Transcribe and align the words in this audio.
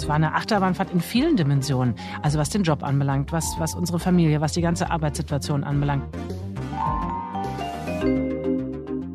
es 0.00 0.08
war 0.08 0.16
eine 0.16 0.34
Achterbahnfahrt 0.34 0.92
in 0.92 1.00
vielen 1.00 1.36
Dimensionen. 1.36 1.94
Also 2.22 2.38
was 2.38 2.48
den 2.48 2.62
Job 2.62 2.82
anbelangt, 2.82 3.32
was, 3.32 3.56
was 3.58 3.74
unsere 3.74 3.98
Familie, 3.98 4.40
was 4.40 4.52
die 4.52 4.62
ganze 4.62 4.90
Arbeitssituation 4.90 5.62
anbelangt. 5.62 6.04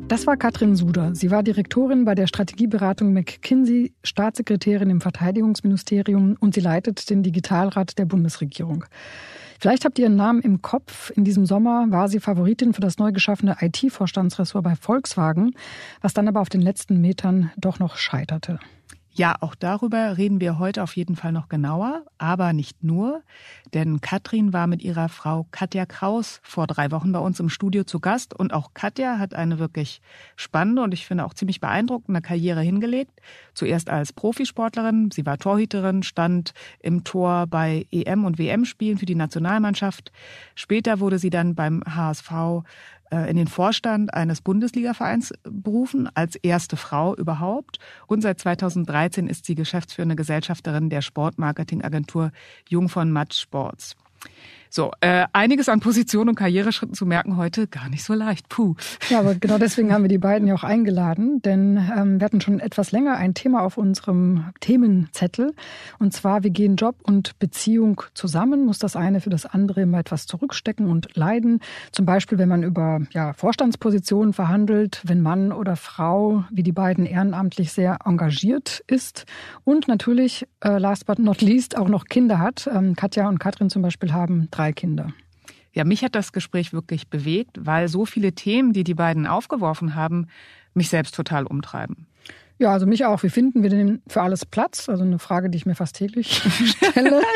Das 0.06 0.28
war 0.28 0.36
Katrin 0.36 0.76
Suder. 0.76 1.12
Sie 1.16 1.32
war 1.32 1.42
Direktorin 1.42 2.04
bei 2.04 2.14
der 2.14 2.28
Strategieberatung 2.28 3.12
McKinsey, 3.12 3.94
Staatssekretärin 4.04 4.88
im 4.88 5.00
Verteidigungsministerium 5.00 6.36
und 6.38 6.54
sie 6.54 6.60
leitet 6.60 7.10
den 7.10 7.24
Digitalrat 7.24 7.98
der 7.98 8.04
Bundesregierung. 8.04 8.84
Vielleicht 9.58 9.84
habt 9.84 9.98
ihr 9.98 10.04
ihren 10.04 10.16
Namen 10.16 10.40
im 10.40 10.62
Kopf. 10.62 11.10
In 11.16 11.24
diesem 11.24 11.46
Sommer 11.46 11.86
war 11.88 12.08
sie 12.08 12.20
Favoritin 12.20 12.74
für 12.74 12.80
das 12.80 12.98
neu 12.98 13.10
geschaffene 13.10 13.56
IT-Vorstandsressort 13.60 14.62
bei 14.62 14.76
Volkswagen, 14.76 15.56
was 16.00 16.14
dann 16.14 16.28
aber 16.28 16.40
auf 16.40 16.48
den 16.48 16.62
letzten 16.62 17.00
Metern 17.00 17.50
doch 17.56 17.80
noch 17.80 17.96
scheiterte. 17.96 18.60
Ja, 19.18 19.34
auch 19.40 19.54
darüber 19.54 20.18
reden 20.18 20.42
wir 20.42 20.58
heute 20.58 20.82
auf 20.82 20.94
jeden 20.94 21.16
Fall 21.16 21.32
noch 21.32 21.48
genauer, 21.48 22.04
aber 22.18 22.52
nicht 22.52 22.84
nur, 22.84 23.22
denn 23.72 24.02
Katrin 24.02 24.52
war 24.52 24.66
mit 24.66 24.82
ihrer 24.82 25.08
Frau 25.08 25.46
Katja 25.52 25.86
Kraus 25.86 26.40
vor 26.42 26.66
drei 26.66 26.90
Wochen 26.90 27.12
bei 27.12 27.18
uns 27.18 27.40
im 27.40 27.48
Studio 27.48 27.84
zu 27.84 27.98
Gast 27.98 28.34
und 28.34 28.52
auch 28.52 28.74
Katja 28.74 29.18
hat 29.18 29.34
eine 29.34 29.58
wirklich 29.58 30.02
spannende 30.36 30.82
und 30.82 30.92
ich 30.92 31.06
finde 31.06 31.24
auch 31.24 31.32
ziemlich 31.32 31.60
beeindruckende 31.60 32.20
Karriere 32.20 32.60
hingelegt. 32.60 33.22
Zuerst 33.54 33.88
als 33.88 34.12
Profisportlerin, 34.12 35.10
sie 35.10 35.24
war 35.24 35.38
Torhüterin, 35.38 36.02
stand 36.02 36.52
im 36.80 37.02
Tor 37.02 37.46
bei 37.46 37.86
EM 37.90 38.26
und 38.26 38.36
WM-Spielen 38.36 38.98
für 38.98 39.06
die 39.06 39.14
Nationalmannschaft. 39.14 40.12
Später 40.54 41.00
wurde 41.00 41.18
sie 41.18 41.30
dann 41.30 41.54
beim 41.54 41.82
HSV 41.86 42.64
in 43.10 43.36
den 43.36 43.46
Vorstand 43.46 44.12
eines 44.12 44.40
Bundesligavereins 44.40 45.32
berufen, 45.44 46.08
als 46.14 46.36
erste 46.36 46.76
Frau 46.76 47.14
überhaupt. 47.14 47.78
Und 48.06 48.20
seit 48.20 48.40
2013 48.40 49.28
ist 49.28 49.46
sie 49.46 49.54
geschäftsführende 49.54 50.16
Gesellschafterin 50.16 50.90
der 50.90 51.02
Sportmarketingagentur 51.02 52.32
Jung 52.68 52.88
von 52.88 53.12
Matsch 53.12 53.40
Sports. 53.40 53.96
So, 54.76 54.92
äh, 55.00 55.24
einiges 55.32 55.70
an 55.70 55.80
Position 55.80 56.28
und 56.28 56.34
Karriereschritten 56.34 56.94
zu 56.94 57.06
merken 57.06 57.38
heute 57.38 57.66
gar 57.66 57.88
nicht 57.88 58.04
so 58.04 58.12
leicht. 58.12 58.50
Puh. 58.50 58.74
Ja, 59.08 59.20
aber 59.20 59.34
genau 59.34 59.56
deswegen 59.56 59.90
haben 59.90 60.04
wir 60.04 60.10
die 60.10 60.18
beiden 60.18 60.46
ja 60.46 60.54
auch 60.54 60.64
eingeladen, 60.64 61.40
denn 61.40 61.78
ähm, 61.96 62.20
wir 62.20 62.26
hatten 62.26 62.42
schon 62.42 62.60
etwas 62.60 62.92
länger 62.92 63.16
ein 63.16 63.32
Thema 63.32 63.62
auf 63.62 63.78
unserem 63.78 64.50
Themenzettel. 64.60 65.54
Und 65.98 66.12
zwar, 66.12 66.44
wie 66.44 66.50
gehen 66.50 66.76
Job 66.76 66.96
und 67.04 67.38
Beziehung 67.38 68.02
zusammen? 68.12 68.66
Muss 68.66 68.78
das 68.78 68.96
eine 68.96 69.22
für 69.22 69.30
das 69.30 69.46
andere 69.46 69.80
immer 69.80 69.98
etwas 69.98 70.26
zurückstecken 70.26 70.90
und 70.90 71.16
leiden? 71.16 71.60
Zum 71.90 72.04
Beispiel, 72.04 72.36
wenn 72.36 72.50
man 72.50 72.62
über 72.62 73.00
ja, 73.12 73.32
Vorstandspositionen 73.32 74.34
verhandelt, 74.34 75.00
wenn 75.06 75.22
Mann 75.22 75.52
oder 75.52 75.76
Frau, 75.76 76.44
wie 76.50 76.62
die 76.62 76.72
beiden 76.72 77.06
ehrenamtlich 77.06 77.72
sehr 77.72 78.00
engagiert 78.04 78.84
ist 78.88 79.24
und 79.64 79.88
natürlich, 79.88 80.46
äh, 80.62 80.76
last 80.76 81.06
but 81.06 81.18
not 81.18 81.40
least, 81.40 81.78
auch 81.78 81.88
noch 81.88 82.04
Kinder 82.04 82.38
hat. 82.38 82.68
Ähm, 82.70 82.94
Katja 82.94 83.26
und 83.26 83.40
Katrin 83.40 83.70
zum 83.70 83.80
Beispiel 83.80 84.12
haben 84.12 84.48
drei 84.50 84.65
Kinder. 84.72 85.12
Ja, 85.72 85.84
mich 85.84 86.02
hat 86.02 86.14
das 86.14 86.32
Gespräch 86.32 86.72
wirklich 86.72 87.08
bewegt, 87.08 87.58
weil 87.60 87.88
so 87.88 88.06
viele 88.06 88.32
Themen, 88.32 88.72
die 88.72 88.84
die 88.84 88.94
beiden 88.94 89.26
aufgeworfen 89.26 89.94
haben, 89.94 90.28
mich 90.74 90.88
selbst 90.88 91.14
total 91.14 91.44
umtreiben. 91.44 92.06
Ja, 92.58 92.72
also 92.72 92.86
mich 92.86 93.04
auch. 93.04 93.22
Wie 93.22 93.28
finden 93.28 93.62
wir 93.62 93.68
denn 93.68 94.00
für 94.06 94.22
alles 94.22 94.46
Platz? 94.46 94.88
Also 94.88 95.04
eine 95.04 95.18
Frage, 95.18 95.50
die 95.50 95.58
ich 95.58 95.66
mir 95.66 95.74
fast 95.74 95.96
täglich 95.96 96.42
stelle. 96.76 97.22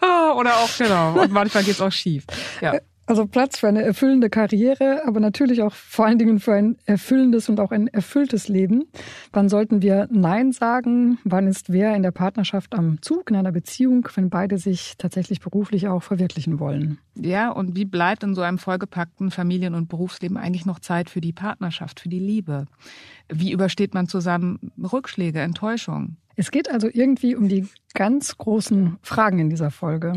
Ah, 0.00 0.32
oder 0.32 0.56
auch, 0.56 0.78
genau. 0.78 1.20
Und 1.20 1.30
manchmal 1.30 1.62
geht 1.62 1.74
es 1.74 1.80
auch 1.80 1.92
schief. 1.92 2.24
Ja. 2.60 2.78
Also 3.08 3.24
Platz 3.26 3.60
für 3.60 3.68
eine 3.68 3.82
erfüllende 3.82 4.28
Karriere, 4.28 5.06
aber 5.06 5.20
natürlich 5.20 5.62
auch 5.62 5.72
vor 5.72 6.06
allen 6.06 6.18
Dingen 6.18 6.40
für 6.40 6.54
ein 6.54 6.76
erfüllendes 6.86 7.48
und 7.48 7.60
auch 7.60 7.70
ein 7.70 7.86
erfülltes 7.86 8.48
Leben. 8.48 8.86
Wann 9.32 9.48
sollten 9.48 9.80
wir 9.80 10.08
Nein 10.10 10.50
sagen? 10.50 11.18
Wann 11.22 11.46
ist 11.46 11.72
wer 11.72 11.94
in 11.94 12.02
der 12.02 12.10
Partnerschaft 12.10 12.74
am 12.74 13.00
Zug, 13.02 13.30
in 13.30 13.36
einer 13.36 13.52
Beziehung, 13.52 14.08
wenn 14.16 14.28
beide 14.28 14.58
sich 14.58 14.96
tatsächlich 14.98 15.38
beruflich 15.38 15.86
auch 15.86 16.02
verwirklichen 16.02 16.58
wollen? 16.58 16.98
Ja, 17.14 17.50
und 17.50 17.76
wie 17.76 17.84
bleibt 17.84 18.24
in 18.24 18.34
so 18.34 18.42
einem 18.42 18.58
vollgepackten 18.58 19.30
Familien- 19.30 19.74
und 19.74 19.88
Berufsleben 19.88 20.36
eigentlich 20.36 20.66
noch 20.66 20.80
Zeit 20.80 21.08
für 21.08 21.20
die 21.20 21.32
Partnerschaft, 21.32 22.00
für 22.00 22.08
die 22.08 22.18
Liebe? 22.18 22.66
Wie 23.32 23.52
übersteht 23.52 23.94
man 23.94 24.08
zusammen 24.08 24.72
Rückschläge, 24.82 25.40
Enttäuschungen? 25.40 26.16
Es 26.34 26.50
geht 26.50 26.70
also 26.70 26.88
irgendwie 26.92 27.34
um 27.34 27.48
die 27.48 27.66
ganz 27.94 28.36
großen 28.36 28.98
Fragen 29.00 29.38
in 29.38 29.48
dieser 29.48 29.70
Folge. 29.70 30.12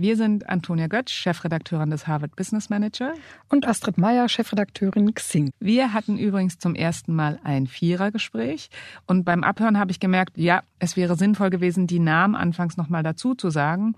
Wir 0.00 0.16
sind 0.16 0.48
Antonia 0.48 0.86
Götz, 0.86 1.10
Chefredakteurin 1.10 1.90
des 1.90 2.06
Harvard 2.06 2.34
Business 2.34 2.70
Manager. 2.70 3.12
Und 3.50 3.68
Astrid 3.68 3.98
Meyer, 3.98 4.30
Chefredakteurin 4.30 5.14
Xing. 5.14 5.50
Wir 5.60 5.92
hatten 5.92 6.16
übrigens 6.16 6.58
zum 6.58 6.74
ersten 6.74 7.14
Mal 7.14 7.38
ein 7.44 7.66
Vierergespräch. 7.66 8.70
Und 9.06 9.24
beim 9.24 9.44
Abhören 9.44 9.78
habe 9.78 9.90
ich 9.90 10.00
gemerkt, 10.00 10.38
ja, 10.38 10.62
es 10.78 10.96
wäre 10.96 11.16
sinnvoll 11.16 11.50
gewesen, 11.50 11.86
die 11.86 11.98
Namen 11.98 12.34
anfangs 12.34 12.78
nochmal 12.78 13.02
dazu 13.02 13.34
zu 13.34 13.50
sagen. 13.50 13.94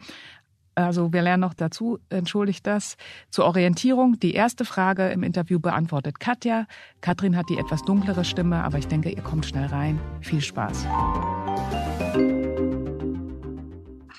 Also 0.74 1.12
wir 1.12 1.22
lernen 1.22 1.42
noch 1.42 1.54
dazu, 1.54 2.00
entschuldigt 2.08 2.66
das. 2.66 2.96
Zur 3.30 3.44
Orientierung, 3.44 4.18
die 4.18 4.34
erste 4.34 4.64
Frage 4.64 5.08
im 5.10 5.22
Interview 5.22 5.60
beantwortet 5.60 6.18
Katja. 6.18 6.66
Katrin 7.00 7.36
hat 7.36 7.48
die 7.48 7.58
etwas 7.58 7.82
dunklere 7.82 8.24
Stimme, 8.24 8.64
aber 8.64 8.78
ich 8.78 8.88
denke, 8.88 9.10
ihr 9.10 9.22
kommt 9.22 9.46
schnell 9.46 9.66
rein. 9.66 10.00
Viel 10.20 10.40
Spaß. 10.40 10.84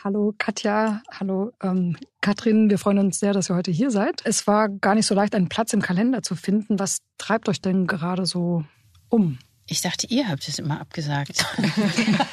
Hallo 0.04 0.34
Katja, 0.38 1.02
hallo 1.10 1.54
ähm, 1.64 1.96
Katrin, 2.20 2.70
wir 2.70 2.78
freuen 2.78 2.98
uns 3.00 3.20
sehr, 3.20 3.32
dass 3.32 3.50
ihr 3.50 3.56
heute 3.56 3.72
hier 3.72 3.90
seid. 3.90 4.22
Es 4.26 4.48
war 4.48 4.68
gar 4.68 4.96
nicht 4.96 5.06
so 5.06 5.16
leicht, 5.16 5.34
einen 5.34 5.48
Platz 5.48 5.72
im 5.72 5.82
Kalender 5.82 6.22
zu 6.22 6.36
finden. 6.36 6.78
Was 6.78 6.98
treibt 7.18 7.48
euch 7.48 7.62
denn 7.62 7.88
gerade 7.88 8.26
so 8.26 8.66
um? 9.08 9.40
Ich 9.66 9.80
dachte, 9.80 10.06
ihr 10.08 10.28
habt 10.28 10.46
es 10.46 10.60
immer 10.60 10.82
abgesagt. 10.82 11.46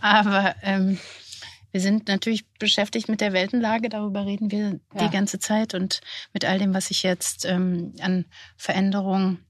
Aber 0.00 0.54
ähm, 0.62 0.98
wir 1.72 1.82
sind 1.82 2.08
natürlich 2.08 2.48
beschäftigt 2.58 3.10
mit 3.10 3.20
der 3.20 3.34
Weltenlage, 3.34 3.90
darüber 3.90 4.24
reden 4.24 4.50
wir 4.50 4.80
ja. 4.94 5.06
die 5.06 5.10
ganze 5.10 5.40
Zeit 5.40 5.74
und 5.74 6.00
mit 6.32 6.46
all 6.46 6.58
dem, 6.58 6.72
was 6.72 6.86
sich 6.86 7.02
jetzt 7.02 7.44
ähm, 7.44 7.92
an 8.00 8.24
Veränderungen 8.56 9.44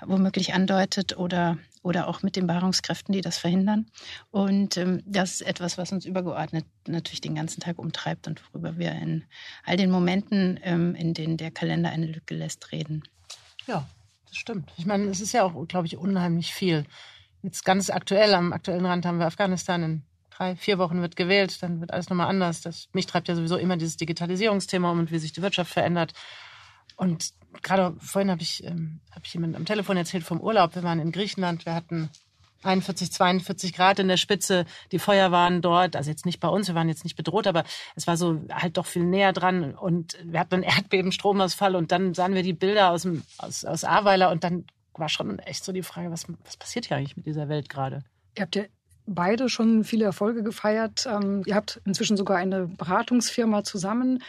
womöglich 0.00 0.54
andeutet 0.54 1.18
oder, 1.18 1.58
oder 1.88 2.06
auch 2.06 2.22
mit 2.22 2.36
den 2.36 2.46
Beharrungskräften, 2.46 3.14
die 3.14 3.22
das 3.22 3.38
verhindern. 3.38 3.86
Und 4.30 4.76
ähm, 4.76 5.02
das 5.06 5.40
ist 5.40 5.40
etwas, 5.40 5.78
was 5.78 5.90
uns 5.90 6.04
übergeordnet 6.04 6.66
natürlich 6.86 7.22
den 7.22 7.34
ganzen 7.34 7.60
Tag 7.60 7.78
umtreibt 7.78 8.28
und 8.28 8.42
worüber 8.52 8.76
wir 8.76 8.92
in 8.92 9.24
all 9.64 9.78
den 9.78 9.90
Momenten, 9.90 10.60
ähm, 10.62 10.94
in 10.94 11.14
denen 11.14 11.38
der 11.38 11.50
Kalender 11.50 11.88
eine 11.88 12.04
Lücke 12.04 12.34
lässt, 12.34 12.72
reden. 12.72 13.04
Ja, 13.66 13.88
das 14.26 14.36
stimmt. 14.36 14.70
Ich 14.76 14.84
meine, 14.84 15.04
es 15.04 15.22
ist 15.22 15.32
ja 15.32 15.44
auch, 15.44 15.66
glaube 15.66 15.86
ich, 15.86 15.96
unheimlich 15.96 16.52
viel. 16.52 16.84
Jetzt 17.42 17.64
ganz 17.64 17.88
aktuell, 17.88 18.34
am 18.34 18.52
aktuellen 18.52 18.84
Rand 18.84 19.06
haben 19.06 19.18
wir 19.18 19.26
Afghanistan 19.26 19.82
in 19.82 20.02
drei, 20.28 20.56
vier 20.56 20.76
Wochen 20.76 21.00
wird 21.00 21.16
gewählt, 21.16 21.62
dann 21.62 21.80
wird 21.80 21.94
alles 21.94 22.10
nochmal 22.10 22.28
anders. 22.28 22.60
Das, 22.60 22.90
mich 22.92 23.06
treibt 23.06 23.28
ja 23.28 23.34
sowieso 23.34 23.56
immer 23.56 23.78
dieses 23.78 23.96
Digitalisierungsthema 23.96 24.90
um 24.90 24.98
und 24.98 25.10
wie 25.10 25.18
sich 25.18 25.32
die 25.32 25.40
Wirtschaft 25.40 25.72
verändert. 25.72 26.12
Und 26.98 27.30
gerade 27.62 27.96
vorhin 28.00 28.30
habe 28.30 28.42
ich, 28.42 28.64
ähm, 28.64 29.00
hab 29.12 29.24
ich 29.24 29.32
jemand 29.32 29.56
am 29.56 29.64
Telefon 29.64 29.96
erzählt 29.96 30.24
vom 30.24 30.40
Urlaub. 30.40 30.74
Wir 30.74 30.82
waren 30.82 30.98
in 30.98 31.12
Griechenland, 31.12 31.64
wir 31.64 31.74
hatten 31.74 32.10
41, 32.64 33.12
42 33.12 33.72
Grad 33.72 34.00
in 34.00 34.08
der 34.08 34.16
Spitze. 34.16 34.66
Die 34.90 34.98
Feuer 34.98 35.30
waren 35.30 35.62
dort, 35.62 35.94
also 35.94 36.10
jetzt 36.10 36.26
nicht 36.26 36.40
bei 36.40 36.48
uns, 36.48 36.66
wir 36.66 36.74
waren 36.74 36.88
jetzt 36.88 37.04
nicht 37.04 37.16
bedroht, 37.16 37.46
aber 37.46 37.62
es 37.94 38.08
war 38.08 38.16
so 38.16 38.40
halt 38.50 38.76
doch 38.76 38.86
viel 38.86 39.04
näher 39.04 39.32
dran. 39.32 39.74
Und 39.74 40.18
wir 40.24 40.40
hatten 40.40 40.56
einen 40.56 40.62
Erdbeben, 40.64 41.12
Stromausfall 41.12 41.76
und 41.76 41.92
dann 41.92 42.14
sahen 42.14 42.34
wir 42.34 42.42
die 42.42 42.52
Bilder 42.52 42.90
aus, 42.90 43.02
dem, 43.02 43.22
aus, 43.38 43.64
aus 43.64 43.84
Ahrweiler 43.84 44.30
und 44.30 44.42
dann 44.42 44.66
war 44.94 45.08
schon 45.08 45.38
echt 45.38 45.64
so 45.64 45.70
die 45.70 45.84
Frage, 45.84 46.10
was, 46.10 46.26
was 46.44 46.56
passiert 46.56 46.86
hier 46.86 46.96
eigentlich 46.96 47.16
mit 47.16 47.26
dieser 47.26 47.48
Welt 47.48 47.68
gerade? 47.68 48.02
Ihr 48.36 48.42
habt 48.42 48.56
ja 48.56 48.64
beide 49.06 49.48
schon 49.48 49.84
viele 49.84 50.04
Erfolge 50.04 50.42
gefeiert. 50.42 51.06
Ähm, 51.06 51.44
ihr 51.46 51.54
habt 51.54 51.80
inzwischen 51.84 52.16
sogar 52.16 52.38
eine 52.38 52.66
Beratungsfirma 52.66 53.62
zusammen. 53.62 54.22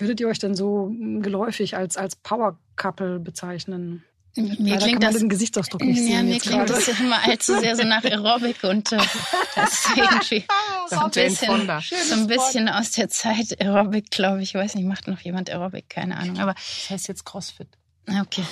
Würdet 0.00 0.20
ihr 0.20 0.28
euch 0.28 0.38
denn 0.38 0.54
so 0.54 0.90
geläufig 1.20 1.76
als, 1.76 1.96
als 1.96 2.16
Power 2.16 2.58
Couple 2.76 3.18
bezeichnen? 3.18 4.04
Mir 4.36 4.78
klingt 4.78 5.02
das, 5.02 5.16
den 5.16 5.28
Gesichtsausdruck 5.28 5.82
nicht 5.82 5.98
ja, 5.98 6.18
sehen 6.18 6.28
mir 6.28 6.38
klingt 6.38 6.66
gerade. 6.66 6.84
das 6.84 7.00
immer 7.00 7.20
allzu 7.26 7.58
sehr 7.58 7.74
so 7.74 7.82
nach 7.82 8.04
Aerobic 8.04 8.62
und 8.62 8.92
äh, 8.92 8.96
das 9.56 9.72
ist 9.72 9.88
irgendwie 9.96 10.44
so 10.88 10.96
ein 10.96 11.10
bisschen, 11.10 11.82
so 12.08 12.14
ein 12.14 12.26
bisschen 12.28 12.68
aus 12.68 12.92
der 12.92 13.08
Zeit 13.08 13.60
Aerobic, 13.60 14.10
glaube 14.10 14.42
ich. 14.42 14.50
Ich 14.50 14.54
weiß 14.54 14.76
nicht, 14.76 14.86
macht 14.86 15.08
noch 15.08 15.20
jemand 15.20 15.50
Aerobic? 15.50 15.90
Keine 15.90 16.16
Ahnung. 16.16 16.38
Aber 16.38 16.54
das 16.54 16.90
heißt 16.90 17.08
jetzt 17.08 17.24
CrossFit. 17.24 17.68
Okay. 18.08 18.44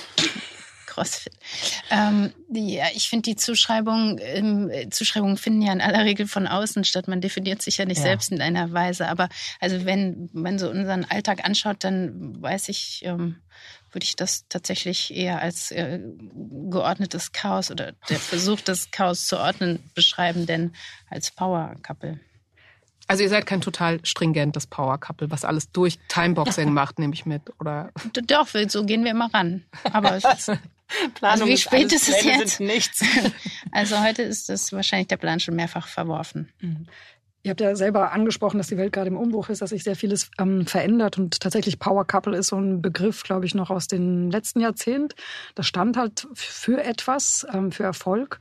CrossFit. 0.99 1.33
Ähm, 1.89 2.33
ja, 2.51 2.85
ich 2.93 3.09
finde 3.09 3.29
die 3.29 3.35
Zuschreibung, 3.35 4.19
ähm, 4.21 4.71
Zuschreibungen 4.91 5.37
finden 5.37 5.61
ja 5.61 5.71
in 5.71 5.81
aller 5.81 6.03
Regel 6.03 6.27
von 6.27 6.47
außen 6.47 6.83
statt. 6.83 7.07
Man 7.07 7.21
definiert 7.21 7.61
sich 7.61 7.77
ja 7.77 7.85
nicht 7.85 7.99
ja. 7.99 8.03
selbst 8.03 8.31
in 8.31 8.41
einer 8.41 8.73
Weise. 8.73 9.07
Aber 9.07 9.29
also 9.59 9.85
wenn 9.85 10.29
man 10.33 10.59
so 10.59 10.69
unseren 10.69 11.05
Alltag 11.05 11.45
anschaut, 11.45 11.77
dann 11.79 12.41
weiß 12.41 12.69
ich, 12.69 13.01
ähm, 13.05 13.37
würde 13.91 14.03
ich 14.03 14.15
das 14.15 14.45
tatsächlich 14.49 15.15
eher 15.15 15.41
als 15.41 15.71
äh, 15.71 15.99
geordnetes 16.69 17.31
Chaos 17.31 17.71
oder 17.71 17.93
der 18.09 18.19
Versuch, 18.19 18.61
das 18.61 18.91
Chaos 18.91 19.25
zu 19.25 19.39
ordnen, 19.39 19.79
beschreiben, 19.95 20.45
denn 20.45 20.73
als 21.09 21.31
Power 21.31 21.75
Couple. 21.81 22.19
Also 23.07 23.23
ihr 23.23 23.29
seid 23.29 23.47
kein 23.47 23.61
total 23.61 23.99
stringentes 24.05 24.67
Power 24.67 24.99
Couple, 24.99 25.31
was 25.31 25.43
alles 25.43 25.71
durch 25.71 25.97
Timeboxing 26.09 26.71
macht, 26.73 26.99
nehme 26.99 27.15
ich 27.15 27.25
mit, 27.25 27.41
oder? 27.59 27.89
Doch, 28.27 28.47
so 28.67 28.85
gehen 28.85 29.03
wir 29.03 29.11
immer 29.11 29.33
ran. 29.33 29.63
Aber 29.91 30.15
es 30.15 30.23
ist, 30.23 30.59
Planung 31.15 31.41
also 31.41 31.47
wie 31.47 31.57
spät 31.57 31.91
ist, 31.93 32.09
ist 32.09 32.19
es 32.19 32.23
jetzt? 32.23 32.59
nichts. 32.59 33.03
Also 33.71 34.01
heute 34.03 34.23
ist 34.23 34.49
das 34.49 34.73
wahrscheinlich 34.73 35.09
der 35.09 35.17
Plan 35.17 35.39
schon 35.39 35.55
mehrfach 35.55 35.87
verworfen. 35.87 36.51
Mhm. 36.59 36.87
Ihr 37.43 37.51
habt 37.51 37.61
ja 37.61 37.75
selber 37.75 38.11
angesprochen, 38.11 38.57
dass 38.57 38.67
die 38.67 38.77
Welt 38.77 38.91
gerade 38.91 39.07
im 39.07 39.17
Umbruch 39.17 39.49
ist, 39.49 39.61
dass 39.61 39.69
sich 39.69 39.83
sehr 39.83 39.95
vieles 39.95 40.29
ähm, 40.39 40.65
verändert 40.65 41.17
und 41.17 41.39
tatsächlich 41.39 41.79
Power 41.79 42.05
Couple 42.05 42.35
ist 42.35 42.47
so 42.47 42.57
ein 42.57 42.81
Begriff, 42.81 43.23
glaube 43.23 43.45
ich, 43.45 43.55
noch 43.55 43.69
aus 43.69 43.87
dem 43.87 44.29
letzten 44.29 44.59
Jahrzehnt. 44.59 45.15
Das 45.55 45.67
stand 45.67 45.95
halt 45.95 46.27
für 46.33 46.83
etwas, 46.83 47.45
ähm, 47.53 47.71
für 47.71 47.83
Erfolg. 47.83 48.39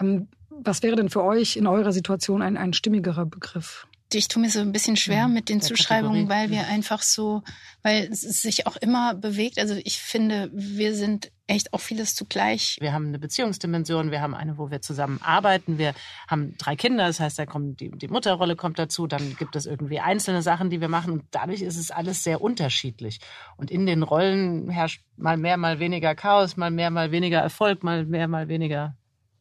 Ähm, 0.00 0.28
was 0.50 0.82
wäre 0.82 0.96
denn 0.96 1.08
für 1.08 1.24
euch 1.24 1.56
in 1.56 1.66
eurer 1.66 1.92
Situation 1.92 2.42
ein, 2.42 2.56
ein 2.56 2.74
stimmigerer 2.74 3.26
Begriff? 3.26 3.86
ich 4.16 4.28
tue 4.28 4.40
mir 4.40 4.50
so 4.50 4.60
ein 4.60 4.72
bisschen 4.72 4.96
schwer 4.96 5.16
ja, 5.16 5.28
mit 5.28 5.48
den 5.48 5.60
Zuschreibungen, 5.60 6.28
weil 6.28 6.50
wir 6.50 6.66
einfach 6.66 7.02
so, 7.02 7.42
weil 7.82 8.08
es 8.10 8.22
sich 8.22 8.66
auch 8.66 8.76
immer 8.76 9.14
bewegt. 9.14 9.58
Also 9.58 9.74
ich 9.84 9.98
finde, 9.98 10.50
wir 10.52 10.94
sind 10.94 11.30
echt 11.48 11.72
auch 11.72 11.80
vieles 11.80 12.14
zugleich. 12.14 12.76
Wir 12.80 12.92
haben 12.92 13.08
eine 13.08 13.18
Beziehungsdimension, 13.18 14.10
wir 14.10 14.20
haben 14.20 14.34
eine, 14.34 14.58
wo 14.58 14.70
wir 14.70 14.80
zusammen 14.82 15.20
arbeiten, 15.22 15.78
wir 15.78 15.94
haben 16.28 16.54
drei 16.58 16.76
Kinder, 16.76 17.06
das 17.06 17.20
heißt, 17.20 17.38
da 17.38 17.46
kommt 17.46 17.80
die, 17.80 17.90
die 17.90 18.08
Mutterrolle 18.08 18.54
kommt 18.54 18.78
dazu, 18.78 19.06
dann 19.06 19.34
gibt 19.36 19.56
es 19.56 19.66
irgendwie 19.66 19.98
einzelne 19.98 20.42
Sachen, 20.42 20.70
die 20.70 20.80
wir 20.80 20.88
machen 20.88 21.12
und 21.12 21.24
dadurch 21.30 21.62
ist 21.62 21.78
es 21.78 21.90
alles 21.90 22.22
sehr 22.22 22.40
unterschiedlich. 22.40 23.20
Und 23.56 23.70
in 23.70 23.86
den 23.86 24.02
Rollen 24.02 24.68
herrscht 24.68 25.02
mal 25.16 25.36
mehr, 25.36 25.56
mal 25.56 25.80
weniger 25.80 26.14
Chaos, 26.14 26.56
mal 26.56 26.70
mehr, 26.70 26.90
mal 26.90 27.10
weniger 27.10 27.40
Erfolg, 27.40 27.82
mal 27.82 28.04
mehr, 28.04 28.28
mal 28.28 28.48
weniger 28.48 28.96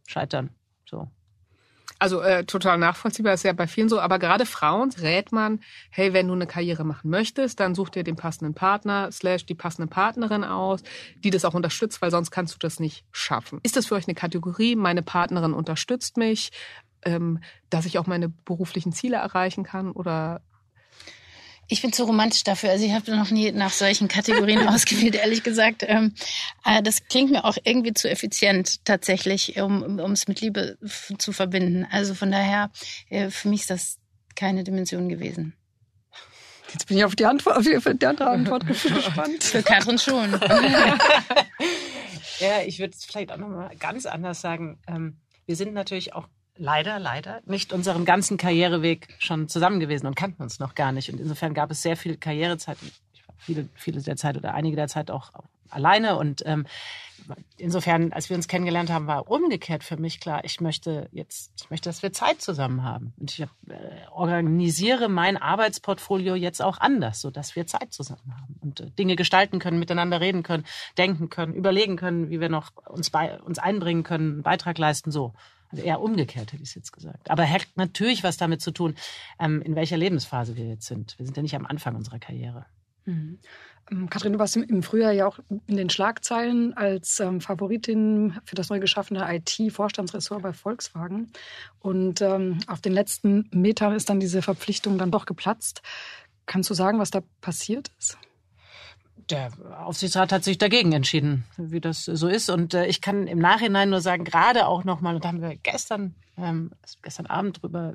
Scheitern. 0.08 0.50
So. 0.90 1.08
Also 2.00 2.22
äh, 2.22 2.46
total 2.46 2.78
nachvollziehbar, 2.78 3.34
ist 3.34 3.44
ja 3.44 3.54
bei 3.54 3.68
vielen 3.68 3.90
so. 3.90 4.00
Aber 4.00 4.20
gerade 4.20 4.46
Frauen 4.46 4.92
rät 5.02 5.32
man, 5.32 5.60
hey, 5.90 6.14
wenn 6.14 6.28
du 6.28 6.34
eine 6.34 6.48
Karriere 6.48 6.84
machen 6.84 7.10
möchtest, 7.10 7.60
dann 7.60 7.76
such 7.76 7.90
dir 7.90 8.04
den 8.04 8.16
passenden 8.16 8.54
Partner, 8.54 9.12
slash 9.12 9.46
die 9.46 9.56
passende 9.56 9.88
Partnerin 9.88 10.44
aus, 10.44 10.84
die 11.24 11.30
das 11.30 11.46
auch 11.46 11.54
unterstützt, 11.54 12.02
weil 12.02 12.12
sonst 12.12 12.32
kannst 12.32 12.54
du 12.54 12.60
das 12.60 12.80
nicht 12.80 13.06
schaffen. 13.12 13.60
Ist 13.64 13.76
das 13.76 13.88
für 13.88 13.96
euch 13.96 14.08
eine 14.08 14.16
Kategorie, 14.16 14.76
meine 14.76 15.02
Partnerin 15.02 15.54
unterstützt 15.54 16.18
mich, 16.18 16.52
ähm, 17.04 17.40
dass 17.70 17.86
ich 17.86 17.98
auch 17.98 18.08
meine 18.08 18.30
beruflichen 18.30 18.92
Ziele 18.92 19.18
erreichen 19.18 19.64
kann? 19.64 19.92
Oder 19.92 20.42
ich 21.68 21.82
bin 21.82 21.92
zu 21.92 22.06
romantisch 22.06 22.44
dafür. 22.44 22.70
Also 22.72 22.86
ich 22.86 22.94
habe 22.94 23.16
noch 23.16 23.30
nie 23.30 23.52
nach 23.52 23.72
solchen 23.72 24.08
Kategorien 24.08 24.68
ausgewählt, 24.68 25.16
ehrlich 25.16 25.44
gesagt. 25.44 25.84
Ähm, 25.86 26.14
äh, 26.66 26.82
das 26.82 27.04
klingt 27.06 27.32
mir 27.32 27.46
auch 27.46 27.58
irgendwie 27.64 27.94
zu 27.94 28.10
effizient 28.10 28.86
tatsächlich, 28.86 29.60
um 29.60 30.00
es 30.12 30.28
mit 30.28 30.42
Liebe 30.42 30.78
zu 31.18 31.32
verbinden. 31.32 31.86
Also 31.90 32.14
von 32.14 32.32
daher, 32.32 32.72
äh, 33.10 33.30
für 33.30 33.50
mich 33.50 33.62
ist 33.62 33.70
das 33.70 33.98
keine 34.36 34.64
Dimension 34.64 35.10
gewesen. 35.10 35.54
Jetzt 36.74 36.88
bin 36.88 36.98
ich 36.98 37.06
auf 37.06 37.16
die 37.16 37.26
Antwort, 37.26 37.58
auf 37.58 37.64
die 37.64 38.06
andere 38.06 38.30
Antwort 38.30 38.68
gespannt. 38.68 39.44
Für 39.44 39.64
Katrin 39.64 39.98
schon. 39.98 40.32
ja, 42.40 42.62
ich 42.66 42.80
würde 42.80 42.94
es 42.96 43.06
vielleicht 43.06 43.32
auch 43.32 43.38
nochmal 43.38 43.76
ganz 43.78 44.06
anders 44.06 44.42
sagen. 44.42 44.80
Ähm, 44.88 45.18
wir 45.46 45.56
sind 45.56 45.74
natürlich 45.74 46.14
auch 46.14 46.28
leider, 46.58 47.00
leider 47.00 47.42
nicht 47.46 47.74
unseren 47.74 48.06
ganzen 48.06 48.38
Karriereweg 48.38 49.08
schon 49.20 49.48
zusammen 49.48 49.80
gewesen 49.80 50.08
und 50.08 50.16
kannten 50.16 50.44
uns 50.44 50.60
noch 50.60 50.76
gar 50.76 50.92
nicht. 50.92 51.12
Und 51.12 51.20
insofern 51.20 51.54
gab 51.54 51.72
es 51.72 51.82
sehr 51.82 51.98
viel 51.98 52.18
Karrierezeit. 52.18 52.78
Ich 53.14 53.28
war 53.28 53.36
viele, 53.38 53.68
viele 53.76 54.02
der 54.02 54.16
Zeit 54.16 54.38
oder 54.38 54.54
einige 54.54 54.76
der 54.76 54.88
Zeit 54.88 55.12
auch, 55.12 55.32
alleine. 55.70 56.18
Und 56.18 56.44
ähm, 56.46 56.66
insofern, 57.58 58.14
als 58.14 58.30
wir 58.30 58.38
uns 58.38 58.48
kennengelernt 58.48 58.90
haben, 58.90 59.08
war 59.08 59.30
umgekehrt 59.30 59.84
für 59.84 59.98
mich 59.98 60.20
klar, 60.20 60.44
ich 60.44 60.62
möchte 60.62 61.10
jetzt, 61.12 61.52
ich 61.62 61.70
möchte, 61.70 61.90
dass 61.90 62.04
wir 62.04 62.14
Zeit 62.14 62.42
zusammen 62.42 62.84
haben. 62.84 63.14
Und 63.20 63.32
ich 63.32 63.42
äh, 63.42 63.48
organisiere 64.12 65.10
mein 65.10 65.38
Arbeitsportfolio 65.38 66.36
jetzt 66.36 66.62
auch 66.62 66.80
anders, 66.80 67.22
so 67.22 67.32
dass 67.32 67.56
wir 67.56 67.68
Zeit 67.68 67.94
zusammen 67.94 68.34
haben 68.36 68.56
und 68.62 68.80
äh, 68.80 68.92
Dinge 68.92 69.16
gestalten 69.16 69.60
können, 69.60 69.80
miteinander 69.80 70.22
reden 70.22 70.44
können, 70.44 70.66
denken 70.98 71.30
können, 71.30 71.54
überlegen 71.54 71.98
können, 71.98 72.30
wie 72.30 72.40
wir 72.40 72.50
noch 72.50 72.72
uns 72.88 73.10
bei 73.10 73.40
uns 73.42 73.60
einbringen 73.60 74.04
können, 74.04 74.34
einen 74.34 74.44
Beitrag 74.44 74.78
leisten, 74.78 75.12
so. 75.12 75.34
Also 75.72 75.84
eher 75.84 76.02
umgekehrt 76.02 76.54
hätte 76.54 76.64
ich 76.64 76.70
es 76.70 76.76
jetzt 76.76 76.92
gesagt. 76.92 77.30
Aber 77.30 77.50
hat 77.50 77.68
natürlich 77.76 78.24
was 78.24 78.38
damit 78.38 78.62
zu 78.62 78.72
tun, 78.72 78.96
ähm, 79.40 79.62
in 79.62 79.76
welcher 79.76 79.98
Lebensphase 79.98 80.56
wir 80.56 80.68
jetzt 80.68 80.88
sind. 80.88 81.18
Wir 81.18 81.26
sind 81.26 81.36
ja 81.36 81.44
nicht 81.44 81.56
am 81.56 81.66
Anfang 81.66 81.96
unserer 81.96 82.20
Karriere. 82.20 82.66
Mhm. 83.06 83.40
Ähm, 83.92 84.10
Kathrin, 84.10 84.34
du 84.34 84.40
warst 84.40 84.56
im 84.56 84.84
Frühjahr 84.84 85.12
ja 85.12 85.28
auch 85.28 85.40
in 85.68 85.78
den 85.78 85.90
Schlagzeilen 85.90 86.74
als 86.74 87.20
ähm, 87.20 87.42
Favoritin 87.42 88.40
für 88.44 88.56
das 88.56 88.70
neu 88.70 88.80
geschaffene 88.80 89.26
IT-Vorstandsressort 89.36 90.42
bei 90.42 90.54
Volkswagen. 90.54 91.32
Und 91.80 92.22
ähm, 92.22 92.60
auf 92.68 92.82
den 92.82 92.94
letzten 92.94 93.50
Metern 93.52 93.94
ist 93.94 94.10
dann 94.10 94.20
diese 94.20 94.42
Verpflichtung 94.42 94.98
dann 94.98 95.12
doch 95.12 95.26
geplatzt. 95.26 95.82
Kannst 96.46 96.70
du 96.70 96.74
sagen, 96.74 97.00
was 97.00 97.12
da 97.12 97.22
passiert 97.42 97.92
ist? 98.00 98.18
Der 99.30 99.52
Aufsichtsrat 99.84 100.32
hat 100.32 100.44
sich 100.44 100.58
dagegen 100.58 100.92
entschieden, 100.94 101.46
wie 101.58 101.82
das 101.82 102.06
so 102.06 102.28
ist. 102.28 102.50
Und 102.50 102.74
äh, 102.74 102.86
ich 102.88 103.02
kann 103.02 103.28
im 103.28 103.40
Nachhinein 103.40 103.90
nur 103.90 104.02
sagen, 104.02 104.24
gerade 104.24 104.68
auch 104.68 104.84
nochmal, 104.84 105.16
und 105.16 105.26
da 105.26 105.30
haben 105.30 105.42
wir 105.42 105.56
gestern, 105.56 106.16
ähm, 106.38 106.72
gestern 107.02 107.26
Abend 107.26 107.62
drüber 107.62 107.94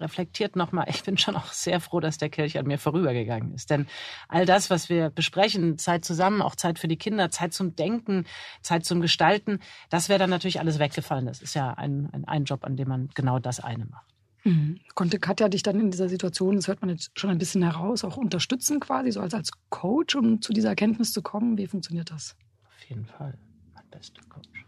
reflektiert 0.00 0.56
nochmal, 0.56 0.86
ich 0.90 1.02
bin 1.02 1.18
schon 1.18 1.36
auch 1.36 1.52
sehr 1.52 1.80
froh, 1.80 2.00
dass 2.00 2.18
der 2.18 2.28
Kirch 2.28 2.58
an 2.58 2.66
mir 2.66 2.78
vorübergegangen 2.78 3.54
ist. 3.54 3.70
Denn 3.70 3.86
all 4.28 4.46
das, 4.46 4.70
was 4.70 4.88
wir 4.88 5.10
besprechen, 5.10 5.78
Zeit 5.78 6.04
zusammen, 6.04 6.42
auch 6.42 6.56
Zeit 6.56 6.78
für 6.78 6.88
die 6.88 6.96
Kinder, 6.96 7.30
Zeit 7.30 7.54
zum 7.54 7.76
Denken, 7.76 8.26
Zeit 8.60 8.84
zum 8.84 9.00
Gestalten, 9.00 9.60
das 9.90 10.08
wäre 10.08 10.18
dann 10.18 10.30
natürlich 10.30 10.60
alles 10.60 10.78
weggefallen. 10.78 11.26
Das 11.26 11.40
ist 11.40 11.54
ja 11.54 11.72
ein, 11.74 12.08
ein, 12.12 12.24
ein 12.26 12.44
Job, 12.44 12.64
an 12.64 12.76
dem 12.76 12.88
man 12.88 13.08
genau 13.14 13.38
das 13.38 13.60
eine 13.60 13.86
macht. 13.86 14.11
Mhm. 14.44 14.80
Konnte 14.94 15.18
Katja 15.18 15.48
dich 15.48 15.62
dann 15.62 15.80
in 15.80 15.90
dieser 15.90 16.08
Situation, 16.08 16.56
das 16.56 16.68
hört 16.68 16.80
man 16.80 16.90
jetzt 16.90 17.18
schon 17.18 17.30
ein 17.30 17.38
bisschen 17.38 17.62
heraus, 17.62 18.04
auch 18.04 18.16
unterstützen 18.16 18.80
quasi, 18.80 19.12
so 19.12 19.20
als, 19.20 19.34
als 19.34 19.50
Coach, 19.70 20.14
um 20.16 20.42
zu 20.42 20.52
dieser 20.52 20.70
Erkenntnis 20.70 21.12
zu 21.12 21.22
kommen? 21.22 21.56
Wie 21.58 21.66
funktioniert 21.66 22.10
das? 22.10 22.34
Auf 22.64 22.88
jeden 22.88 23.06
Fall. 23.06 23.38
Mein 23.74 23.84
bester 23.90 24.22
Coach. 24.28 24.66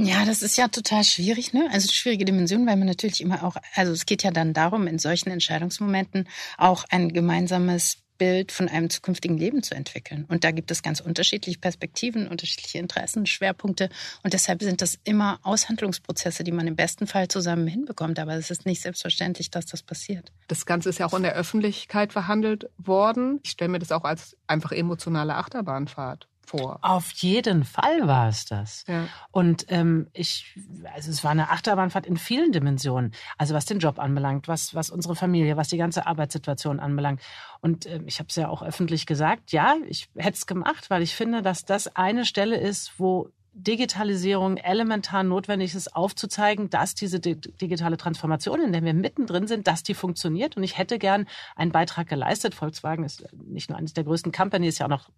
Ja, 0.00 0.24
das 0.24 0.42
ist 0.42 0.56
ja 0.56 0.68
total 0.68 1.02
schwierig, 1.02 1.52
ne? 1.52 1.68
Also 1.72 1.90
schwierige 1.90 2.24
Dimension, 2.24 2.66
weil 2.66 2.76
man 2.76 2.86
natürlich 2.86 3.20
immer 3.20 3.42
auch, 3.42 3.56
also 3.74 3.90
es 3.90 4.06
geht 4.06 4.22
ja 4.22 4.30
dann 4.30 4.54
darum, 4.54 4.86
in 4.86 5.00
solchen 5.00 5.30
Entscheidungsmomenten 5.30 6.28
auch 6.56 6.84
ein 6.88 7.12
gemeinsames 7.12 7.98
Bild 8.18 8.52
von 8.52 8.68
einem 8.68 8.90
zukünftigen 8.90 9.38
Leben 9.38 9.62
zu 9.62 9.74
entwickeln. 9.74 10.24
Und 10.28 10.44
da 10.44 10.50
gibt 10.50 10.70
es 10.70 10.82
ganz 10.82 11.00
unterschiedliche 11.00 11.58
Perspektiven, 11.58 12.28
unterschiedliche 12.28 12.78
Interessen, 12.78 13.26
Schwerpunkte. 13.26 13.88
Und 14.22 14.34
deshalb 14.34 14.62
sind 14.62 14.82
das 14.82 14.98
immer 15.04 15.38
Aushandlungsprozesse, 15.42 16.44
die 16.44 16.52
man 16.52 16.66
im 16.66 16.76
besten 16.76 17.06
Fall 17.06 17.28
zusammen 17.28 17.66
hinbekommt. 17.66 18.18
Aber 18.18 18.34
es 18.34 18.50
ist 18.50 18.66
nicht 18.66 18.82
selbstverständlich, 18.82 19.50
dass 19.50 19.66
das 19.66 19.82
passiert. 19.82 20.32
Das 20.48 20.66
Ganze 20.66 20.88
ist 20.90 20.98
ja 20.98 21.06
auch 21.06 21.14
in 21.14 21.22
der 21.22 21.34
Öffentlichkeit 21.34 22.12
verhandelt 22.12 22.68
worden. 22.76 23.40
Ich 23.44 23.52
stelle 23.52 23.70
mir 23.70 23.78
das 23.78 23.92
auch 23.92 24.04
als 24.04 24.36
einfach 24.46 24.72
emotionale 24.72 25.36
Achterbahnfahrt 25.36 26.28
vor. 26.48 26.78
Auf 26.82 27.10
jeden 27.12 27.64
Fall 27.64 28.06
war 28.06 28.28
es 28.28 28.46
das. 28.46 28.84
Ja. 28.88 29.06
Und 29.30 29.66
ähm, 29.68 30.08
ich, 30.12 30.56
also 30.94 31.10
es 31.10 31.22
war 31.22 31.30
eine 31.30 31.50
Achterbahnfahrt 31.50 32.06
in 32.06 32.16
vielen 32.16 32.52
Dimensionen. 32.52 33.12
Also 33.36 33.54
was 33.54 33.66
den 33.66 33.78
Job 33.78 33.98
anbelangt, 33.98 34.48
was, 34.48 34.74
was 34.74 34.90
unsere 34.90 35.14
Familie, 35.14 35.56
was 35.56 35.68
die 35.68 35.76
ganze 35.76 36.06
Arbeitssituation 36.06 36.80
anbelangt. 36.80 37.20
Und 37.60 37.86
ähm, 37.86 38.04
ich 38.06 38.18
habe 38.18 38.28
es 38.28 38.36
ja 38.36 38.48
auch 38.48 38.62
öffentlich 38.62 39.06
gesagt, 39.06 39.52
ja, 39.52 39.76
ich 39.86 40.08
hätte 40.16 40.36
es 40.36 40.46
gemacht, 40.46 40.90
weil 40.90 41.02
ich 41.02 41.14
finde, 41.14 41.42
dass 41.42 41.64
das 41.64 41.94
eine 41.94 42.24
Stelle 42.24 42.56
ist, 42.56 42.98
wo 42.98 43.30
Digitalisierung 43.58 44.56
elementar 44.56 45.24
notwendig 45.24 45.74
ist, 45.74 45.94
aufzuzeigen, 45.96 46.70
dass 46.70 46.94
diese 46.94 47.18
digitale 47.18 47.96
Transformation, 47.96 48.60
in 48.60 48.72
der 48.72 48.84
wir 48.84 48.94
mittendrin 48.94 49.48
sind, 49.48 49.66
dass 49.66 49.82
die 49.82 49.94
funktioniert. 49.94 50.56
Und 50.56 50.62
ich 50.62 50.78
hätte 50.78 50.98
gern 50.98 51.26
einen 51.56 51.72
Beitrag 51.72 52.06
geleistet. 52.06 52.54
Volkswagen 52.54 53.04
ist 53.04 53.26
nicht 53.32 53.68
nur 53.68 53.78
eines 53.78 53.94
der 53.94 54.04
größten 54.04 54.30
Companies, 54.30 54.74
ist 54.74 54.78
ja 54.78 54.86
auch 54.86 54.90
noch 54.90 55.10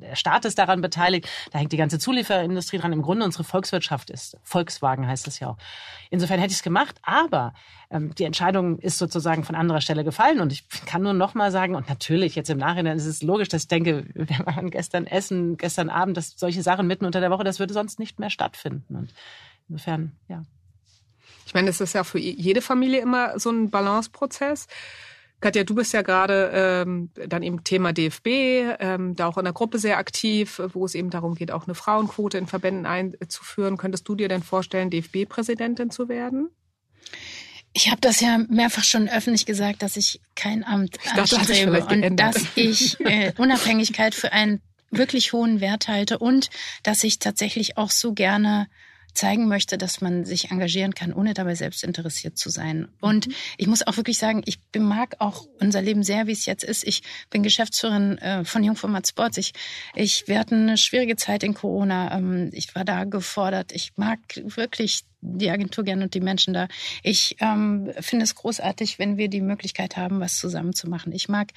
der 0.00 0.16
Staat 0.16 0.44
ist 0.44 0.58
daran 0.58 0.80
beteiligt. 0.80 1.28
Da 1.52 1.58
hängt 1.58 1.72
die 1.72 1.76
ganze 1.76 1.98
Zulieferindustrie 1.98 2.78
dran. 2.78 2.92
Im 2.92 3.02
Grunde 3.02 3.24
unsere 3.24 3.44
Volkswirtschaft 3.44 4.10
ist 4.10 4.36
Volkswagen 4.42 5.06
heißt 5.06 5.26
es 5.28 5.40
ja 5.40 5.48
auch. 5.48 5.56
Insofern 6.10 6.38
hätte 6.38 6.50
ich 6.50 6.58
es 6.58 6.62
gemacht, 6.62 6.96
aber 7.02 7.54
ähm, 7.90 8.14
die 8.14 8.24
Entscheidung 8.24 8.78
ist 8.78 8.98
sozusagen 8.98 9.44
von 9.44 9.54
anderer 9.54 9.80
Stelle 9.80 10.04
gefallen. 10.04 10.40
Und 10.40 10.52
ich 10.52 10.68
kann 10.86 11.02
nur 11.02 11.12
noch 11.12 11.34
mal 11.34 11.50
sagen, 11.50 11.74
und 11.74 11.88
natürlich 11.88 12.34
jetzt 12.34 12.50
im 12.50 12.58
Nachhinein 12.58 12.96
ist 12.96 13.06
es 13.06 13.22
logisch, 13.22 13.48
dass 13.48 13.62
ich 13.62 13.68
denke, 13.68 14.06
wir 14.14 14.46
waren 14.46 14.70
gestern 14.70 15.06
essen, 15.06 15.56
gestern 15.56 15.90
Abend, 15.90 16.16
dass 16.16 16.34
solche 16.36 16.62
Sachen 16.62 16.86
mitten 16.86 17.06
unter 17.06 17.20
der 17.20 17.30
Woche, 17.30 17.44
das 17.44 17.58
würde 17.58 17.74
sonst 17.74 17.98
nicht 17.98 18.18
mehr 18.18 18.30
stattfinden. 18.30 18.96
Und 18.96 19.14
insofern, 19.68 20.12
ja. 20.28 20.42
Ich 21.46 21.54
meine, 21.54 21.70
es 21.70 21.80
ist 21.80 21.94
ja 21.94 22.04
für 22.04 22.18
jede 22.18 22.60
Familie 22.60 23.00
immer 23.00 23.38
so 23.38 23.50
ein 23.50 23.70
Balanceprozess. 23.70 24.66
Katja, 25.40 25.62
du 25.62 25.74
bist 25.74 25.92
ja 25.92 26.02
gerade 26.02 26.50
ähm, 26.52 27.10
dann 27.14 27.42
eben 27.42 27.62
Thema 27.62 27.92
DFB, 27.92 28.26
ähm, 28.80 29.14
da 29.14 29.28
auch 29.28 29.38
in 29.38 29.44
der 29.44 29.52
Gruppe 29.52 29.78
sehr 29.78 29.98
aktiv, 29.98 30.60
wo 30.72 30.84
es 30.84 30.94
eben 30.94 31.10
darum 31.10 31.36
geht, 31.36 31.52
auch 31.52 31.66
eine 31.66 31.76
Frauenquote 31.76 32.38
in 32.38 32.46
Verbänden 32.46 32.86
einzuführen. 32.86 33.76
Könntest 33.76 34.08
du 34.08 34.16
dir 34.16 34.28
denn 34.28 34.42
vorstellen, 34.42 34.90
DFB-Präsidentin 34.90 35.90
zu 35.90 36.08
werden? 36.08 36.50
Ich 37.72 37.90
habe 37.90 38.00
das 38.00 38.20
ja 38.20 38.38
mehrfach 38.48 38.82
schon 38.82 39.08
öffentlich 39.08 39.46
gesagt, 39.46 39.82
dass 39.82 39.96
ich 39.96 40.20
kein 40.34 40.64
Amt 40.64 40.98
ich 41.04 41.12
dachte, 41.12 41.36
anstrebe 41.36 41.84
und 41.84 42.16
dass 42.16 42.44
ich 42.56 42.98
äh, 43.00 43.32
Unabhängigkeit 43.38 44.14
für 44.14 44.32
einen 44.32 44.60
wirklich 44.90 45.32
hohen 45.32 45.60
Wert 45.60 45.86
halte 45.86 46.18
und 46.18 46.50
dass 46.82 47.04
ich 47.04 47.18
tatsächlich 47.18 47.76
auch 47.76 47.90
so 47.90 48.14
gerne 48.14 48.68
zeigen 49.18 49.48
möchte, 49.48 49.78
dass 49.78 50.00
man 50.00 50.24
sich 50.24 50.52
engagieren 50.52 50.94
kann, 50.94 51.12
ohne 51.12 51.34
dabei 51.34 51.56
selbst 51.56 51.82
interessiert 51.82 52.38
zu 52.38 52.50
sein. 52.50 52.86
Und 53.00 53.26
mhm. 53.26 53.34
ich 53.56 53.66
muss 53.66 53.84
auch 53.84 53.96
wirklich 53.96 54.16
sagen, 54.16 54.42
ich 54.46 54.60
mag 54.78 55.16
auch 55.18 55.46
unser 55.60 55.82
Leben 55.82 56.04
sehr, 56.04 56.28
wie 56.28 56.32
es 56.32 56.46
jetzt 56.46 56.62
ist. 56.62 56.86
Ich 56.86 57.02
bin 57.28 57.42
Geschäftsführerin 57.42 58.18
äh, 58.18 58.44
von 58.44 58.62
Jungformat 58.62 59.08
Sports. 59.08 59.36
Ich, 59.38 59.54
ich, 59.96 60.28
wir 60.28 60.38
hatten 60.38 60.62
eine 60.62 60.78
schwierige 60.78 61.16
Zeit 61.16 61.42
in 61.42 61.54
Corona. 61.54 62.16
Ähm, 62.16 62.50
ich 62.52 62.76
war 62.76 62.84
da 62.84 63.04
gefordert. 63.04 63.72
Ich 63.72 63.92
mag 63.96 64.20
wirklich 64.36 65.02
die 65.20 65.50
Agentur 65.50 65.82
gerne 65.82 66.04
und 66.04 66.14
die 66.14 66.20
Menschen 66.20 66.54
da. 66.54 66.68
Ich 67.02 67.36
ähm, 67.40 67.90
finde 67.98 68.22
es 68.22 68.36
großartig, 68.36 69.00
wenn 69.00 69.16
wir 69.16 69.28
die 69.28 69.40
Möglichkeit 69.40 69.96
haben, 69.96 70.20
was 70.20 70.38
zusammen 70.38 70.74
zu 70.74 70.88
machen. 70.88 71.12
Ich 71.12 71.28
mag, 71.28 71.48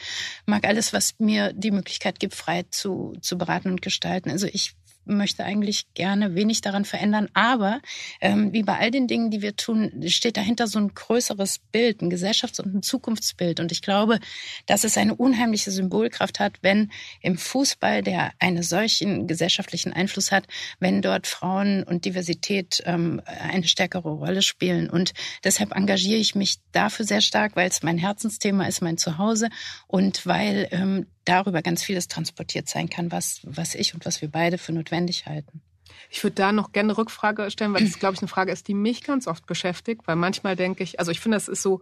mag 0.47 0.65
alles, 0.65 0.93
was 0.93 1.19
mir 1.19 1.53
die 1.53 1.69
Möglichkeit 1.69 2.19
gibt, 2.19 2.33
frei 2.33 2.63
zu, 2.71 3.13
zu 3.21 3.37
beraten 3.37 3.69
und 3.69 3.83
gestalten. 3.83 4.31
Also 4.31 4.47
ich 4.47 4.73
möchte 5.05 5.43
eigentlich 5.43 5.93
gerne 5.93 6.35
wenig 6.35 6.61
daran 6.61 6.85
verändern. 6.85 7.29
Aber 7.33 7.81
ähm, 8.19 8.53
wie 8.53 8.63
bei 8.63 8.77
all 8.77 8.91
den 8.91 9.07
Dingen, 9.07 9.31
die 9.31 9.41
wir 9.41 9.55
tun, 9.55 9.91
steht 10.07 10.37
dahinter 10.37 10.67
so 10.67 10.79
ein 10.79 10.93
größeres 10.93 11.59
Bild, 11.71 12.01
ein 12.01 12.11
Gesellschafts- 12.11 12.61
und 12.61 12.75
ein 12.75 12.83
Zukunftsbild. 12.83 13.59
Und 13.59 13.71
ich 13.71 13.81
glaube, 13.81 14.19
dass 14.65 14.83
es 14.83 14.97
eine 14.97 15.15
unheimliche 15.15 15.71
Symbolkraft 15.71 16.39
hat, 16.39 16.53
wenn 16.61 16.91
im 17.21 17.37
Fußball, 17.37 18.01
der 18.03 18.31
einen 18.39 18.63
solchen 18.63 19.27
gesellschaftlichen 19.27 19.93
Einfluss 19.93 20.31
hat, 20.31 20.47
wenn 20.79 21.01
dort 21.01 21.27
Frauen 21.27 21.83
und 21.83 22.05
Diversität 22.05 22.81
ähm, 22.85 23.21
eine 23.25 23.67
stärkere 23.67 24.09
Rolle 24.09 24.41
spielen. 24.41 24.89
Und 24.89 25.13
deshalb 25.43 25.75
engagiere 25.75 26.19
ich 26.19 26.35
mich 26.35 26.57
dafür 26.71 27.05
sehr 27.05 27.21
stark, 27.21 27.55
weil 27.55 27.69
es 27.69 27.83
mein 27.83 27.97
Herzensthema 27.97 28.65
ist, 28.65 28.81
mein 28.81 28.97
Zuhause 28.97 29.49
und 29.87 30.25
weil 30.25 30.67
ähm, 30.71 31.07
darüber 31.25 31.61
ganz 31.61 31.83
vieles 31.83 32.07
transportiert 32.07 32.67
sein 32.67 32.89
kann, 32.89 33.11
was, 33.11 33.41
was 33.43 33.75
ich 33.75 33.93
und 33.93 34.05
was 34.05 34.21
wir 34.21 34.29
beide 34.29 34.57
für 34.57 34.73
notwendig 34.73 35.25
halten. 35.25 35.61
Ich 36.09 36.23
würde 36.23 36.35
da 36.35 36.51
noch 36.51 36.71
gerne 36.71 36.91
eine 36.91 36.97
Rückfrage 36.97 37.49
stellen, 37.51 37.73
weil 37.73 37.85
das, 37.85 37.99
glaube 37.99 38.15
ich, 38.15 38.21
eine 38.21 38.27
Frage 38.27 38.51
ist, 38.51 38.67
die 38.67 38.73
mich 38.73 39.03
ganz 39.03 39.27
oft 39.27 39.45
beschäftigt, 39.45 40.01
weil 40.05 40.15
manchmal 40.15 40.55
denke 40.55 40.83
ich, 40.83 40.99
also 40.99 41.11
ich 41.11 41.19
finde, 41.19 41.35
das 41.35 41.47
ist 41.47 41.61
so, 41.61 41.81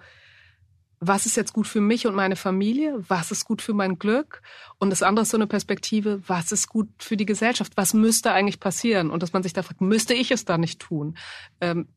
was 1.00 1.26
ist 1.26 1.38
jetzt 1.38 1.54
gut 1.54 1.68
für 1.68 1.80
mich 1.80 2.08
und 2.08 2.16
meine 2.16 2.36
Familie? 2.36 3.04
Was 3.08 3.32
ist 3.32 3.46
gut 3.46 3.62
für 3.62 3.74
mein 3.74 3.98
Glück? 3.98 4.42
Und 4.80 4.90
das 4.90 5.02
andere 5.02 5.24
ist 5.24 5.30
so 5.30 5.38
eine 5.38 5.48
Perspektive, 5.48 6.22
was 6.28 6.52
ist 6.52 6.68
gut 6.68 6.90
für 7.00 7.16
die 7.16 7.26
Gesellschaft? 7.26 7.74
Was 7.78 7.94
müsste 7.94 8.34
eigentlich 8.34 8.60
passieren? 8.60 9.10
Und 9.10 9.24
dass 9.24 9.32
man 9.32 9.42
sich 9.42 9.54
da 9.54 9.64
fragt, 9.64 9.80
müsste 9.80 10.14
ich 10.14 10.32
es 10.32 10.44
da 10.44 10.58
nicht 10.58 10.80
tun? 10.80 11.18
Ähm, 11.62 11.88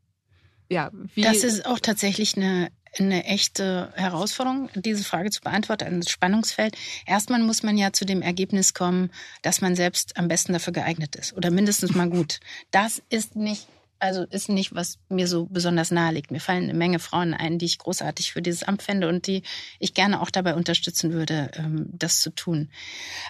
ja, 0.69 0.91
wie 0.93 1.23
das 1.23 1.43
ist 1.43 1.67
auch 1.67 1.81
tatsächlich 1.81 2.37
eine 2.37 2.71
eine 2.99 3.25
echte 3.25 3.93
Herausforderung, 3.95 4.69
diese 4.75 5.05
Frage 5.05 5.31
zu 5.31 5.41
beantworten, 5.41 5.85
ein 5.85 6.03
Spannungsfeld. 6.03 6.77
Erstmal 7.07 7.41
muss 7.41 7.63
man 7.63 7.79
ja 7.79 7.93
zu 7.93 8.05
dem 8.05 8.23
Ergebnis 8.23 8.75
kommen, 8.75 9.11
dass 9.43 9.61
man 9.61 9.77
selbst 9.77 10.17
am 10.17 10.29
besten 10.29 10.53
dafür 10.53 10.73
geeignet 10.73 11.17
ist 11.17 11.35
oder 11.35 11.51
mindestens 11.51 11.95
mal 11.95 12.09
gut. 12.09 12.41
Das 12.71 13.03
ist 13.09 13.37
nicht 13.37 13.67
also 14.03 14.25
ist 14.25 14.49
nicht, 14.49 14.75
was 14.75 14.99
mir 15.09 15.29
so 15.29 15.47
besonders 15.47 15.93
nahe 15.93 16.13
liegt. 16.13 16.33
Mir 16.33 16.41
fallen 16.41 16.65
eine 16.65 16.75
Menge 16.75 16.99
Frauen 16.99 17.35
ein, 17.35 17.59
die 17.59 17.67
ich 17.67 17.79
großartig 17.79 18.33
für 18.33 18.43
dieses 18.43 18.65
Amt 18.65 18.83
fände 18.83 19.09
und 19.09 19.29
die 19.29 19.43
ich 19.79 19.95
gerne 19.95 20.21
auch 20.21 20.31
dabei 20.31 20.57
unterstützen 20.57 21.13
würde, 21.13 21.53
ähm, 21.55 21.89
das 21.93 22.21
zu 22.21 22.31
tun. 22.31 22.69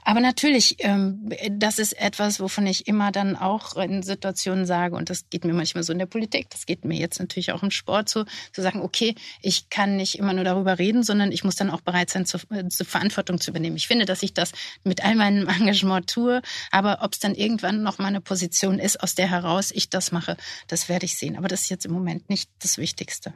Aber 0.03 0.21
natürlich, 0.21 0.77
ähm, 0.79 1.31
das 1.51 1.79
ist 1.79 1.93
etwas, 1.93 2.41
wovon 2.41 2.67
ich 2.67 2.87
immer 2.87 3.13
dann 3.13 3.37
auch 3.37 3.77
in 3.77 4.03
Situationen 4.03 4.65
sage, 4.65 4.97
und 4.97 5.11
das 5.11 5.29
geht 5.29 5.45
mir 5.45 5.53
manchmal 5.53 5.85
so 5.85 5.93
in 5.93 5.99
der 5.99 6.07
Politik, 6.07 6.49
das 6.49 6.65
geht 6.65 6.87
mir 6.87 6.99
jetzt 6.99 7.21
natürlich 7.21 7.53
auch 7.53 7.63
im 7.63 7.71
Sport 7.71 8.09
so, 8.09 8.25
zu 8.53 8.63
sagen, 8.63 8.81
okay, 8.81 9.15
ich 9.43 9.69
kann 9.69 9.97
nicht 9.97 10.19
immer 10.19 10.33
nur 10.33 10.45
darüber 10.45 10.79
reden, 10.79 11.03
sondern 11.03 11.33
ich 11.33 11.45
muss 11.45 11.57
dann 11.57 11.69
auch 11.69 11.83
bereit 11.83 12.09
sein, 12.09 12.25
zur, 12.25 12.41
äh, 12.51 12.67
zur 12.69 12.87
Verantwortung 12.87 13.39
zu 13.39 13.51
übernehmen. 13.51 13.77
Ich 13.77 13.89
finde, 13.89 14.07
dass 14.07 14.23
ich 14.23 14.33
das 14.33 14.53
mit 14.85 15.05
all 15.05 15.17
meinem 15.17 15.49
Engagement 15.61 16.09
tue, 16.09 16.41
aber 16.71 17.01
ob 17.03 17.13
es 17.13 17.19
dann 17.19 17.35
irgendwann 17.35 17.83
noch 17.83 17.99
mal 17.99 18.07
eine 18.07 18.23
Position 18.23 18.79
ist, 18.79 19.03
aus 19.03 19.15
der 19.15 19.29
heraus 19.29 19.71
ich 19.71 19.91
das 19.91 20.13
mache, 20.13 20.39
das 20.67 20.89
werde 20.89 21.07
ich 21.07 21.19
sehen. 21.19 21.37
Aber 21.37 21.49
das 21.49 21.63
ist 21.63 21.71
jetzt 21.71 21.87
im 21.87 21.93
Moment 21.93 22.29
nicht 22.29 22.51
das 22.61 22.79
Wichtigste. 22.79 23.35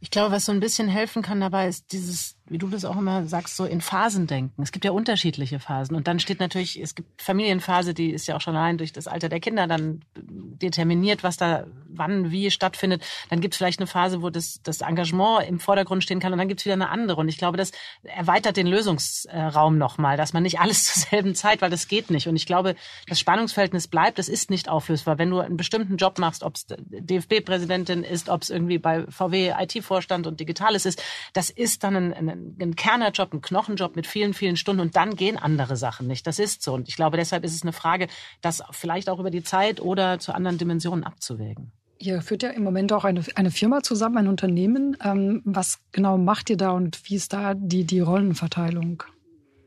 Ich 0.00 0.10
glaube, 0.10 0.32
was 0.32 0.44
so 0.44 0.52
ein 0.52 0.60
bisschen 0.60 0.88
helfen 0.88 1.22
kann 1.22 1.40
dabei, 1.40 1.68
ist 1.68 1.92
dieses 1.92 2.36
wie 2.50 2.58
du 2.58 2.68
das 2.68 2.84
auch 2.84 2.96
immer 2.96 3.26
sagst, 3.26 3.56
so 3.56 3.64
in 3.64 3.80
Phasen 3.80 4.26
denken. 4.26 4.62
Es 4.62 4.72
gibt 4.72 4.84
ja 4.84 4.92
unterschiedliche 4.92 5.60
Phasen. 5.60 5.96
Und 5.96 6.08
dann 6.08 6.20
steht 6.20 6.40
natürlich, 6.40 6.80
es 6.80 6.94
gibt 6.94 7.20
Familienphase, 7.20 7.94
die 7.94 8.10
ist 8.10 8.26
ja 8.26 8.36
auch 8.36 8.40
schon 8.40 8.56
allein 8.56 8.78
durch 8.78 8.92
das 8.92 9.06
Alter 9.06 9.28
der 9.28 9.40
Kinder 9.40 9.66
dann 9.66 10.02
determiniert, 10.16 11.22
was 11.22 11.36
da 11.36 11.66
wann, 11.88 12.30
wie 12.30 12.50
stattfindet. 12.50 13.04
Dann 13.30 13.40
gibt 13.40 13.54
es 13.54 13.58
vielleicht 13.58 13.80
eine 13.80 13.86
Phase, 13.86 14.22
wo 14.22 14.30
das, 14.30 14.60
das 14.62 14.80
Engagement 14.80 15.48
im 15.48 15.60
Vordergrund 15.60 16.02
stehen 16.02 16.20
kann 16.20 16.32
und 16.32 16.38
dann 16.38 16.48
gibt 16.48 16.60
es 16.60 16.64
wieder 16.64 16.74
eine 16.74 16.88
andere. 16.88 17.20
Und 17.20 17.28
ich 17.28 17.38
glaube, 17.38 17.56
das 17.56 17.72
erweitert 18.02 18.56
den 18.56 18.66
Lösungsraum 18.66 19.78
nochmal, 19.78 20.16
dass 20.16 20.32
man 20.32 20.42
nicht 20.42 20.60
alles 20.60 20.84
zur 20.92 21.02
selben 21.10 21.34
Zeit, 21.34 21.60
weil 21.60 21.70
das 21.70 21.88
geht 21.88 22.10
nicht. 22.10 22.28
Und 22.28 22.36
ich 22.36 22.46
glaube, 22.46 22.74
das 23.08 23.20
Spannungsverhältnis 23.20 23.88
bleibt, 23.88 24.18
das 24.18 24.28
ist 24.28 24.50
nicht 24.50 24.68
auflösbar. 24.68 25.18
Wenn 25.18 25.30
du 25.30 25.40
einen 25.40 25.56
bestimmten 25.56 25.96
Job 25.96 26.18
machst, 26.18 26.42
ob 26.42 26.56
es 26.56 26.66
DFB-Präsidentin 26.66 28.04
ist, 28.04 28.28
ob 28.28 28.42
es 28.42 28.50
irgendwie 28.50 28.78
bei 28.78 29.04
VW 29.08 29.54
IT-Vorstand 29.58 30.26
und 30.26 30.40
Digitales 30.40 30.86
ist, 30.86 31.02
das 31.32 31.50
ist 31.50 31.84
dann 31.84 31.96
ein, 31.96 32.12
ein 32.12 32.37
ein 32.60 32.76
Kernerjob, 32.76 33.32
ein 33.32 33.40
Knochenjob 33.40 33.96
mit 33.96 34.06
vielen, 34.06 34.34
vielen 34.34 34.56
Stunden 34.56 34.80
und 34.80 34.96
dann 34.96 35.16
gehen 35.16 35.36
andere 35.36 35.76
Sachen 35.76 36.06
nicht. 36.06 36.26
Das 36.26 36.38
ist 36.38 36.62
so. 36.62 36.74
Und 36.74 36.88
ich 36.88 36.96
glaube, 36.96 37.16
deshalb 37.16 37.44
ist 37.44 37.54
es 37.54 37.62
eine 37.62 37.72
Frage, 37.72 38.08
das 38.40 38.62
vielleicht 38.70 39.08
auch 39.08 39.18
über 39.18 39.30
die 39.30 39.42
Zeit 39.42 39.80
oder 39.80 40.18
zu 40.18 40.32
anderen 40.34 40.58
Dimensionen 40.58 41.04
abzuwägen. 41.04 41.72
Ihr 41.98 42.22
führt 42.22 42.42
ja 42.42 42.50
im 42.50 42.62
Moment 42.62 42.92
auch 42.92 43.04
eine, 43.04 43.24
eine 43.34 43.50
Firma 43.50 43.82
zusammen, 43.82 44.18
ein 44.18 44.28
Unternehmen. 44.28 44.96
Ähm, 45.02 45.42
was 45.44 45.80
genau 45.90 46.16
macht 46.16 46.48
ihr 46.50 46.56
da 46.56 46.70
und 46.70 47.00
wie 47.04 47.16
ist 47.16 47.32
da 47.32 47.54
die, 47.54 47.84
die 47.84 48.00
Rollenverteilung? 48.00 49.02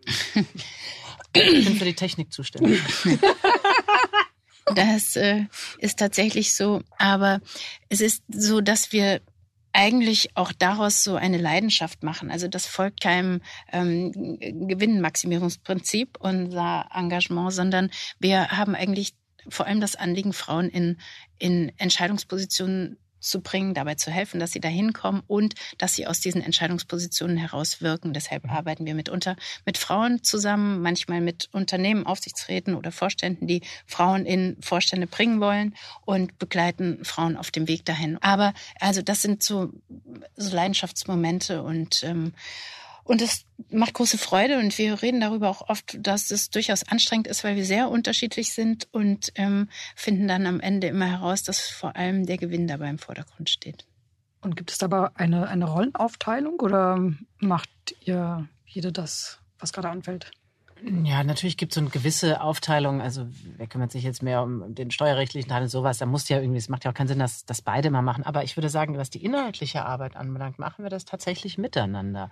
ich 1.33 1.65
bin 1.65 1.75
für 1.75 1.85
die 1.85 1.93
Technik 1.93 2.31
zuständig. 2.31 2.81
Das 4.75 5.15
äh, 5.15 5.45
ist 5.79 5.99
tatsächlich 5.99 6.53
so. 6.53 6.81
Aber 6.97 7.41
es 7.89 8.01
ist 8.01 8.23
so, 8.29 8.61
dass 8.61 8.91
wir 8.91 9.21
eigentlich 9.73 10.35
auch 10.35 10.51
daraus 10.51 11.03
so 11.03 11.15
eine 11.15 11.37
Leidenschaft 11.37 12.03
machen. 12.03 12.31
Also 12.31 12.47
das 12.47 12.65
folgt 12.65 13.01
keinem 13.01 13.41
ähm, 13.71 14.11
Gewinnmaximierungsprinzip, 14.67 16.17
unser 16.19 16.87
Engagement, 16.93 17.53
sondern 17.53 17.89
wir 18.19 18.49
haben 18.49 18.75
eigentlich 18.75 19.13
vor 19.49 19.65
allem 19.65 19.81
das 19.81 19.95
Anliegen, 19.95 20.33
Frauen 20.33 20.69
in, 20.69 20.97
in 21.39 21.71
Entscheidungspositionen 21.77 22.97
zu 23.21 23.39
bringen, 23.39 23.73
dabei 23.73 23.95
zu 23.95 24.11
helfen, 24.11 24.39
dass 24.39 24.51
sie 24.51 24.59
da 24.59 24.67
hinkommen 24.67 25.23
und 25.27 25.55
dass 25.77 25.95
sie 25.95 26.07
aus 26.07 26.19
diesen 26.19 26.41
Entscheidungspositionen 26.41 27.37
herauswirken. 27.37 28.13
Deshalb 28.13 28.43
mhm. 28.43 28.49
arbeiten 28.49 28.85
wir 28.85 28.95
mitunter 28.95 29.37
mit 29.65 29.77
Frauen 29.77 30.23
zusammen, 30.23 30.81
manchmal 30.81 31.21
mit 31.21 31.47
Unternehmen, 31.53 32.05
Aufsichtsräten 32.05 32.75
oder 32.75 32.91
Vorständen, 32.91 33.47
die 33.47 33.61
Frauen 33.85 34.25
in 34.25 34.57
Vorstände 34.61 35.07
bringen 35.07 35.39
wollen 35.39 35.75
und 36.03 36.37
begleiten 36.39 37.05
Frauen 37.05 37.37
auf 37.37 37.51
dem 37.51 37.67
Weg 37.67 37.85
dahin. 37.85 38.17
Aber 38.21 38.53
also 38.79 39.01
das 39.01 39.21
sind 39.21 39.43
so, 39.43 39.71
so 40.35 40.55
Leidenschaftsmomente 40.55 41.61
und 41.63 42.03
ähm, 42.03 42.33
und 43.03 43.21
es 43.21 43.45
macht 43.69 43.93
große 43.93 44.17
Freude 44.17 44.59
und 44.59 44.77
wir 44.77 45.01
reden 45.01 45.21
darüber 45.21 45.49
auch 45.49 45.69
oft, 45.69 45.97
dass 45.99 46.31
es 46.31 46.49
durchaus 46.49 46.83
anstrengend 46.83 47.27
ist, 47.27 47.43
weil 47.43 47.55
wir 47.55 47.65
sehr 47.65 47.89
unterschiedlich 47.89 48.53
sind 48.53 48.87
und 48.91 49.31
ähm, 49.35 49.69
finden 49.95 50.27
dann 50.27 50.45
am 50.45 50.59
Ende 50.59 50.87
immer 50.87 51.05
heraus, 51.05 51.43
dass 51.43 51.59
vor 51.59 51.95
allem 51.95 52.25
der 52.25 52.37
Gewinn 52.37 52.67
dabei 52.67 52.89
im 52.89 52.99
Vordergrund 52.99 53.49
steht. 53.49 53.85
Und 54.41 54.55
gibt 54.55 54.71
es 54.71 54.77
dabei 54.77 55.09
eine, 55.15 55.47
eine 55.47 55.65
Rollenaufteilung 55.65 56.59
oder 56.59 56.99
macht 57.39 57.69
ihr 58.01 58.47
jede 58.65 58.91
das, 58.91 59.39
was 59.59 59.71
gerade 59.71 59.89
anfällt? 59.89 60.31
Ja, 60.83 61.23
natürlich 61.23 61.57
gibt 61.57 61.73
es 61.73 61.75
so 61.75 61.81
eine 61.81 61.91
gewisse 61.91 62.41
Aufteilung. 62.41 63.01
Also 63.01 63.27
wer 63.57 63.67
kümmert 63.67 63.91
sich 63.91 64.03
jetzt 64.03 64.23
mehr 64.23 64.41
um 64.41 64.73
den 64.73 64.89
steuerrechtlichen 64.89 65.47
Teil 65.47 65.61
und 65.61 65.69
sowas? 65.69 65.99
Da 65.99 66.07
muss 66.07 66.27
ja 66.27 66.39
irgendwie, 66.39 66.57
es 66.57 66.69
macht 66.69 66.85
ja 66.85 66.91
auch 66.91 66.95
keinen 66.95 67.07
Sinn, 67.07 67.19
dass 67.19 67.45
das 67.45 67.61
beide 67.61 67.91
mal 67.91 68.01
machen. 68.01 68.23
Aber 68.23 68.43
ich 68.43 68.57
würde 68.57 68.69
sagen, 68.69 68.97
was 68.97 69.11
die 69.11 69.23
inhaltliche 69.23 69.85
Arbeit 69.85 70.15
anbelangt, 70.15 70.57
machen 70.57 70.83
wir 70.83 70.89
das 70.89 71.05
tatsächlich 71.05 71.59
miteinander. 71.59 72.31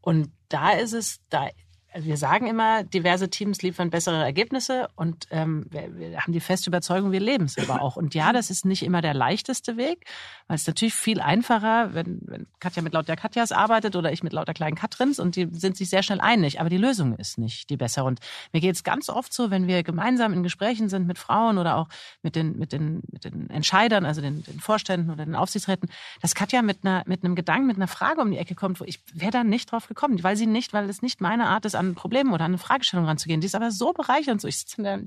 Und 0.00 0.32
da 0.48 0.72
ist 0.72 0.92
es, 0.92 1.20
da 1.28 1.48
also 1.92 2.06
wir 2.06 2.16
sagen 2.16 2.46
immer, 2.46 2.84
diverse 2.84 3.28
Teams 3.30 3.62
liefern 3.62 3.90
bessere 3.90 4.22
Ergebnisse 4.22 4.88
und 4.94 5.26
ähm, 5.30 5.66
wir, 5.70 5.96
wir 5.98 6.20
haben 6.20 6.32
die 6.32 6.40
feste 6.40 6.70
Überzeugung, 6.70 7.10
wir 7.12 7.20
leben 7.20 7.44
es 7.44 7.58
aber 7.58 7.82
auch. 7.82 7.96
Und 7.96 8.14
ja, 8.14 8.32
das 8.32 8.50
ist 8.50 8.64
nicht 8.64 8.82
immer 8.82 9.02
der 9.02 9.14
leichteste 9.14 9.76
Weg, 9.76 10.04
weil 10.46 10.56
es 10.56 10.66
natürlich 10.66 10.94
viel 10.94 11.20
einfacher, 11.20 11.94
wenn, 11.94 12.20
wenn 12.22 12.46
Katja 12.60 12.82
mit 12.82 12.92
lauter 12.92 13.16
Katjas 13.16 13.50
arbeitet 13.50 13.96
oder 13.96 14.12
ich 14.12 14.22
mit 14.22 14.32
lauter 14.32 14.54
kleinen 14.54 14.76
Katrins 14.76 15.18
und 15.18 15.36
die 15.36 15.48
sind 15.52 15.76
sich 15.76 15.90
sehr 15.90 16.02
schnell 16.02 16.20
einig, 16.20 16.60
aber 16.60 16.70
die 16.70 16.76
Lösung 16.76 17.16
ist 17.16 17.38
nicht 17.38 17.70
die 17.70 17.76
bessere. 17.76 18.04
Und 18.04 18.20
mir 18.52 18.60
geht 18.60 18.76
es 18.76 18.84
ganz 18.84 19.08
oft 19.08 19.32
so, 19.32 19.50
wenn 19.50 19.66
wir 19.66 19.82
gemeinsam 19.82 20.32
in 20.32 20.42
Gesprächen 20.42 20.88
sind 20.88 21.06
mit 21.06 21.18
Frauen 21.18 21.58
oder 21.58 21.76
auch 21.76 21.88
mit 22.22 22.36
den, 22.36 22.56
mit 22.58 22.72
den, 22.72 23.02
mit 23.10 23.24
den 23.24 23.50
Entscheidern, 23.50 24.04
also 24.04 24.20
den, 24.20 24.44
den 24.44 24.60
Vorständen 24.60 25.10
oder 25.10 25.24
den 25.24 25.34
Aufsichtsräten, 25.34 25.90
dass 26.22 26.34
Katja 26.34 26.62
mit 26.62 26.84
einer, 26.84 27.02
mit 27.06 27.24
einem 27.24 27.34
Gedanken, 27.34 27.66
mit 27.66 27.76
einer 27.76 27.88
Frage 27.88 28.20
um 28.20 28.30
die 28.30 28.38
Ecke 28.38 28.54
kommt, 28.54 28.80
wo 28.80 28.84
ich 28.84 29.00
wäre 29.12 29.32
da 29.32 29.44
nicht 29.44 29.72
drauf 29.72 29.88
gekommen, 29.88 30.22
weil 30.22 30.36
sie 30.36 30.46
nicht, 30.46 30.72
weil 30.72 30.88
es 30.88 31.02
nicht 31.02 31.20
meine 31.20 31.48
Art 31.48 31.64
ist, 31.64 31.79
an 31.80 31.88
ein 31.88 31.94
Problem 31.96 32.32
oder 32.32 32.44
an 32.44 32.52
eine 32.52 32.58
Fragestellung 32.58 33.06
ranzugehen. 33.06 33.40
Die 33.40 33.46
ist 33.46 33.56
aber 33.56 33.70
so 33.72 33.92
bereichernd. 33.92 34.40
So. 34.40 34.46
Ich, 34.46 34.64
ich 34.66 34.74
finde 34.74 35.06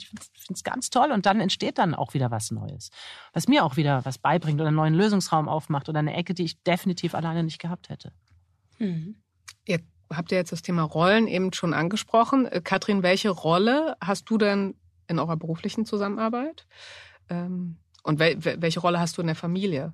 es 0.49 0.63
ganz 0.63 0.89
toll 0.89 1.11
und 1.11 1.25
dann 1.25 1.39
entsteht 1.39 1.77
dann 1.77 1.95
auch 1.95 2.13
wieder 2.13 2.31
was 2.31 2.51
Neues. 2.51 2.89
Was 3.31 3.47
mir 3.47 3.63
auch 3.63 3.77
wieder 3.77 4.03
was 4.03 4.17
beibringt 4.17 4.59
oder 4.59 4.67
einen 4.67 4.75
neuen 4.75 4.93
Lösungsraum 4.93 5.47
aufmacht 5.47 5.87
oder 5.87 5.99
eine 5.99 6.13
Ecke, 6.13 6.33
die 6.33 6.43
ich 6.43 6.61
definitiv 6.63 7.15
alleine 7.15 7.43
nicht 7.43 7.59
gehabt 7.59 7.89
hätte. 7.89 8.11
Mhm. 8.79 9.15
Ihr 9.65 9.79
habt 10.11 10.31
ja 10.31 10.37
jetzt 10.37 10.51
das 10.51 10.61
Thema 10.61 10.83
Rollen 10.83 11.27
eben 11.27 11.53
schon 11.53 11.73
angesprochen. 11.73 12.45
Äh, 12.45 12.61
Katrin, 12.61 13.03
welche 13.03 13.29
Rolle 13.29 13.95
hast 14.01 14.29
du 14.29 14.37
denn 14.37 14.75
in 15.07 15.19
eurer 15.19 15.37
beruflichen 15.37 15.85
Zusammenarbeit? 15.85 16.67
Ähm, 17.29 17.77
Und 18.03 18.19
wel 18.19 18.37
welche 18.61 18.79
Rolle 18.81 18.99
hast 18.99 19.17
du 19.17 19.21
in 19.21 19.27
der 19.27 19.35
Familie? 19.35 19.93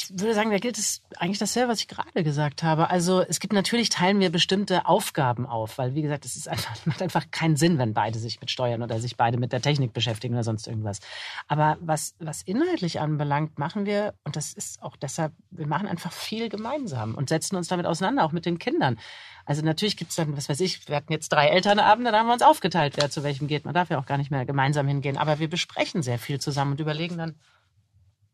Ich 0.00 0.10
würde 0.10 0.34
sagen, 0.34 0.50
da 0.50 0.58
gilt 0.58 0.78
es 0.78 1.02
eigentlich 1.16 1.38
dasselbe, 1.38 1.72
was 1.72 1.80
ich 1.80 1.88
gerade 1.88 2.22
gesagt 2.22 2.62
habe. 2.62 2.90
Also 2.90 3.20
es 3.20 3.40
gibt 3.40 3.52
natürlich, 3.52 3.88
teilen 3.88 4.20
wir 4.20 4.30
bestimmte 4.30 4.86
Aufgaben 4.86 5.46
auf, 5.46 5.78
weil 5.78 5.94
wie 5.94 6.02
gesagt, 6.02 6.24
es 6.24 6.36
ist 6.36 6.48
einfach, 6.48 6.74
macht 6.84 7.02
einfach 7.02 7.30
keinen 7.30 7.56
Sinn, 7.56 7.78
wenn 7.78 7.94
beide 7.94 8.18
sich 8.18 8.40
mit 8.40 8.50
Steuern 8.50 8.82
oder 8.82 9.00
sich 9.00 9.16
beide 9.16 9.38
mit 9.38 9.52
der 9.52 9.60
Technik 9.60 9.92
beschäftigen 9.92 10.34
oder 10.34 10.44
sonst 10.44 10.66
irgendwas. 10.66 11.00
Aber 11.48 11.76
was, 11.80 12.14
was 12.18 12.42
inhaltlich 12.42 13.00
anbelangt, 13.00 13.58
machen 13.58 13.86
wir, 13.86 14.14
und 14.24 14.36
das 14.36 14.52
ist 14.52 14.82
auch 14.82 14.96
deshalb, 14.96 15.32
wir 15.50 15.66
machen 15.66 15.88
einfach 15.88 16.12
viel 16.12 16.48
gemeinsam 16.48 17.14
und 17.14 17.28
setzen 17.28 17.56
uns 17.56 17.68
damit 17.68 17.86
auseinander, 17.86 18.24
auch 18.24 18.32
mit 18.32 18.46
den 18.46 18.58
Kindern. 18.58 18.98
Also 19.44 19.62
natürlich 19.62 19.96
gibt 19.96 20.10
es 20.10 20.16
dann, 20.16 20.36
was 20.36 20.48
weiß 20.48 20.60
ich, 20.60 20.88
wir 20.88 20.96
hatten 20.96 21.12
jetzt 21.12 21.30
drei 21.30 21.48
Elternabende, 21.48 22.12
da 22.12 22.18
haben 22.18 22.26
wir 22.26 22.34
uns 22.34 22.42
aufgeteilt, 22.42 22.94
wer 22.96 23.10
zu 23.10 23.22
welchem 23.22 23.48
geht. 23.48 23.64
Man 23.64 23.72
darf 23.72 23.88
ja 23.88 23.98
auch 23.98 24.04
gar 24.04 24.18
nicht 24.18 24.30
mehr 24.30 24.44
gemeinsam 24.44 24.86
hingehen. 24.86 25.16
Aber 25.16 25.38
wir 25.38 25.48
besprechen 25.48 26.02
sehr 26.02 26.18
viel 26.18 26.38
zusammen 26.38 26.72
und 26.72 26.80
überlegen 26.80 27.16
dann, 27.16 27.34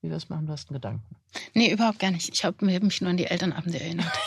wie 0.04 0.10
wir 0.10 0.16
es 0.16 0.28
machen. 0.28 0.46
Du 0.46 0.52
hast 0.52 0.68
einen 0.70 0.74
Gedanken. 0.74 1.16
Nee, 1.54 1.72
überhaupt 1.72 1.98
gar 1.98 2.10
nicht. 2.10 2.28
Ich 2.32 2.44
habe 2.44 2.64
mich 2.64 3.00
nur 3.00 3.10
an 3.10 3.16
die 3.16 3.26
Elternabende 3.26 3.80
erinnert. 3.80 4.12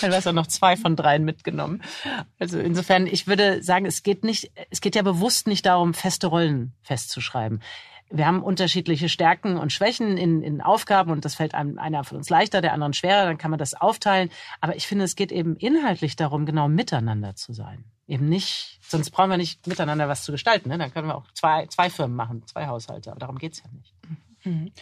Dann 0.00 0.14
hast 0.14 0.26
du 0.26 0.32
noch 0.32 0.46
zwei 0.46 0.76
von 0.76 0.94
dreien 0.94 1.24
mitgenommen. 1.24 1.82
Also 2.38 2.60
insofern, 2.60 3.08
ich 3.08 3.26
würde 3.26 3.64
sagen, 3.64 3.84
es 3.84 4.04
geht 4.04 4.22
nicht, 4.22 4.52
es 4.70 4.80
geht 4.80 4.94
ja 4.94 5.02
bewusst 5.02 5.48
nicht 5.48 5.66
darum, 5.66 5.92
feste 5.92 6.28
Rollen 6.28 6.72
festzuschreiben. 6.82 7.60
Wir 8.10 8.26
haben 8.26 8.42
unterschiedliche 8.42 9.08
Stärken 9.08 9.56
und 9.56 9.72
Schwächen 9.72 10.16
in, 10.16 10.42
in 10.42 10.60
Aufgaben 10.60 11.10
und 11.10 11.24
das 11.24 11.34
fällt 11.34 11.54
einem 11.54 11.78
einer 11.78 12.04
von 12.04 12.18
uns 12.18 12.30
leichter, 12.30 12.60
der 12.60 12.72
anderen 12.72 12.92
schwerer, 12.92 13.24
dann 13.24 13.38
kann 13.38 13.50
man 13.50 13.58
das 13.58 13.74
aufteilen. 13.74 14.30
Aber 14.60 14.76
ich 14.76 14.86
finde, 14.86 15.04
es 15.04 15.16
geht 15.16 15.32
eben 15.32 15.56
inhaltlich 15.56 16.16
darum, 16.16 16.46
genau 16.46 16.68
miteinander 16.68 17.34
zu 17.34 17.52
sein 17.52 17.84
eben 18.08 18.28
nicht, 18.28 18.78
sonst 18.82 19.10
brauchen 19.10 19.30
wir 19.30 19.36
nicht 19.36 19.66
miteinander 19.66 20.08
was 20.08 20.24
zu 20.24 20.32
gestalten. 20.32 20.68
Ne? 20.68 20.78
Dann 20.78 20.92
können 20.92 21.08
wir 21.08 21.16
auch 21.16 21.26
zwei, 21.32 21.66
zwei 21.66 21.90
Firmen 21.90 22.16
machen, 22.16 22.46
zwei 22.46 22.66
Haushalte. 22.66 23.10
Aber 23.10 23.20
darum 23.20 23.38
geht 23.38 23.54
es 23.54 23.62
ja 23.62 23.70
nicht. 23.72 23.94
Mhm. 24.44 24.72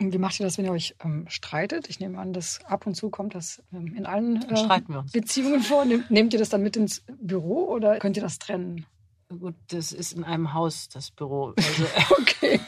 Wie 0.00 0.18
macht 0.18 0.40
ihr 0.40 0.44
das, 0.44 0.58
wenn 0.58 0.64
ihr 0.64 0.72
euch 0.72 0.96
ähm, 1.04 1.26
streitet? 1.28 1.88
Ich 1.88 2.00
nehme 2.00 2.18
an, 2.18 2.32
dass 2.32 2.64
ab 2.64 2.86
und 2.86 2.94
zu 2.94 3.10
kommt 3.10 3.34
das 3.34 3.62
ähm, 3.72 3.94
in 3.96 4.06
allen 4.06 4.42
äh, 4.42 5.02
Beziehungen 5.12 5.60
vor. 5.60 5.84
Nehmt 5.84 6.32
ihr 6.32 6.38
das 6.38 6.48
dann 6.48 6.62
mit 6.62 6.76
ins 6.76 7.04
Büro 7.20 7.66
oder 7.68 7.98
könnt 7.98 8.16
ihr 8.16 8.22
das 8.22 8.38
trennen? 8.38 8.86
Gut, 9.38 9.54
das 9.68 9.92
ist 9.92 10.12
in 10.12 10.24
einem 10.24 10.52
Haus, 10.54 10.88
das 10.88 11.10
Büro. 11.10 11.54
Also, 11.56 11.86
okay. 12.20 12.60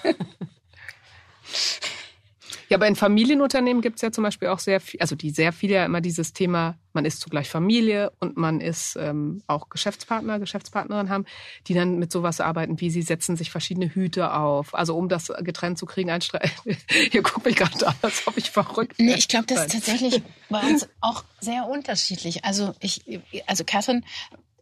Ja, 2.68 2.76
aber 2.76 2.88
in 2.88 2.96
Familienunternehmen 2.96 3.80
gibt 3.80 3.96
es 3.96 4.02
ja 4.02 4.10
zum 4.10 4.24
Beispiel 4.24 4.48
auch 4.48 4.58
sehr 4.58 4.80
viel, 4.80 5.00
also 5.00 5.14
die 5.14 5.30
sehr 5.30 5.52
viel 5.52 5.70
ja 5.70 5.84
immer 5.84 6.00
dieses 6.00 6.32
Thema, 6.32 6.76
man 6.92 7.04
ist 7.04 7.20
zugleich 7.20 7.48
Familie 7.48 8.10
und 8.18 8.36
man 8.36 8.60
ist 8.60 8.96
ähm, 8.96 9.42
auch 9.46 9.68
Geschäftspartner, 9.68 10.40
Geschäftspartnerin 10.40 11.08
haben, 11.08 11.26
die 11.68 11.74
dann 11.74 11.98
mit 11.98 12.10
sowas 12.10 12.40
arbeiten, 12.40 12.80
wie 12.80 12.90
sie 12.90 13.02
setzen 13.02 13.36
sich 13.36 13.50
verschiedene 13.52 13.94
Hüte 13.94 14.32
auf. 14.34 14.74
Also 14.74 14.96
um 14.96 15.08
das 15.08 15.32
getrennt 15.40 15.78
zu 15.78 15.86
kriegen, 15.86 16.10
ein 16.10 16.22
Streit. 16.22 16.50
Hier 17.12 17.22
guckt 17.22 17.46
mich 17.46 17.54
gerade 17.54 17.86
an, 17.86 17.94
als 18.02 18.26
ob 18.26 18.36
ich 18.36 18.50
verrückt 18.50 18.96
bin. 18.96 19.06
Nee, 19.06 19.14
ich 19.14 19.28
glaube, 19.28 19.46
das 19.46 19.66
ist 19.66 19.72
tatsächlich 19.72 20.22
bei 20.50 20.60
uns 20.60 20.88
auch 21.00 21.22
sehr 21.40 21.68
unterschiedlich. 21.68 22.44
Also 22.44 22.74
ich, 22.80 23.20
also 23.46 23.62
Katrin 23.64 24.04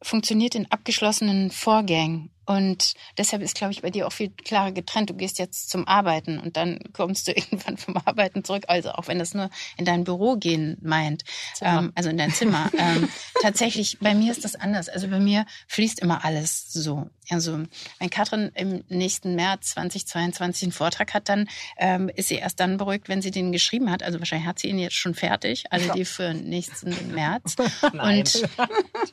funktioniert 0.05 0.55
in 0.55 0.71
abgeschlossenen 0.71 1.51
Vorgängen. 1.51 2.31
Und 2.47 2.95
deshalb 3.19 3.43
ist, 3.43 3.55
glaube 3.55 3.73
ich, 3.73 3.83
bei 3.83 3.91
dir 3.91 4.07
auch 4.07 4.13
viel 4.13 4.31
klarer 4.31 4.73
getrennt. 4.73 5.11
Du 5.11 5.15
gehst 5.15 5.39
jetzt 5.39 5.71
zum 5.71 5.87
Arbeiten 5.87 6.39
und 6.39 6.57
dann 6.57 6.79
kommst 6.93 7.29
du 7.29 7.33
irgendwann 7.33 7.77
vom 7.77 7.97
Arbeiten 7.97 8.45
zurück. 8.45 8.65
Also 8.69 8.91
auch 8.93 9.09
wenn 9.09 9.19
das 9.19 9.35
nur 9.35 9.51
in 9.77 9.85
dein 9.85 10.05
Büro 10.05 10.37
gehen 10.37 10.77
meint, 10.83 11.25
ähm, 11.61 11.93
also 11.95 12.11
in 12.11 12.19
dein 12.19 12.33
Zimmer. 12.33 12.71
ähm, 12.79 13.09
tatsächlich, 13.43 13.99
bei 14.01 14.15
mir 14.15 14.33
ist 14.33 14.45
das 14.45 14.55
anders. 14.55 14.89
Also 14.89 15.09
bei 15.09 15.21
mir 15.21 15.47
fließt 15.69 16.01
immer 16.01 16.25
alles 16.25 16.73
so. 16.73 17.09
Also 17.31 17.63
wenn 17.99 18.11
Katrin 18.11 18.51
im 18.55 18.85
nächsten 18.89 19.35
März 19.35 19.71
2022 19.71 20.65
einen 20.65 20.73
Vortrag 20.73 21.15
hat, 21.15 21.29
dann 21.29 21.49
ähm, 21.79 22.11
ist 22.15 22.29
sie 22.29 22.37
erst 22.37 22.61
dann 22.61 22.77
beruhigt, 22.77 23.09
wenn 23.09 23.23
sie 23.23 23.31
den 23.31 23.53
geschrieben 23.53 23.91
hat. 23.91 24.03
Also 24.03 24.19
wahrscheinlich 24.19 24.47
hat 24.47 24.59
sie 24.59 24.69
ihn 24.69 24.79
jetzt 24.79 24.97
schon 24.97 25.15
fertig, 25.15 25.65
alle 25.71 25.91
die 25.95 26.05
für 26.05 26.35
nächsten 26.35 27.15
März. 27.15 27.57
und 27.93 28.49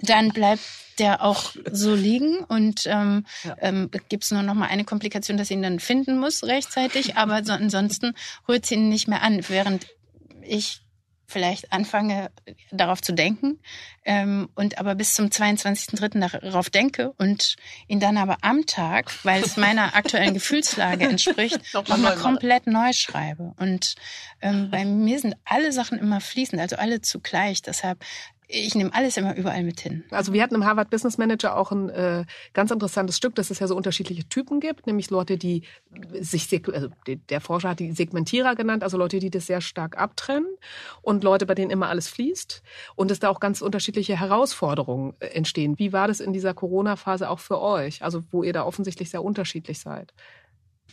dann 0.02 0.30
bleibt 0.30 0.62
der 1.00 1.24
auch 1.24 1.54
so 1.72 1.96
liegen 1.96 2.40
und 2.40 2.86
ähm, 2.86 3.26
ja. 3.44 3.56
ähm, 3.60 3.90
gibt 4.10 4.24
es 4.24 4.32
nur 4.32 4.44
noch 4.44 4.54
mal 4.54 4.68
eine 4.68 4.84
Komplikation, 4.84 5.38
dass 5.38 5.50
sie 5.50 5.56
ihn 5.56 5.62
dann 5.62 5.80
finden 5.80 6.20
muss 6.20 6.44
rechtzeitig, 6.44 7.16
aber 7.18 7.44
so, 7.44 7.54
ansonsten 7.54 8.14
rührt 8.48 8.66
sie 8.66 8.76
ihn 8.76 8.90
nicht 8.90 9.08
mehr 9.08 9.22
an, 9.24 9.42
während 9.50 9.88
ich 10.44 10.82
vielleicht 11.32 11.72
anfange 11.72 12.30
darauf 12.72 13.02
zu 13.02 13.14
denken 13.14 13.60
ähm, 14.04 14.50
und 14.56 14.78
aber 14.78 14.96
bis 14.96 15.14
zum 15.14 15.28
22.03. 15.28 16.40
darauf 16.42 16.70
denke 16.70 17.14
und 17.18 17.56
ihn 17.88 18.00
dann 18.00 18.18
aber 18.18 18.38
am 18.42 18.66
Tag, 18.66 19.12
weil 19.24 19.42
es 19.42 19.58
meiner 19.58 19.96
aktuellen 19.96 20.34
Gefühlslage 20.34 21.06
entspricht, 21.08 21.60
nochmal 21.74 22.18
komplett 22.18 22.68
neu 22.68 22.92
schreibe. 22.94 23.54
Und 23.58 23.96
ähm, 24.42 24.70
bei 24.70 24.86
mir 24.86 25.20
sind 25.20 25.36
alle 25.46 25.72
Sachen 25.72 25.98
immer 25.98 26.20
fließend, 26.20 26.62
also 26.62 26.76
alle 26.76 27.02
zugleich. 27.02 27.62
Deshalb 27.62 28.04
ich 28.52 28.76
nehme 28.76 28.94
alles 28.94 29.18
immer 29.18 29.36
überall 29.36 29.64
mit 29.64 29.80
hin. 29.80 30.04
Also 30.12 30.34
wir 30.34 30.44
hatten 30.44 30.56
im 30.56 30.66
Harvard 30.66 30.90
Business 30.90 31.18
Manager 31.18 31.58
auch 31.58 31.72
ein 31.72 31.90
äh, 31.90 32.26
ganz 32.54 32.72
interessantes 32.72 33.18
Stück, 33.18 33.36
dass 33.36 33.50
es 33.50 33.60
ja 33.60 33.68
so 33.68 33.76
unterschiedliche 33.76 34.28
Typen 34.28 34.60
gibt, 34.60 34.88
nämlich 34.88 35.10
Leute, 35.10 35.38
die 35.38 35.64
sich, 36.20 36.50
also 36.74 36.90
der 37.06 37.42
Forscher 37.42 37.70
hat 37.70 37.80
die 37.80 37.92
Segmentierer 37.94 38.56
genannt, 38.56 38.84
also 38.84 38.98
Leute, 38.98 39.20
die 39.20 39.30
das 39.30 39.48
sehr 39.48 39.62
stark 39.62 39.98
abtrennen 39.98 40.48
und 41.02 41.24
Leute, 41.24 41.46
bei 41.46 41.56
denen 41.56 41.72
immer 41.72 41.90
alles 41.90 42.08
fließt 42.10 42.62
und 42.96 43.12
dass 43.12 43.20
da 43.20 43.30
auch 43.30 43.40
ganz 43.40 43.62
unterschiedliche 43.62 44.20
Herausforderungen 44.20 45.14
äh, 45.20 45.28
entstehen. 45.28 45.80
Wie 45.80 45.94
war 45.94 46.08
das 46.08 46.20
in 46.20 46.34
dieser 46.34 46.54
Corona-Phase 46.54 47.30
auch 47.30 47.40
für 47.40 47.62
euch? 47.62 48.04
Also 48.04 48.24
wo 48.32 48.44
ihr 48.44 48.54
da 48.54 48.66
offensichtlich 48.66 49.10
sehr 49.10 49.24
unterschiedlich 49.24 49.80
seid. 49.80 50.14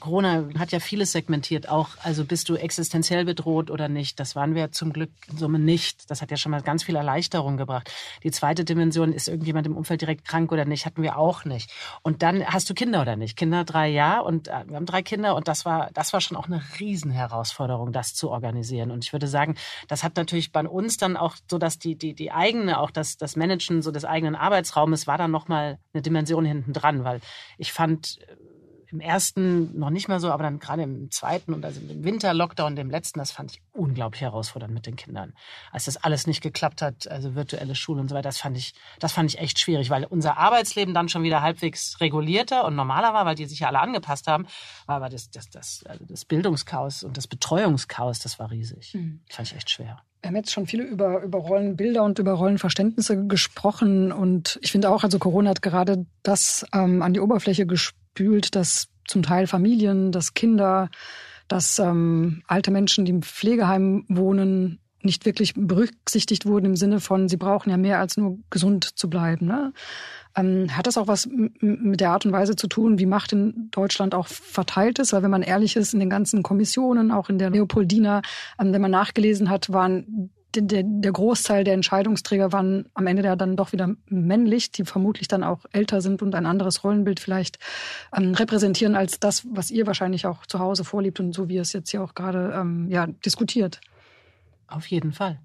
Corona 0.00 0.48
hat 0.58 0.72
ja 0.72 0.80
vieles 0.80 1.12
segmentiert, 1.12 1.68
auch 1.68 1.90
also 2.02 2.24
bist 2.24 2.48
du 2.48 2.56
existenziell 2.56 3.24
bedroht 3.24 3.70
oder 3.70 3.88
nicht. 3.88 4.20
Das 4.20 4.36
waren 4.36 4.54
wir 4.54 4.72
zum 4.72 4.92
Glück 4.92 5.10
in 5.30 5.36
Summe 5.36 5.58
nicht. 5.58 6.10
Das 6.10 6.22
hat 6.22 6.30
ja 6.30 6.36
schon 6.36 6.50
mal 6.50 6.62
ganz 6.62 6.84
viel 6.84 6.96
Erleichterung 6.96 7.56
gebracht. 7.56 7.90
Die 8.22 8.30
zweite 8.30 8.64
Dimension, 8.64 9.12
ist 9.12 9.28
irgendjemand 9.28 9.66
im 9.66 9.76
Umfeld 9.76 10.00
direkt 10.00 10.26
krank 10.26 10.52
oder 10.52 10.64
nicht, 10.64 10.86
hatten 10.86 11.02
wir 11.02 11.18
auch 11.18 11.44
nicht. 11.44 11.70
Und 12.02 12.22
dann 12.22 12.44
hast 12.46 12.68
du 12.70 12.74
Kinder 12.74 13.02
oder 13.02 13.16
nicht? 13.16 13.36
Kinder 13.36 13.64
drei 13.64 13.88
Jahre 13.88 14.24
und 14.24 14.48
äh, 14.48 14.64
wir 14.66 14.76
haben 14.76 14.86
drei 14.86 15.02
Kinder 15.02 15.34
und 15.36 15.48
das 15.48 15.64
war, 15.64 15.90
das 15.94 16.12
war 16.12 16.20
schon 16.20 16.36
auch 16.36 16.46
eine 16.46 16.62
Riesenherausforderung, 16.78 17.92
das 17.92 18.14
zu 18.14 18.30
organisieren. 18.30 18.90
Und 18.90 19.04
ich 19.04 19.12
würde 19.12 19.28
sagen, 19.28 19.56
das 19.88 20.02
hat 20.02 20.16
natürlich 20.16 20.52
bei 20.52 20.66
uns 20.66 20.96
dann 20.96 21.16
auch 21.16 21.36
so, 21.50 21.58
dass 21.58 21.78
die, 21.78 21.96
die, 21.96 22.14
die 22.14 22.32
eigene, 22.32 22.80
auch 22.80 22.90
das, 22.90 23.16
das 23.16 23.36
Managen 23.36 23.82
so 23.82 23.90
des 23.90 24.04
eigenen 24.04 24.36
Arbeitsraumes 24.36 25.06
war 25.06 25.18
dann 25.18 25.30
nochmal 25.30 25.78
eine 25.92 26.02
Dimension 26.02 26.44
hinten 26.44 26.72
dran, 26.72 27.04
weil 27.04 27.20
ich 27.56 27.72
fand, 27.72 28.18
im 28.90 29.00
ersten 29.00 29.78
noch 29.78 29.90
nicht 29.90 30.08
mehr 30.08 30.20
so, 30.20 30.30
aber 30.30 30.42
dann 30.42 30.58
gerade 30.58 30.82
im 30.82 31.10
zweiten 31.10 31.52
und 31.52 31.64
also 31.64 31.80
im 31.80 32.04
Winter-Lockdown, 32.04 32.76
dem 32.76 32.90
letzten, 32.90 33.18
das 33.18 33.30
fand 33.30 33.52
ich 33.52 33.62
unglaublich 33.72 34.22
herausfordernd 34.22 34.72
mit 34.72 34.86
den 34.86 34.96
Kindern. 34.96 35.34
Als 35.72 35.84
das 35.84 35.96
alles 35.98 36.26
nicht 36.26 36.42
geklappt 36.42 36.80
hat, 36.80 37.08
also 37.08 37.34
virtuelle 37.34 37.74
Schule 37.74 38.00
und 38.00 38.08
so 38.08 38.14
weiter, 38.14 38.28
das 38.28 38.38
fand 38.38 38.56
ich, 38.56 38.74
das 38.98 39.12
fand 39.12 39.32
ich 39.32 39.38
echt 39.38 39.58
schwierig, 39.58 39.90
weil 39.90 40.04
unser 40.04 40.38
Arbeitsleben 40.38 40.94
dann 40.94 41.08
schon 41.08 41.22
wieder 41.22 41.42
halbwegs 41.42 42.00
regulierter 42.00 42.64
und 42.64 42.76
normaler 42.76 43.12
war, 43.12 43.26
weil 43.26 43.34
die 43.34 43.46
sich 43.46 43.60
ja 43.60 43.68
alle 43.68 43.80
angepasst 43.80 44.26
haben. 44.26 44.46
Aber 44.86 45.08
das, 45.08 45.30
das, 45.30 45.50
das, 45.50 45.84
also 45.86 46.04
das 46.06 46.24
Bildungschaos 46.24 47.02
und 47.02 47.16
das 47.16 47.26
Betreuungschaos, 47.26 48.20
das 48.20 48.38
war 48.38 48.50
riesig. 48.50 48.94
Mhm. 48.94 49.20
Das 49.26 49.36
fand 49.36 49.48
ich 49.48 49.56
echt 49.56 49.70
schwer. 49.70 50.02
Wir 50.20 50.28
haben 50.28 50.36
jetzt 50.36 50.52
schon 50.52 50.66
viel 50.66 50.80
über, 50.80 51.22
über 51.22 51.38
Rollenbilder 51.38 52.02
und 52.02 52.18
über 52.18 52.32
Rollenverständnisse 52.32 53.26
gesprochen. 53.26 54.10
Und 54.10 54.58
ich 54.62 54.72
finde 54.72 54.90
auch, 54.90 55.04
also 55.04 55.18
Corona 55.18 55.50
hat 55.50 55.62
gerade 55.62 56.06
das 56.22 56.66
ähm, 56.74 57.02
an 57.02 57.12
die 57.12 57.20
Oberfläche 57.20 57.66
gespült, 57.66 58.54
dass 58.56 58.88
zum 59.06 59.22
Teil 59.22 59.46
Familien, 59.46 60.10
dass 60.10 60.34
Kinder, 60.34 60.90
dass 61.46 61.78
ähm, 61.78 62.42
alte 62.46 62.70
Menschen, 62.70 63.04
die 63.04 63.12
im 63.12 63.22
Pflegeheim 63.22 64.04
wohnen, 64.08 64.80
nicht 65.02 65.24
wirklich 65.24 65.54
berücksichtigt 65.56 66.46
wurden 66.46 66.66
im 66.66 66.76
Sinne 66.76 67.00
von, 67.00 67.28
sie 67.28 67.36
brauchen 67.36 67.70
ja 67.70 67.76
mehr 67.76 68.00
als 68.00 68.16
nur 68.16 68.38
gesund 68.50 68.84
zu 68.98 69.08
bleiben. 69.08 69.46
Ne? 69.46 69.72
Ähm, 70.38 70.76
hat 70.76 70.86
das 70.86 70.96
auch 70.98 71.08
was 71.08 71.28
mit 71.28 72.00
der 72.00 72.10
Art 72.10 72.24
und 72.24 72.32
Weise 72.32 72.56
zu 72.56 72.68
tun, 72.68 72.98
wie 72.98 73.06
Macht 73.06 73.32
in 73.32 73.68
Deutschland 73.70 74.14
auch 74.14 74.28
verteilt 74.28 74.98
ist? 74.98 75.12
Weil 75.12 75.22
wenn 75.22 75.30
man 75.30 75.42
ehrlich 75.42 75.76
ist, 75.76 75.94
in 75.94 76.00
den 76.00 76.10
ganzen 76.10 76.42
Kommissionen, 76.42 77.10
auch 77.10 77.28
in 77.28 77.38
der 77.38 77.50
Leopoldina, 77.50 78.22
ähm, 78.60 78.72
wenn 78.72 78.82
man 78.82 78.90
nachgelesen 78.90 79.50
hat, 79.50 79.72
waren 79.72 80.30
der, 80.54 80.82
der 80.82 81.12
Großteil 81.12 81.64
der 81.64 81.74
Entscheidungsträger 81.74 82.52
waren 82.52 82.86
am 82.94 83.06
Ende 83.06 83.22
ja 83.22 83.36
dann 83.36 83.56
doch 83.56 83.72
wieder 83.72 83.94
männlich, 84.08 84.72
die 84.72 84.84
vermutlich 84.84 85.28
dann 85.28 85.44
auch 85.44 85.66
älter 85.72 86.00
sind 86.00 86.22
und 86.22 86.34
ein 86.34 86.46
anderes 86.46 86.84
Rollenbild 86.84 87.20
vielleicht 87.20 87.58
ähm, 88.16 88.34
repräsentieren 88.34 88.94
als 88.94 89.20
das, 89.20 89.46
was 89.52 89.70
ihr 89.70 89.86
wahrscheinlich 89.86 90.26
auch 90.26 90.46
zu 90.46 90.58
Hause 90.58 90.84
vorliebt 90.84 91.20
und 91.20 91.34
so 91.34 91.48
wie 91.48 91.56
ihr 91.56 91.62
es 91.62 91.72
jetzt 91.72 91.90
hier 91.90 92.02
auch 92.02 92.14
gerade 92.14 92.54
ähm, 92.56 92.88
ja, 92.88 93.06
diskutiert. 93.06 93.80
Auf 94.66 94.86
jeden 94.86 95.12
Fall. 95.12 95.38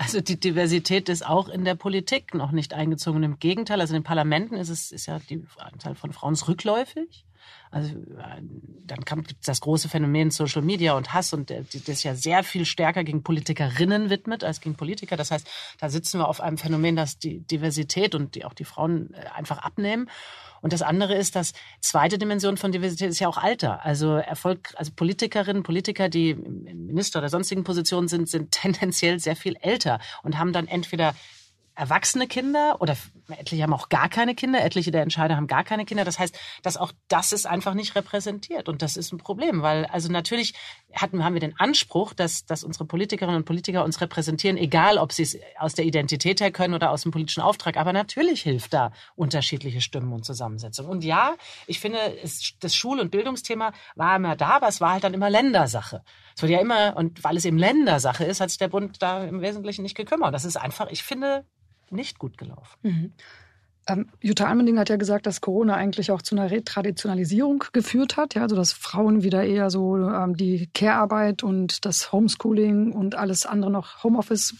Also 0.00 0.22
die 0.22 0.40
Diversität 0.40 1.10
ist 1.10 1.26
auch 1.26 1.50
in 1.50 1.66
der 1.66 1.74
Politik 1.74 2.32
noch 2.32 2.52
nicht 2.52 2.72
eingezogen. 2.72 3.22
Im 3.22 3.38
Gegenteil, 3.38 3.82
also 3.82 3.94
in 3.94 4.00
den 4.00 4.06
Parlamenten 4.06 4.54
ist 4.54 4.70
es 4.70 4.92
ist 4.92 5.04
ja 5.04 5.18
die 5.18 5.44
Anzahl 5.58 5.94
von 5.94 6.14
Frauen 6.14 6.34
rückläufig. 6.36 7.26
Also 7.70 7.90
äh, 7.90 8.42
dann 8.84 9.04
kommt 9.04 9.36
das 9.46 9.60
große 9.60 9.88
Phänomen 9.88 10.30
Social 10.30 10.62
Media 10.62 10.94
und 10.94 11.12
Hass 11.12 11.32
und 11.32 11.52
das 11.86 12.02
ja 12.02 12.14
sehr 12.14 12.42
viel 12.42 12.64
stärker 12.64 13.04
gegen 13.04 13.22
Politikerinnen 13.22 14.10
widmet 14.10 14.42
als 14.42 14.60
gegen 14.60 14.74
Politiker. 14.74 15.16
Das 15.16 15.30
heißt, 15.30 15.46
da 15.78 15.88
sitzen 15.88 16.18
wir 16.18 16.28
auf 16.28 16.40
einem 16.40 16.58
Phänomen, 16.58 16.96
dass 16.96 17.18
die 17.18 17.40
Diversität 17.40 18.14
und 18.14 18.34
die, 18.34 18.44
auch 18.44 18.54
die 18.54 18.64
Frauen 18.64 19.14
äh, 19.14 19.26
einfach 19.34 19.58
abnehmen. 19.58 20.08
Und 20.62 20.72
das 20.72 20.82
andere 20.82 21.14
ist, 21.14 21.36
dass 21.36 21.52
zweite 21.80 22.18
Dimension 22.18 22.56
von 22.56 22.72
Diversität 22.72 23.10
ist 23.10 23.20
ja 23.20 23.28
auch 23.28 23.38
Alter. 23.38 23.84
Also 23.84 24.14
Erfolg, 24.16 24.74
also 24.76 24.92
Politikerinnen, 24.94 25.62
Politiker, 25.62 26.08
die 26.08 26.34
Minister 26.34 27.20
oder 27.20 27.28
sonstigen 27.28 27.64
Positionen 27.64 28.08
sind, 28.08 28.28
sind 28.28 28.50
tendenziell 28.52 29.20
sehr 29.20 29.36
viel 29.36 29.56
älter 29.60 30.00
und 30.22 30.38
haben 30.38 30.52
dann 30.52 30.66
entweder 30.66 31.14
erwachsene 31.74 32.26
Kinder 32.26 32.76
oder 32.80 32.96
etliche 33.38 33.62
haben 33.62 33.72
auch 33.72 33.88
gar 33.88 34.08
keine 34.08 34.34
Kinder, 34.34 34.64
etliche 34.64 34.90
der 34.90 35.02
Entscheider 35.02 35.36
haben 35.36 35.46
gar 35.46 35.64
keine 35.64 35.84
Kinder. 35.84 36.04
Das 36.04 36.18
heißt, 36.18 36.38
dass 36.62 36.76
auch 36.76 36.92
das 37.08 37.32
ist 37.32 37.46
einfach 37.46 37.74
nicht 37.74 37.94
repräsentiert 37.94 38.68
und 38.68 38.82
das 38.82 38.96
ist 38.96 39.12
ein 39.12 39.18
Problem, 39.18 39.62
weil 39.62 39.86
also 39.86 40.10
natürlich 40.10 40.54
hatten, 40.94 41.24
haben 41.24 41.34
wir 41.34 41.40
den 41.40 41.58
Anspruch, 41.58 42.14
dass, 42.14 42.44
dass 42.46 42.64
unsere 42.64 42.84
Politikerinnen 42.84 43.36
und 43.36 43.44
Politiker 43.44 43.84
uns 43.84 44.00
repräsentieren, 44.00 44.56
egal 44.56 44.98
ob 44.98 45.12
sie 45.12 45.22
es 45.22 45.38
aus 45.58 45.74
der 45.74 45.84
Identität 45.84 46.40
her 46.40 46.50
können 46.50 46.74
oder 46.74 46.90
aus 46.90 47.02
dem 47.02 47.12
politischen 47.12 47.42
Auftrag. 47.42 47.76
Aber 47.76 47.92
natürlich 47.92 48.42
hilft 48.42 48.72
da 48.72 48.92
unterschiedliche 49.14 49.80
Stimmen 49.80 50.12
und 50.12 50.24
Zusammensetzungen. 50.24 50.90
Und 50.90 51.04
ja, 51.04 51.34
ich 51.66 51.80
finde, 51.80 51.98
es, 52.22 52.54
das 52.60 52.74
Schul- 52.74 53.00
und 53.00 53.10
Bildungsthema 53.10 53.72
war 53.94 54.16
immer 54.16 54.36
da, 54.36 54.56
aber 54.56 54.68
es 54.68 54.80
war 54.80 54.92
halt 54.92 55.04
dann 55.04 55.14
immer 55.14 55.30
Ländersache. 55.30 56.02
Es 56.34 56.42
wird 56.42 56.52
ja 56.52 56.60
immer, 56.60 56.96
und 56.96 57.22
weil 57.24 57.36
es 57.36 57.44
eben 57.44 57.58
Ländersache 57.58 58.24
ist, 58.24 58.40
hat 58.40 58.50
sich 58.50 58.58
der 58.58 58.68
Bund 58.68 59.02
da 59.02 59.24
im 59.24 59.40
Wesentlichen 59.40 59.82
nicht 59.82 59.96
gekümmert. 59.96 60.34
Das 60.34 60.44
ist 60.44 60.56
einfach, 60.56 60.90
ich 60.90 61.02
finde, 61.02 61.44
nicht 61.90 62.18
gut 62.18 62.38
gelaufen. 62.38 62.78
Mhm. 62.82 63.12
Ähm, 63.90 64.08
Jutta 64.20 64.46
Almending 64.46 64.78
hat 64.78 64.88
ja 64.88 64.96
gesagt, 64.96 65.26
dass 65.26 65.40
Corona 65.40 65.74
eigentlich 65.74 66.10
auch 66.10 66.22
zu 66.22 66.36
einer 66.36 66.50
Retraditionalisierung 66.50 67.64
geführt 67.72 68.16
hat, 68.16 68.34
ja, 68.34 68.42
also 68.42 68.54
dass 68.54 68.72
Frauen 68.72 69.22
wieder 69.22 69.42
eher 69.42 69.70
so 69.70 69.96
ähm, 69.96 70.36
die 70.36 70.68
Care-Arbeit 70.74 71.42
und 71.42 71.84
das 71.84 72.12
Homeschooling 72.12 72.92
und 72.92 73.14
alles 73.14 73.46
andere 73.46 73.70
noch 73.70 74.04
Homeoffice 74.04 74.54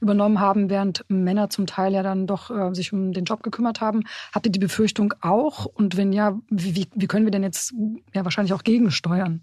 übernommen 0.00 0.38
haben, 0.38 0.70
während 0.70 1.04
Männer 1.08 1.50
zum 1.50 1.66
Teil 1.66 1.94
ja 1.94 2.02
dann 2.02 2.26
doch 2.26 2.50
äh, 2.50 2.74
sich 2.74 2.92
um 2.92 3.12
den 3.12 3.24
Job 3.24 3.42
gekümmert 3.42 3.80
haben. 3.80 4.04
Habt 4.32 4.46
ihr 4.46 4.52
die 4.52 4.58
Befürchtung 4.58 5.14
auch? 5.22 5.64
Und 5.64 5.96
wenn 5.96 6.12
ja, 6.12 6.38
wie, 6.50 6.86
wie 6.94 7.06
können 7.06 7.26
wir 7.26 7.32
denn 7.32 7.42
jetzt 7.42 7.74
ja 8.14 8.24
wahrscheinlich 8.24 8.52
auch 8.52 8.64
gegensteuern? 8.64 9.42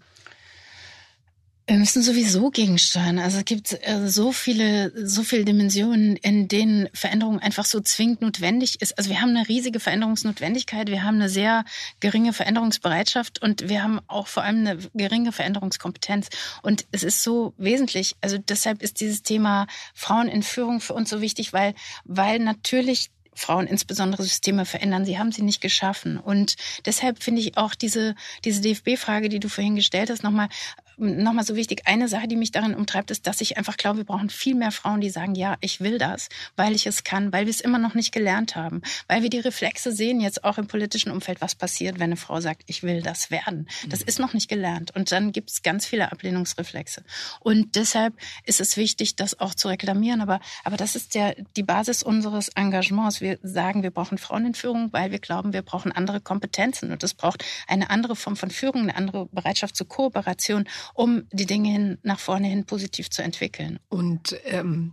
Wir 1.68 1.78
müssen 1.78 2.00
sowieso 2.00 2.50
gegensteuern. 2.50 3.18
Also 3.18 3.38
es 3.38 3.44
gibt 3.44 3.76
äh, 3.82 4.08
so 4.08 4.30
viele, 4.30 4.92
so 5.04 5.24
viele 5.24 5.44
Dimensionen, 5.44 6.14
in 6.14 6.46
denen 6.46 6.88
Veränderung 6.94 7.40
einfach 7.40 7.64
so 7.64 7.80
zwingend 7.80 8.20
notwendig 8.20 8.80
ist. 8.80 8.96
Also 8.96 9.10
wir 9.10 9.20
haben 9.20 9.30
eine 9.30 9.48
riesige 9.48 9.80
Veränderungsnotwendigkeit, 9.80 10.88
wir 10.88 11.02
haben 11.02 11.16
eine 11.16 11.28
sehr 11.28 11.64
geringe 11.98 12.32
Veränderungsbereitschaft 12.32 13.42
und 13.42 13.68
wir 13.68 13.82
haben 13.82 13.98
auch 14.06 14.28
vor 14.28 14.44
allem 14.44 14.58
eine 14.58 14.78
geringe 14.94 15.32
Veränderungskompetenz. 15.32 16.28
Und 16.62 16.86
es 16.92 17.02
ist 17.02 17.24
so 17.24 17.52
wesentlich. 17.56 18.14
Also 18.20 18.38
deshalb 18.38 18.80
ist 18.80 19.00
dieses 19.00 19.24
Thema 19.24 19.66
Frauen 19.92 20.28
in 20.28 20.44
Führung 20.44 20.80
für 20.80 20.94
uns 20.94 21.10
so 21.10 21.20
wichtig, 21.20 21.52
weil, 21.52 21.74
weil 22.04 22.38
natürlich 22.38 23.10
Frauen 23.34 23.66
insbesondere 23.66 24.22
Systeme 24.22 24.66
verändern. 24.66 25.04
Sie 25.04 25.18
haben 25.18 25.32
sie 25.32 25.42
nicht 25.42 25.60
geschaffen. 25.60 26.16
Und 26.18 26.54
deshalb 26.86 27.22
finde 27.22 27.42
ich 27.42 27.56
auch 27.56 27.74
diese, 27.74 28.14
diese 28.44 28.62
DFB-Frage, 28.62 29.28
die 29.28 29.40
du 29.40 29.48
vorhin 29.48 29.76
gestellt 29.76 30.10
hast, 30.10 30.22
nochmal 30.22 30.48
nochmal 30.96 31.44
so 31.44 31.56
wichtig, 31.56 31.82
eine 31.84 32.08
Sache, 32.08 32.28
die 32.28 32.36
mich 32.36 32.52
darin 32.52 32.74
umtreibt, 32.74 33.10
ist, 33.10 33.26
dass 33.26 33.40
ich 33.40 33.58
einfach 33.58 33.76
glaube, 33.76 33.98
wir 33.98 34.04
brauchen 34.04 34.30
viel 34.30 34.54
mehr 34.54 34.72
Frauen, 34.72 35.00
die 35.00 35.10
sagen, 35.10 35.34
ja, 35.34 35.56
ich 35.60 35.80
will 35.80 35.98
das, 35.98 36.28
weil 36.56 36.74
ich 36.74 36.86
es 36.86 37.04
kann, 37.04 37.32
weil 37.32 37.46
wir 37.46 37.50
es 37.50 37.60
immer 37.60 37.78
noch 37.78 37.94
nicht 37.94 38.12
gelernt 38.12 38.56
haben, 38.56 38.82
weil 39.08 39.22
wir 39.22 39.30
die 39.30 39.38
Reflexe 39.38 39.92
sehen 39.92 40.20
jetzt 40.20 40.44
auch 40.44 40.58
im 40.58 40.66
politischen 40.66 41.10
Umfeld, 41.10 41.40
was 41.40 41.54
passiert, 41.54 41.96
wenn 41.96 42.04
eine 42.04 42.16
Frau 42.16 42.40
sagt, 42.40 42.62
ich 42.66 42.82
will 42.82 43.02
das 43.02 43.30
werden. 43.30 43.68
Das 43.88 44.00
mhm. 44.00 44.08
ist 44.08 44.18
noch 44.18 44.32
nicht 44.32 44.48
gelernt. 44.48 44.94
Und 44.94 45.12
dann 45.12 45.32
gibt 45.32 45.50
es 45.50 45.62
ganz 45.62 45.86
viele 45.86 46.10
Ablehnungsreflexe. 46.12 47.04
Und 47.40 47.76
deshalb 47.76 48.14
ist 48.44 48.60
es 48.60 48.76
wichtig, 48.76 49.16
das 49.16 49.38
auch 49.38 49.54
zu 49.54 49.68
reklamieren. 49.68 50.20
Aber, 50.20 50.40
aber 50.64 50.76
das 50.76 50.96
ist 50.96 51.14
ja 51.14 51.32
die 51.56 51.62
Basis 51.62 52.02
unseres 52.02 52.48
Engagements. 52.48 53.20
Wir 53.20 53.38
sagen, 53.42 53.82
wir 53.82 53.90
brauchen 53.90 54.18
Frauen 54.18 54.46
in 54.46 54.54
Führung, 54.54 54.92
weil 54.92 55.10
wir 55.10 55.18
glauben, 55.18 55.52
wir 55.52 55.62
brauchen 55.62 55.92
andere 55.92 56.20
Kompetenzen. 56.20 56.90
Und 56.92 57.02
es 57.02 57.14
braucht 57.14 57.44
eine 57.66 57.90
andere 57.90 58.16
Form 58.16 58.36
von 58.36 58.50
Führung, 58.50 58.82
eine 58.82 58.96
andere 58.96 59.26
Bereitschaft 59.26 59.76
zur 59.76 59.88
Kooperation 59.88 60.66
um 60.94 61.24
die 61.32 61.46
Dinge 61.46 61.70
hin, 61.70 61.98
nach 62.02 62.18
vorne 62.18 62.48
hin 62.48 62.64
positiv 62.64 63.10
zu 63.10 63.22
entwickeln. 63.22 63.78
Und 63.88 64.36
ähm, 64.44 64.92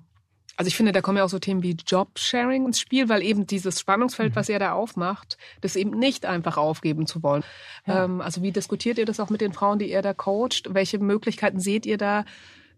also 0.56 0.68
ich 0.68 0.76
finde, 0.76 0.92
da 0.92 1.02
kommen 1.02 1.18
ja 1.18 1.24
auch 1.24 1.30
so 1.30 1.40
Themen 1.40 1.64
wie 1.64 1.76
Jobsharing 1.88 2.66
ins 2.66 2.80
Spiel, 2.80 3.10
weil 3.10 3.24
eben 3.24 3.48
dieses 3.48 3.80
Spannungsfeld, 3.80 4.32
mhm. 4.32 4.36
was 4.36 4.50
er 4.50 4.60
da 4.60 4.74
aufmacht, 4.74 5.38
das 5.62 5.76
eben 5.76 5.98
nicht 5.98 6.26
einfach 6.26 6.58
aufgeben 6.58 7.08
zu 7.08 7.24
wollen. 7.24 7.44
Ja. 7.88 8.06
Ähm, 8.06 8.22
also 8.22 8.42
wie 8.42 8.52
diskutiert 8.52 8.98
ihr 8.98 9.06
das 9.06 9.20
auch 9.20 9.30
mit 9.30 9.42
den 9.42 9.54
Frauen, 9.54 9.80
die 9.80 9.92
ihr 9.92 10.02
da 10.02 10.14
coacht? 10.14 10.74
Welche 10.74 11.00
Möglichkeiten 11.00 11.60
seht 11.60 11.86
ihr 11.86 11.98
da? 11.98 12.26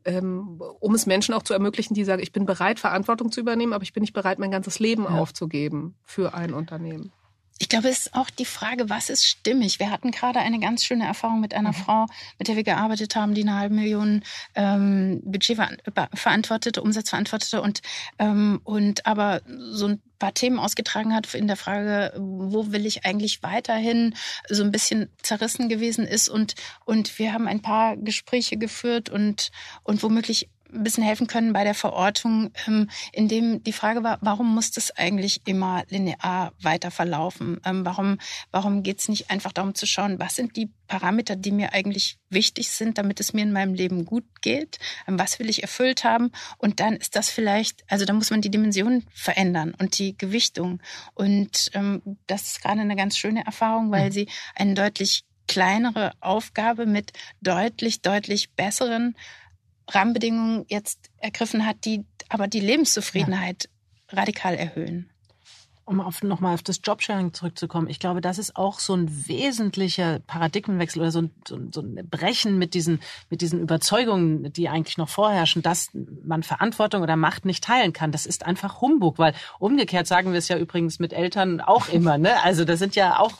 Ähm, 0.06 0.62
um 0.80 0.94
es 0.94 1.06
Menschen 1.06 1.34
auch 1.34 1.44
zu 1.44 1.54
ermöglichen, 1.54 1.96
die 1.96 2.04
sagen, 2.04 2.22
ich 2.22 2.32
bin 2.32 2.46
bereit, 2.46 2.80
Verantwortung 2.80 3.32
zu 3.32 3.42
übernehmen, 3.42 3.74
aber 3.74 3.84
ich 3.84 3.92
bin 3.92 4.02
nicht 4.02 4.14
bereit, 4.14 4.40
mein 4.40 4.52
ganzes 4.52 4.80
Leben 4.80 5.04
ja. 5.04 5.10
aufzugeben 5.10 5.96
für 6.04 6.34
ein 6.34 6.54
Unternehmen. 6.54 7.12
Ich 7.58 7.70
glaube, 7.70 7.88
es 7.88 8.00
ist 8.08 8.16
auch 8.16 8.30
die 8.30 8.46
Frage, 8.46 8.90
was 8.90 9.10
ist 9.10 9.26
stimmig? 9.26 9.80
Wir 9.80 9.90
hatten 9.90 10.12
gerade 10.12 10.40
eine 10.40 10.60
ganz 10.60 10.84
schöne 10.84 11.06
Erfahrung 11.06 11.40
mit 11.40 11.54
einer 11.54 11.70
mhm. 11.70 11.76
Frau, 11.76 12.06
mit 12.38 12.50
der 12.50 12.58
wir 12.58 12.64
gearbeitet 12.64 13.16
haben, 13.16 13.34
die 13.34 13.44
eine 13.44 13.56
halbe 13.56 13.76
Million 13.76 14.24
ähm, 14.56 15.22
Budget 15.24 15.58
verantwortete, 16.14 16.82
Umsatz 16.82 17.10
verantwortete 17.10 17.62
und, 17.62 17.82
ähm, 18.20 18.60
und 18.66 19.06
aber 19.06 19.42
so 19.72 19.88
ein 19.88 20.02
paar 20.20 20.34
Themen 20.34 20.60
ausgetragen 20.60 21.14
hat 21.14 21.34
in 21.34 21.48
der 21.48 21.56
Frage, 21.56 22.14
wo 22.18 22.72
will 22.74 22.86
ich 22.86 23.06
eigentlich 23.06 23.42
weiterhin, 23.42 24.16
so 24.50 24.64
ein 24.64 24.72
bisschen 24.72 25.10
zerrissen 25.22 25.70
gewesen 25.70 26.06
ist. 26.06 26.28
Und, 26.28 26.56
und 26.84 27.18
wir 27.20 27.32
haben 27.32 27.48
ein 27.48 27.62
paar 27.62 27.96
Gespräche 27.96 28.58
geführt 28.58 29.10
und, 29.10 29.52
und 29.84 30.04
womöglich 30.04 30.50
ein 30.76 30.84
bisschen 30.84 31.04
helfen 31.04 31.28
können 31.28 31.54
bei 31.54 31.64
der 31.64 31.74
Verortung, 31.74 32.52
ähm, 32.68 32.90
in 33.12 33.28
dem 33.28 33.64
die 33.64 33.74
Frage 33.74 34.04
war, 34.04 34.18
warum 34.22 34.54
muss 34.54 34.72
das 34.72 34.92
eigentlich 34.92 35.42
immer 35.46 35.84
linear 35.90 36.54
weiter 36.62 36.92
verlaufen? 36.92 37.60
Ähm, 37.66 37.86
warum 37.86 38.18
warum 38.52 38.84
geht 38.84 39.00
es 39.00 39.10
nicht 39.10 39.32
einfach 39.32 39.52
darum 39.52 39.76
zu 39.76 39.86
schauen, 39.86 40.20
was 40.20 40.36
sind 40.36 40.56
die 40.56 40.70
Parameter, 40.88 41.36
die 41.36 41.52
mir 41.52 41.74
eigentlich 41.74 42.18
wichtig 42.30 42.70
sind, 42.70 42.98
damit 42.98 43.20
es 43.20 43.34
mir 43.34 43.44
in 43.44 43.52
meinem 43.52 43.74
Leben 43.74 44.06
gut 44.06 44.26
geht? 44.42 44.78
Ähm, 45.08 45.18
was 45.18 45.40
will 45.40 45.50
ich 45.50 45.62
erfüllt 45.64 46.04
haben? 46.04 46.32
Und 46.58 46.80
dann 46.80 46.96
ist 46.96 47.16
das 47.16 47.30
vielleicht, 47.30 47.84
also 47.88 48.06
da 48.06 48.14
muss 48.14 48.30
man 48.30 48.42
die 48.42 48.52
Dimension 48.52 49.04
verändern 49.14 49.74
und 49.80 49.98
die 49.98 50.18
Gewichtung. 50.18 50.82
Und 51.14 51.72
ähm, 51.74 52.02
das 52.28 52.44
ist 52.44 52.62
gerade 52.62 52.82
eine 52.82 52.96
ganz 52.96 53.18
schöne 53.18 53.46
Erfahrung, 53.46 53.92
weil 53.92 54.08
mhm. 54.08 54.12
sie 54.12 54.28
eine 54.56 54.74
deutlich 54.74 55.24
kleinere 55.48 56.14
Aufgabe 56.22 56.86
mit 56.86 57.14
deutlich, 57.42 58.02
deutlich 58.02 58.52
besseren 58.52 59.16
Rahmenbedingungen 59.90 60.66
jetzt 60.68 61.10
ergriffen 61.18 61.66
hat, 61.66 61.86
die 61.86 62.06
aber 62.30 62.48
die 62.48 62.60
Lebenszufriedenheit 62.60 63.70
ja. 64.12 64.20
radikal 64.20 64.56
erhöhen. 64.56 65.10
Um 65.88 66.02
auf, 66.02 66.24
nochmal 66.24 66.56
auf 66.56 66.64
das 66.64 66.80
Jobsharing 66.84 67.34
zurückzukommen, 67.34 67.88
ich 67.88 68.00
glaube, 68.00 68.20
das 68.20 68.40
ist 68.40 68.56
auch 68.56 68.80
so 68.80 68.96
ein 68.96 69.28
wesentlicher 69.28 70.18
Paradigmenwechsel 70.18 71.00
oder 71.00 71.12
so 71.12 71.22
ein, 71.22 71.32
so, 71.48 71.60
so 71.72 71.82
ein 71.82 72.10
Brechen 72.10 72.58
mit 72.58 72.74
diesen, 72.74 73.02
mit 73.30 73.42
diesen 73.42 73.60
Überzeugungen, 73.60 74.52
die 74.52 74.68
eigentlich 74.68 74.98
noch 74.98 75.10
vorherrschen, 75.10 75.62
dass 75.62 75.90
man 75.94 76.42
Verantwortung 76.42 77.04
oder 77.04 77.16
Macht 77.16 77.46
nicht 77.46 77.64
teilen 77.64 77.94
kann. 77.94 78.12
Das 78.12 78.26
ist 78.26 78.48
einfach 78.48 78.82
Humbug, 78.82 79.20
weil 79.20 79.36
umgekehrt 79.60 80.08
sagen 80.08 80.32
wir 80.32 80.40
es 80.40 80.48
ja 80.48 80.58
übrigens 80.58 80.98
mit 80.98 81.14
Eltern 81.14 81.62
auch 81.62 81.88
immer. 81.90 82.18
Ne? 82.18 82.42
Also 82.44 82.66
das 82.66 82.80
sind 82.80 82.96
ja 82.96 83.20
auch 83.20 83.34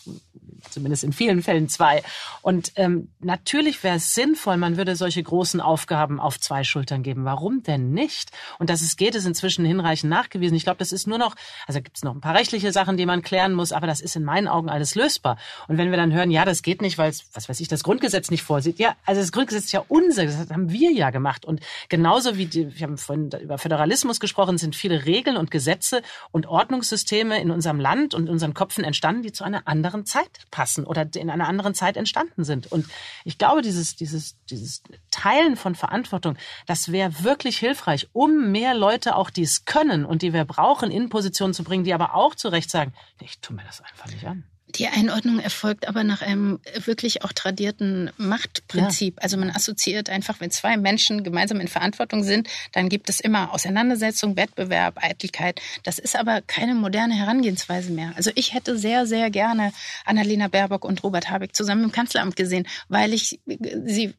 zumindest 0.70 1.04
in 1.04 1.14
vielen 1.14 1.42
Fällen 1.42 1.70
zwei. 1.70 2.04
Und 2.42 2.72
ähm, 2.76 3.10
natürlich 3.20 3.84
wäre 3.84 3.98
es 3.98 4.14
sinnvoll, 4.14 4.58
man 4.58 4.78
würde 4.78 4.96
solche 4.96 5.22
großen 5.22 5.62
Aufgaben 5.62 6.20
auf 6.20 6.40
zwei 6.40 6.64
Schultern 6.64 7.04
geben. 7.04 7.26
Warum 7.26 7.64
denn 7.64 7.92
nicht? 7.92 8.32
Und 8.60 8.70
dass 8.70 8.82
es 8.82 8.98
geht, 8.98 9.16
ist 9.16 9.26
inzwischen 9.26 9.66
hinreichend 9.66 10.10
nachgewiesen. 10.10 10.56
Ich 10.56 10.64
glaube, 10.64 10.78
das 10.78 10.92
ist 10.92 11.08
nur 11.08 11.18
noch, 11.18 11.36
also 11.68 11.82
gibt 11.82 11.98
es 11.98 12.04
noch 12.04 12.14
ein 12.14 12.22
paar 12.22 12.36
rechtliche 12.36 12.72
Sachen, 12.72 12.98
die 12.98 13.06
man 13.06 13.22
klären 13.22 13.54
muss, 13.54 13.72
aber 13.72 13.88
das 13.88 14.02
ist 14.02 14.16
in 14.16 14.24
meinen 14.24 14.48
Augen 14.48 14.70
alles 14.70 14.96
lösbar. 14.96 15.38
Und 15.68 15.78
wenn 15.78 15.92
wir 15.92 15.98
dann 15.98 16.14
hören, 16.14 16.32
ja, 16.32 16.46
das 16.46 16.62
geht 16.62 16.82
nicht, 16.82 16.98
weil 16.98 17.10
es, 17.10 17.26
was 17.34 17.50
weiß 17.50 17.60
ich, 17.60 17.68
das 17.68 17.84
Grundgesetz 17.84 18.32
nicht 18.32 18.44
vorsieht. 18.44 18.80
Ja, 18.80 18.96
also 19.06 19.22
das 19.22 19.32
Grundgesetz 19.32 19.66
ist 19.66 19.72
ja 19.72 19.84
unser, 19.88 20.26
das 20.26 20.50
haben 20.50 20.72
wir 20.72 20.92
ja 20.92 21.10
gemacht. 21.10 21.46
Und 21.46 21.62
genauso 21.90 22.38
wie 22.38 22.46
die, 22.46 22.78
wir 22.78 22.88
haben 22.88 22.98
vorhin 22.98 23.30
über 23.42 23.58
Föderalismus 23.58 24.20
gesprochen, 24.20 24.58
sind 24.58 24.76
viele 24.76 25.06
Regeln 25.06 25.38
und 25.38 25.52
Gesetze 25.52 26.02
und 26.32 26.48
Ordnungssysteme 26.48 27.42
in 27.42 27.52
unserem 27.52 27.80
Land 27.80 28.14
und 28.14 28.30
unseren 28.30 28.54
Köpfen 28.54 28.84
entstanden, 28.84 29.24
die 29.24 29.32
zu 29.32 29.44
einer 29.44 29.68
anderen 29.68 30.06
Zeit 30.06 30.45
passen 30.52 30.86
oder 30.86 31.08
in 31.16 31.30
einer 31.30 31.48
anderen 31.48 31.74
Zeit 31.74 31.98
entstanden 31.98 32.44
sind. 32.44 32.72
Und 32.72 32.88
ich 33.24 33.38
glaube, 33.38 33.62
dieses, 33.62 33.96
dieses, 33.96 34.38
dieses 34.46 34.84
Teilen 35.12 35.56
von 35.56 35.76
Verantwortung, 35.76 36.38
das 36.66 36.92
wäre 36.92 37.24
wirklich 37.24 37.58
hilfreich, 37.58 38.08
um 38.14 38.52
mehr 38.52 38.74
Leute 38.74 39.16
auch, 39.16 39.30
die 39.30 39.44
es 39.44 39.66
können 39.66 40.06
und 40.06 40.22
die 40.22 40.34
wir 40.34 40.46
brauchen, 40.46 40.92
in 40.92 41.10
Positionen 41.10 41.54
zu 41.54 41.64
bringen, 41.64 41.84
die 41.84 41.94
aber 41.94 42.16
auch 42.16 42.36
zu 42.36 42.50
Recht 42.50 42.70
sagen, 42.70 42.94
ich 43.22 43.40
tue 43.40 43.56
mir 43.56 43.64
das 43.64 43.82
einfach 43.82 44.08
nicht 44.08 44.26
an 44.26 44.44
Die 44.76 44.88
Einordnung 44.88 45.40
erfolgt 45.40 45.88
aber 45.88 46.04
nach 46.04 46.22
einem 46.22 46.60
wirklich 46.84 47.24
auch 47.24 47.32
tradierten 47.32 48.12
Machtprinzip. 48.18 49.16
Ja. 49.16 49.24
Also 49.24 49.38
man 49.38 49.50
assoziiert 49.50 50.10
einfach, 50.10 50.40
wenn 50.40 50.52
zwei 50.52 50.76
Menschen 50.76 51.24
gemeinsam 51.24 51.62
in 51.62 51.68
Verantwortung 51.68 52.24
sind, 52.24 52.50
dann 52.74 52.90
gibt 52.90 53.10
es 53.10 53.20
immer 53.20 53.54
Auseinandersetzung, 53.54 54.36
Wettbewerb, 54.36 55.02
Eitelkeit. 55.02 55.62
Das 55.84 56.00
ist 56.00 56.16
aber 56.16 56.42
keine 56.42 56.76
moderne 56.76 57.16
Herangehensweise 57.16 57.92
mehr. 57.92 58.14
Also 58.16 58.32
ich 58.36 58.54
hätte 58.54 58.78
sehr, 58.78 59.06
sehr 59.06 59.30
gerne 59.30 59.72
Annalena 60.04 60.50
Baerbock 60.50 60.84
und 60.84 61.04
Robert 61.04 61.30
Habeck 61.30 61.56
zusammen 61.56 61.86
im 61.86 61.92
Kanzleramt 61.92 62.36
gesehen, 62.36 62.68
weil 62.90 63.14
ich 63.14 63.40
sie 63.86 64.14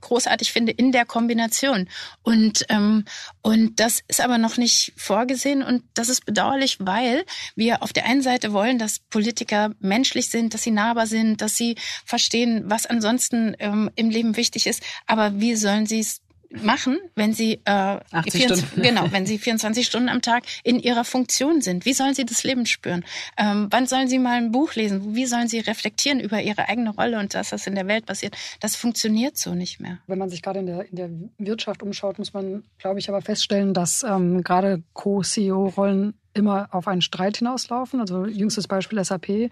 großartig 0.00 0.52
finde 0.52 0.72
in 0.72 0.90
der 0.90 1.04
Kombination. 1.04 1.88
Und, 2.22 2.64
ähm, 2.70 3.04
und 3.42 3.78
das 3.78 4.00
ist 4.08 4.20
aber 4.20 4.38
noch 4.38 4.56
nicht 4.56 4.92
vorgesehen 4.96 5.62
und 5.62 5.84
das 5.94 6.08
ist 6.08 6.26
bedauerlich, 6.26 6.78
weil 6.80 7.24
wir 7.54 7.82
auf 7.82 7.92
der 7.92 8.06
einen 8.06 8.22
Seite 8.22 8.52
wollen, 8.52 8.78
dass 8.78 8.98
Politiker 8.98 9.59
menschlich 9.80 10.30
sind, 10.30 10.54
dass 10.54 10.62
sie 10.62 10.70
nahbar 10.70 11.06
sind, 11.06 11.40
dass 11.40 11.56
sie 11.56 11.76
verstehen, 12.04 12.64
was 12.66 12.86
ansonsten 12.86 13.54
ähm, 13.58 13.90
im 13.94 14.10
Leben 14.10 14.36
wichtig 14.36 14.66
ist. 14.66 14.82
Aber 15.06 15.40
wie 15.40 15.54
sollen 15.56 15.86
sie 15.86 16.00
es 16.00 16.20
machen, 16.50 16.98
wenn 17.14 17.32
sie 17.32 17.60
äh, 17.64 17.98
24, 18.28 18.74
genau, 18.82 19.06
wenn 19.12 19.26
sie 19.26 19.38
24 19.38 19.86
Stunden 19.86 20.08
am 20.08 20.20
Tag 20.20 20.44
in 20.64 20.80
ihrer 20.80 21.04
Funktion 21.04 21.60
sind? 21.60 21.84
Wie 21.84 21.92
sollen 21.92 22.14
sie 22.14 22.24
das 22.24 22.42
Leben 22.42 22.66
spüren? 22.66 23.04
Ähm, 23.36 23.68
wann 23.70 23.86
sollen 23.86 24.08
sie 24.08 24.18
mal 24.18 24.36
ein 24.36 24.50
Buch 24.50 24.74
lesen? 24.74 25.14
Wie 25.14 25.26
sollen 25.26 25.48
sie 25.48 25.60
reflektieren 25.60 26.20
über 26.20 26.40
ihre 26.42 26.68
eigene 26.68 26.90
Rolle 26.90 27.18
und 27.18 27.34
das, 27.34 27.52
was 27.52 27.66
in 27.66 27.74
der 27.74 27.86
Welt 27.86 28.06
passiert? 28.06 28.36
Das 28.60 28.76
funktioniert 28.76 29.36
so 29.36 29.54
nicht 29.54 29.80
mehr. 29.80 29.98
Wenn 30.06 30.18
man 30.18 30.30
sich 30.30 30.42
gerade 30.42 30.60
in 30.60 30.66
der, 30.66 30.88
in 30.90 30.96
der 30.96 31.10
Wirtschaft 31.38 31.82
umschaut, 31.82 32.18
muss 32.18 32.32
man, 32.32 32.64
glaube 32.78 32.98
ich, 32.98 33.08
aber 33.08 33.22
feststellen, 33.22 33.72
dass 33.72 34.02
ähm, 34.02 34.42
gerade 34.42 34.82
Co-CEO-Rollen 34.92 36.14
immer 36.34 36.68
auf 36.72 36.88
einen 36.88 37.02
Streit 37.02 37.38
hinauslaufen. 37.38 38.00
Also 38.00 38.24
jüngstes 38.26 38.68
Beispiel 38.68 39.02
SAP. 39.02 39.50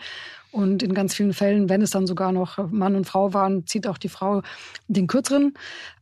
Und 0.50 0.82
in 0.82 0.94
ganz 0.94 1.14
vielen 1.14 1.34
Fällen, 1.34 1.68
wenn 1.68 1.82
es 1.82 1.90
dann 1.90 2.06
sogar 2.06 2.32
noch 2.32 2.70
Mann 2.70 2.96
und 2.96 3.04
Frau 3.04 3.34
waren, 3.34 3.66
zieht 3.66 3.86
auch 3.86 3.98
die 3.98 4.08
Frau 4.08 4.42
den 4.86 5.06
kürzeren. 5.06 5.54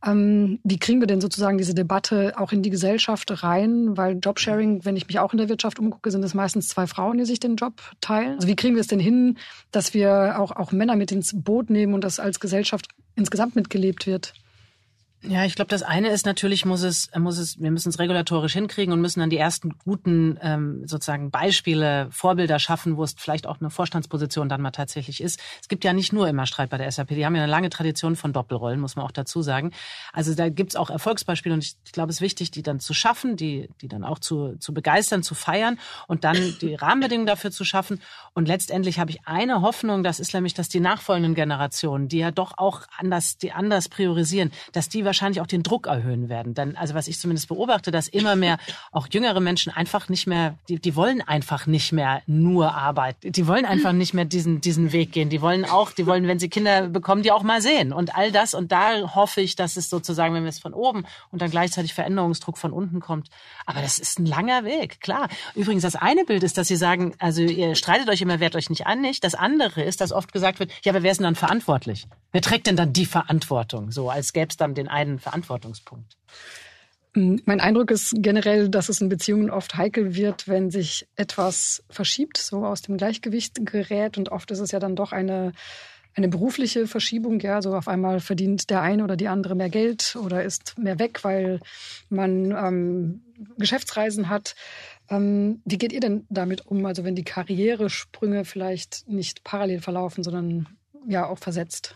Ähm, 0.05 0.59
wie 0.63 0.79
kriegen 0.79 1.01
wir 1.01 1.07
denn 1.07 1.19
sozusagen 1.19 1.57
diese 1.57 1.73
Debatte 1.73 2.33
auch 2.37 2.53
in 2.53 2.61
die 2.61 2.69
Gesellschaft 2.69 3.43
rein? 3.43 3.97
Weil 3.97 4.19
Jobsharing, 4.23 4.85
wenn 4.85 4.95
ich 4.95 5.07
mich 5.07 5.19
auch 5.19 5.33
in 5.33 5.37
der 5.37 5.49
Wirtschaft 5.49 5.79
umgucke, 5.79 6.11
sind 6.11 6.23
es 6.23 6.33
meistens 6.33 6.69
zwei 6.69 6.87
Frauen, 6.87 7.17
die 7.17 7.25
sich 7.25 7.41
den 7.41 7.57
Job 7.57 7.73
teilen. 7.99 8.35
Also 8.35 8.47
wie 8.47 8.55
kriegen 8.55 8.75
wir 8.75 8.81
es 8.81 8.87
denn 8.87 8.99
hin, 8.99 9.37
dass 9.71 9.93
wir 9.93 10.39
auch, 10.39 10.51
auch 10.51 10.71
Männer 10.71 10.95
mit 10.95 11.11
ins 11.11 11.33
Boot 11.35 11.69
nehmen 11.69 11.93
und 11.93 12.03
das 12.03 12.19
als 12.19 12.39
Gesellschaft 12.39 12.87
insgesamt 13.15 13.55
mitgelebt 13.57 14.07
wird? 14.07 14.33
Ja, 15.29 15.43
ich 15.43 15.55
glaube, 15.55 15.67
das 15.67 15.83
eine 15.83 16.07
ist 16.09 16.25
natürlich, 16.25 16.63
muss 16.63 16.83
es, 16.83 17.09
muss 17.17 17.37
es, 17.37 17.59
wir 17.59 17.69
müssen 17.69 17.89
es 17.89 17.99
regulatorisch 17.99 18.53
hinkriegen 18.53 18.93
und 18.93 19.01
müssen 19.01 19.19
dann 19.19 19.29
die 19.29 19.37
ersten 19.37 19.77
guten 19.77 20.39
ähm, 20.41 20.87
sozusagen 20.87 21.31
Beispiele, 21.31 22.07
Vorbilder 22.11 22.59
schaffen, 22.59 22.95
wo 22.95 23.03
es 23.03 23.13
vielleicht 23.17 23.45
auch 23.45 23.59
eine 23.59 23.69
Vorstandsposition 23.69 24.47
dann 24.47 24.61
mal 24.61 24.71
tatsächlich 24.71 25.21
ist. 25.21 25.41
Es 25.61 25.67
gibt 25.67 25.83
ja 25.83 25.91
nicht 25.91 26.13
nur 26.13 26.29
immer 26.29 26.45
Streit 26.45 26.69
bei 26.69 26.77
der 26.77 26.89
SAP, 26.89 27.09
die 27.09 27.25
haben 27.25 27.35
ja 27.35 27.43
eine 27.43 27.51
lange 27.51 27.69
Tradition 27.69 28.15
von 28.15 28.31
Doppelrollen, 28.31 28.79
muss 28.79 28.95
man 28.95 29.05
auch 29.05 29.11
dazu 29.11 29.41
sagen. 29.41 29.71
Also 30.13 30.33
da 30.33 30.47
gibt's 30.47 30.77
auch 30.77 30.89
Erfolgsbeispiele 30.89 31.53
und 31.53 31.63
ich, 31.63 31.75
ich 31.85 31.91
glaube, 31.91 32.09
es 32.09 32.17
ist 32.17 32.21
wichtig, 32.21 32.51
die 32.51 32.63
dann 32.63 32.79
zu 32.79 32.93
schaffen, 32.93 33.35
die, 33.35 33.69
die 33.81 33.89
dann 33.89 34.05
auch 34.05 34.19
zu, 34.19 34.55
zu 34.59 34.73
begeistern, 34.73 35.23
zu 35.23 35.35
feiern 35.35 35.77
und 36.07 36.23
dann 36.23 36.37
die 36.61 36.75
Rahmenbedingungen 36.75 37.27
dafür 37.27 37.51
zu 37.51 37.65
schaffen. 37.65 38.01
Und 38.33 38.47
letztendlich 38.47 38.97
habe 38.97 39.11
ich 39.11 39.27
eine 39.27 39.61
Hoffnung, 39.61 40.03
das 40.03 40.21
ist 40.21 40.33
nämlich, 40.33 40.53
dass 40.53 40.69
die 40.69 40.79
nachfolgenden 40.79 41.35
Generationen, 41.35 42.07
die 42.07 42.19
ja 42.19 42.31
doch 42.31 42.53
auch 42.57 42.83
anders, 42.97 43.37
die 43.37 43.51
anders 43.51 43.89
priorisieren, 43.89 44.53
dass 44.71 44.87
die 44.87 45.03
wahrscheinlich 45.03 45.16
auch 45.41 45.47
den 45.47 45.63
Druck 45.63 45.87
erhöhen 45.87 46.29
werden. 46.29 46.53
Denn, 46.53 46.77
also 46.77 46.93
was 46.93 47.07
ich 47.07 47.19
zumindest 47.19 47.47
beobachte, 47.47 47.91
dass 47.91 48.07
immer 48.07 48.35
mehr 48.35 48.57
auch 48.91 49.07
jüngere 49.11 49.39
Menschen 49.39 49.71
einfach 49.71 50.09
nicht 50.09 50.27
mehr, 50.27 50.55
die, 50.69 50.79
die 50.79 50.95
wollen 50.95 51.21
einfach 51.21 51.67
nicht 51.67 51.91
mehr 51.91 52.21
nur 52.27 52.73
arbeiten. 52.75 53.31
Die 53.31 53.47
wollen 53.47 53.65
einfach 53.65 53.93
nicht 53.93 54.13
mehr 54.13 54.25
diesen, 54.25 54.61
diesen 54.61 54.91
Weg 54.91 55.11
gehen. 55.11 55.29
Die 55.29 55.41
wollen 55.41 55.65
auch, 55.65 55.91
die 55.91 56.05
wollen, 56.05 56.27
wenn 56.27 56.39
sie 56.39 56.49
Kinder 56.49 56.87
bekommen, 56.87 57.23
die 57.23 57.31
auch 57.31 57.43
mal 57.43 57.61
sehen. 57.61 57.93
Und 57.93 58.15
all 58.15 58.31
das. 58.31 58.53
Und 58.53 58.71
da 58.71 59.15
hoffe 59.15 59.41
ich, 59.41 59.55
dass 59.55 59.77
es 59.77 59.89
sozusagen, 59.89 60.33
wenn 60.33 60.43
wir 60.43 60.49
es 60.49 60.59
von 60.59 60.73
oben 60.73 61.05
und 61.31 61.41
dann 61.41 61.51
gleichzeitig 61.51 61.93
Veränderungsdruck 61.93 62.57
von 62.57 62.71
unten 62.71 62.99
kommt. 62.99 63.29
Aber 63.65 63.81
das 63.81 63.99
ist 63.99 64.19
ein 64.19 64.25
langer 64.25 64.63
Weg, 64.63 65.01
klar. 65.01 65.27
Übrigens, 65.55 65.83
das 65.83 65.95
eine 65.95 66.23
Bild 66.25 66.43
ist, 66.43 66.57
dass 66.57 66.67
Sie 66.67 66.75
sagen, 66.75 67.13
also 67.19 67.41
ihr 67.41 67.75
streitet 67.75 68.09
euch 68.09 68.21
immer, 68.21 68.39
wehrt 68.39 68.55
euch 68.55 68.69
nicht 68.69 68.87
an, 68.87 69.01
nicht. 69.01 69.23
Das 69.23 69.35
andere 69.35 69.83
ist, 69.83 70.01
dass 70.01 70.11
oft 70.11 70.31
gesagt 70.33 70.59
wird, 70.59 70.71
ja, 70.83 70.91
aber 70.91 71.03
wer 71.03 71.11
ist 71.11 71.17
denn 71.17 71.25
dann 71.25 71.35
verantwortlich? 71.35 72.07
Wer 72.31 72.41
trägt 72.41 72.67
denn 72.67 72.75
dann 72.75 72.93
die 72.93 73.05
Verantwortung? 73.05 73.91
So, 73.91 74.09
als 74.09 74.33
gäbe 74.33 74.47
es 74.49 74.57
dann 74.57 74.75
den 74.75 74.87
einen 74.97 75.19
Verantwortungspunkt. 75.19 76.17
Mm, 77.13 77.37
mein 77.45 77.59
Eindruck 77.59 77.91
ist 77.91 78.13
generell, 78.17 78.69
dass 78.69 78.89
es 78.89 78.99
in 78.99 79.09
Beziehungen 79.09 79.49
oft 79.49 79.75
heikel 79.75 80.15
wird, 80.15 80.47
wenn 80.47 80.71
sich 80.71 81.07
etwas 81.15 81.83
verschiebt, 81.89 82.37
so 82.37 82.65
aus 82.65 82.81
dem 82.81 82.97
Gleichgewicht 82.97 83.65
gerät. 83.65 84.17
Und 84.17 84.29
oft 84.29 84.49
ist 84.51 84.59
es 84.59 84.71
ja 84.71 84.79
dann 84.79 84.95
doch 84.95 85.11
eine, 85.11 85.51
eine 86.15 86.27
berufliche 86.27 86.87
Verschiebung. 86.87 87.39
Ja, 87.39 87.61
so 87.61 87.75
auf 87.75 87.87
einmal 87.87 88.19
verdient 88.19 88.71
der 88.71 88.81
eine 88.81 89.03
oder 89.03 89.15
die 89.15 89.27
andere 89.27 89.55
mehr 89.55 89.69
Geld 89.69 90.15
oder 90.15 90.43
ist 90.43 90.77
mehr 90.77 90.97
weg, 90.97 91.23
weil 91.23 91.59
man 92.09 92.51
ähm, 92.51 93.21
Geschäftsreisen 93.57 94.29
hat. 94.29 94.55
Ähm, 95.09 95.61
wie 95.63 95.77
geht 95.77 95.93
ihr 95.93 96.01
denn 96.01 96.25
damit 96.29 96.65
um? 96.65 96.85
Also 96.87 97.03
wenn 97.03 97.15
die 97.15 97.23
Karrieresprünge 97.23 98.45
vielleicht 98.45 99.07
nicht 99.07 99.43
parallel 99.43 99.79
verlaufen, 99.79 100.23
sondern 100.23 100.67
ja 101.07 101.27
auch 101.27 101.37
versetzt? 101.37 101.95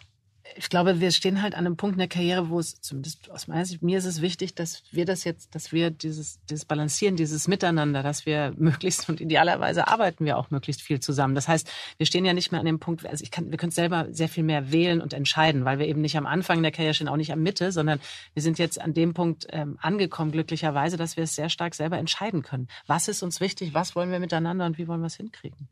Ich 0.55 0.69
glaube, 0.69 0.99
wir 0.99 1.11
stehen 1.11 1.41
halt 1.41 1.55
an 1.55 1.65
einem 1.65 1.77
Punkt 1.77 1.95
in 1.95 1.99
der 1.99 2.07
Karriere, 2.07 2.49
wo 2.49 2.59
es 2.59 2.81
zumindest 2.81 3.29
aus 3.31 3.47
meiner 3.47 3.65
Sicht, 3.65 3.81
mir 3.81 3.97
ist 3.97 4.05
es 4.05 4.21
wichtig, 4.21 4.55
dass 4.55 4.83
wir 4.91 5.05
das 5.05 5.23
jetzt, 5.23 5.53
dass 5.55 5.71
wir 5.71 5.91
dieses, 5.91 6.39
dieses 6.45 6.65
Balancieren, 6.65 7.15
dieses 7.15 7.47
Miteinander, 7.47 8.03
dass 8.03 8.25
wir 8.25 8.53
möglichst 8.57 9.09
und 9.09 9.21
idealerweise 9.21 9.87
arbeiten 9.87 10.25
wir 10.25 10.37
auch 10.37 10.51
möglichst 10.51 10.81
viel 10.81 10.99
zusammen. 10.99 11.35
Das 11.35 11.47
heißt, 11.47 11.69
wir 11.97 12.05
stehen 12.05 12.25
ja 12.25 12.33
nicht 12.33 12.51
mehr 12.51 12.59
an 12.59 12.65
dem 12.65 12.79
Punkt, 12.79 13.05
also 13.05 13.23
ich 13.23 13.31
kann, 13.31 13.51
wir 13.51 13.57
können 13.57 13.71
selber 13.71 14.07
sehr 14.11 14.29
viel 14.29 14.43
mehr 14.43 14.71
wählen 14.71 15.01
und 15.01 15.13
entscheiden, 15.13 15.65
weil 15.65 15.79
wir 15.79 15.87
eben 15.87 16.01
nicht 16.01 16.17
am 16.17 16.25
Anfang 16.25 16.61
der 16.61 16.71
Karriere 16.71 16.93
stehen, 16.93 17.07
auch 17.07 17.17
nicht 17.17 17.31
am 17.31 17.41
Mitte, 17.41 17.71
sondern 17.71 17.99
wir 18.33 18.41
sind 18.41 18.59
jetzt 18.59 18.79
an 18.79 18.93
dem 18.93 19.13
Punkt 19.13 19.47
ähm, 19.51 19.77
angekommen, 19.81 20.31
glücklicherweise, 20.31 20.97
dass 20.97 21.17
wir 21.17 21.23
es 21.23 21.35
sehr 21.35 21.49
stark 21.49 21.75
selber 21.75 21.97
entscheiden 21.97 22.41
können. 22.41 22.67
Was 22.87 23.07
ist 23.07 23.23
uns 23.23 23.39
wichtig? 23.39 23.73
Was 23.73 23.95
wollen 23.95 24.11
wir 24.11 24.19
miteinander 24.19 24.65
und 24.65 24.77
wie 24.77 24.87
wollen 24.87 25.01
wir 25.01 25.07
es 25.07 25.15
hinkriegen? 25.15 25.67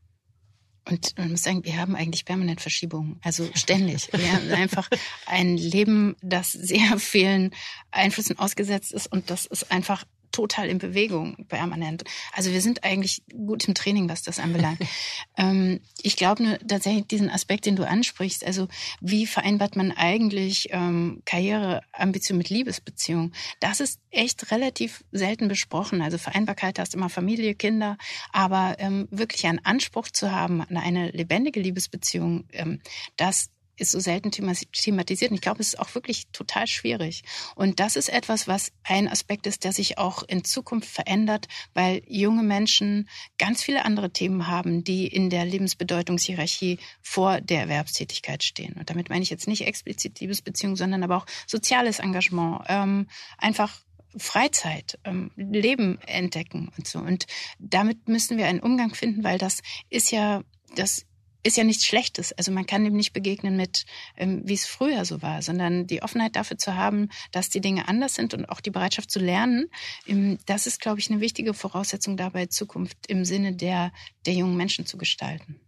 Und 0.90 1.18
man 1.18 1.32
muss 1.32 1.44
sagen, 1.44 1.64
wir 1.64 1.78
haben 1.78 1.96
eigentlich 1.96 2.26
permanent 2.26 2.62
Verschiebungen, 2.62 3.20
also 3.24 3.48
ständig. 3.54 4.10
Wir 4.12 4.32
haben 4.32 4.52
einfach 4.52 4.90
ein 5.28 5.56
Leben, 5.56 6.16
das 6.22 6.52
sehr 6.52 6.98
vielen 7.00 7.52
Einflüssen 7.92 8.40
ausgesetzt 8.40 8.92
ist 8.92 9.12
und 9.12 9.30
das 9.30 9.46
ist 9.46 9.72
einfach 9.72 10.04
total 10.32 10.70
in 10.70 10.78
Bewegung 10.78 11.46
permanent. 11.48 12.04
Also 12.34 12.52
wir 12.52 12.62
sind 12.62 12.84
eigentlich 12.84 13.24
gut 13.32 13.68
im 13.68 13.74
Training, 13.74 14.10
was 14.10 14.22
das 14.22 14.40
anbelangt. 14.40 14.80
ähm, 15.38 15.80
ich 16.02 16.16
glaube 16.16 16.44
nur 16.44 16.60
tatsächlich 16.60 17.08
diesen 17.08 17.30
Aspekt, 17.30 17.66
den 17.66 17.76
du 17.76 17.88
ansprichst, 17.88 18.46
also 18.46 18.68
wie 19.02 19.26
vereinbart 19.26 19.76
man 19.76 19.92
eigentlich 19.92 20.70
ähm, 20.72 21.22
Karriereambition 21.26 22.38
mit 22.38 22.50
Liebesbeziehung? 22.50 23.32
Das 23.60 23.80
ist 23.80 24.00
echt 24.12 24.52
relativ 24.52 25.04
selten 25.12 25.48
besprochen. 25.48 26.02
Also 26.02 26.18
Vereinbarkeit 26.18 26.80
hast 26.80 26.94
immer 26.94 27.10
Familie, 27.10 27.56
Kinder, 27.56 27.98
aber 28.32 28.76
ähm, 28.80 29.08
wirklich 29.12 29.46
einen 29.46 29.64
Anspruch 29.64 30.10
zu 30.10 30.32
haben 30.32 30.62
an 30.62 30.78
eine 30.78 31.12
lebendige 31.12 31.60
Liebesbeziehung, 31.60 32.46
ähm, 32.54 32.82
das 33.18 33.50
ist 33.80 33.92
so 33.92 34.00
selten 34.00 34.32
thematisiert. 34.32 35.32
Und 35.32 35.36
ich 35.36 35.42
glaube, 35.42 35.62
es 35.62 35.70
ist 35.70 35.80
auch 35.80 35.94
wirklich 35.96 36.28
total 36.32 36.68
schwierig. 36.68 37.24
Und 37.56 37.80
das 37.80 37.96
ist 37.96 38.10
etwas, 38.10 38.48
was 38.48 38.72
ein 38.84 39.08
Aspekt 39.08 39.48
ist, 39.48 39.64
der 39.64 39.74
sich 39.74 39.98
auch 39.98 40.24
in 40.24 40.44
Zukunft 40.44 40.90
verändert, 40.90 41.48
weil 41.74 42.02
junge 42.08 42.44
Menschen 42.44 43.10
ganz 43.38 43.64
viele 43.64 43.86
andere 43.86 44.12
Themen 44.12 44.48
haben, 44.48 44.84
die 44.84 45.08
in 45.08 45.30
der 45.30 45.46
Lebensbedeutungshierarchie 45.46 46.80
vor 47.02 47.42
der 47.42 47.62
Erwerbstätigkeit 47.62 48.44
stehen. 48.44 48.74
Und 48.74 48.90
damit 48.90 49.10
meine 49.10 49.24
ich 49.24 49.30
jetzt 49.30 49.48
nicht 49.48 49.66
explizit 49.66 50.20
Liebesbeziehung, 50.20 50.76
sondern 50.76 51.04
aber 51.04 51.18
auch 51.18 51.26
soziales 51.48 52.00
Engagement, 52.00 52.64
ähm, 52.68 53.08
einfach 53.38 53.80
Freizeit, 54.18 54.98
ähm, 55.04 55.32
Leben 55.36 56.00
entdecken 56.02 56.72
und 56.78 56.88
so. 56.88 57.00
Und 57.00 57.28
damit 57.60 58.08
müssen 58.08 58.38
wir 58.38 58.48
einen 58.48 58.60
Umgang 58.60 58.94
finden, 58.96 59.24
weil 59.24 59.38
das 59.38 59.62
ist 59.90 60.12
ja, 60.12 60.44
das 60.76 61.06
ist 61.44 61.58
ja 61.58 61.64
nichts 61.64 61.86
Schlechtes. 61.86 62.34
Also 62.34 62.52
man 62.52 62.66
kann 62.66 62.84
dem 62.84 62.96
nicht 62.96 63.14
begegnen 63.14 63.56
mit, 63.56 63.86
ähm, 64.18 64.42
wie 64.46 64.54
es 64.54 64.66
früher 64.66 65.06
so 65.06 65.22
war, 65.22 65.42
sondern 65.42 65.88
die 65.88 66.02
Offenheit 66.04 66.36
dafür 66.36 66.58
zu 66.58 66.76
haben, 66.76 67.10
dass 67.32 67.50
die 67.50 67.62
Dinge 67.62 67.88
anders 67.88 68.16
sind 68.16 68.34
und 68.34 68.46
auch 68.46 68.60
die 68.60 68.72
Bereitschaft 68.72 69.10
zu 69.10 69.20
lernen. 69.20 69.70
Ähm, 70.08 70.38
das 70.46 70.68
ist, 70.68 70.82
glaube 70.82 71.00
ich, 71.00 71.10
eine 71.10 71.22
wichtige 71.22 71.54
Voraussetzung 71.54 72.18
dabei, 72.18 72.48
Zukunft 72.48 73.08
im 73.08 73.26
Sinne 73.26 73.54
der, 73.54 73.92
der 74.26 74.34
jungen 74.34 74.58
Menschen 74.58 74.86
zu 74.86 74.98
gestalten. 74.98 75.60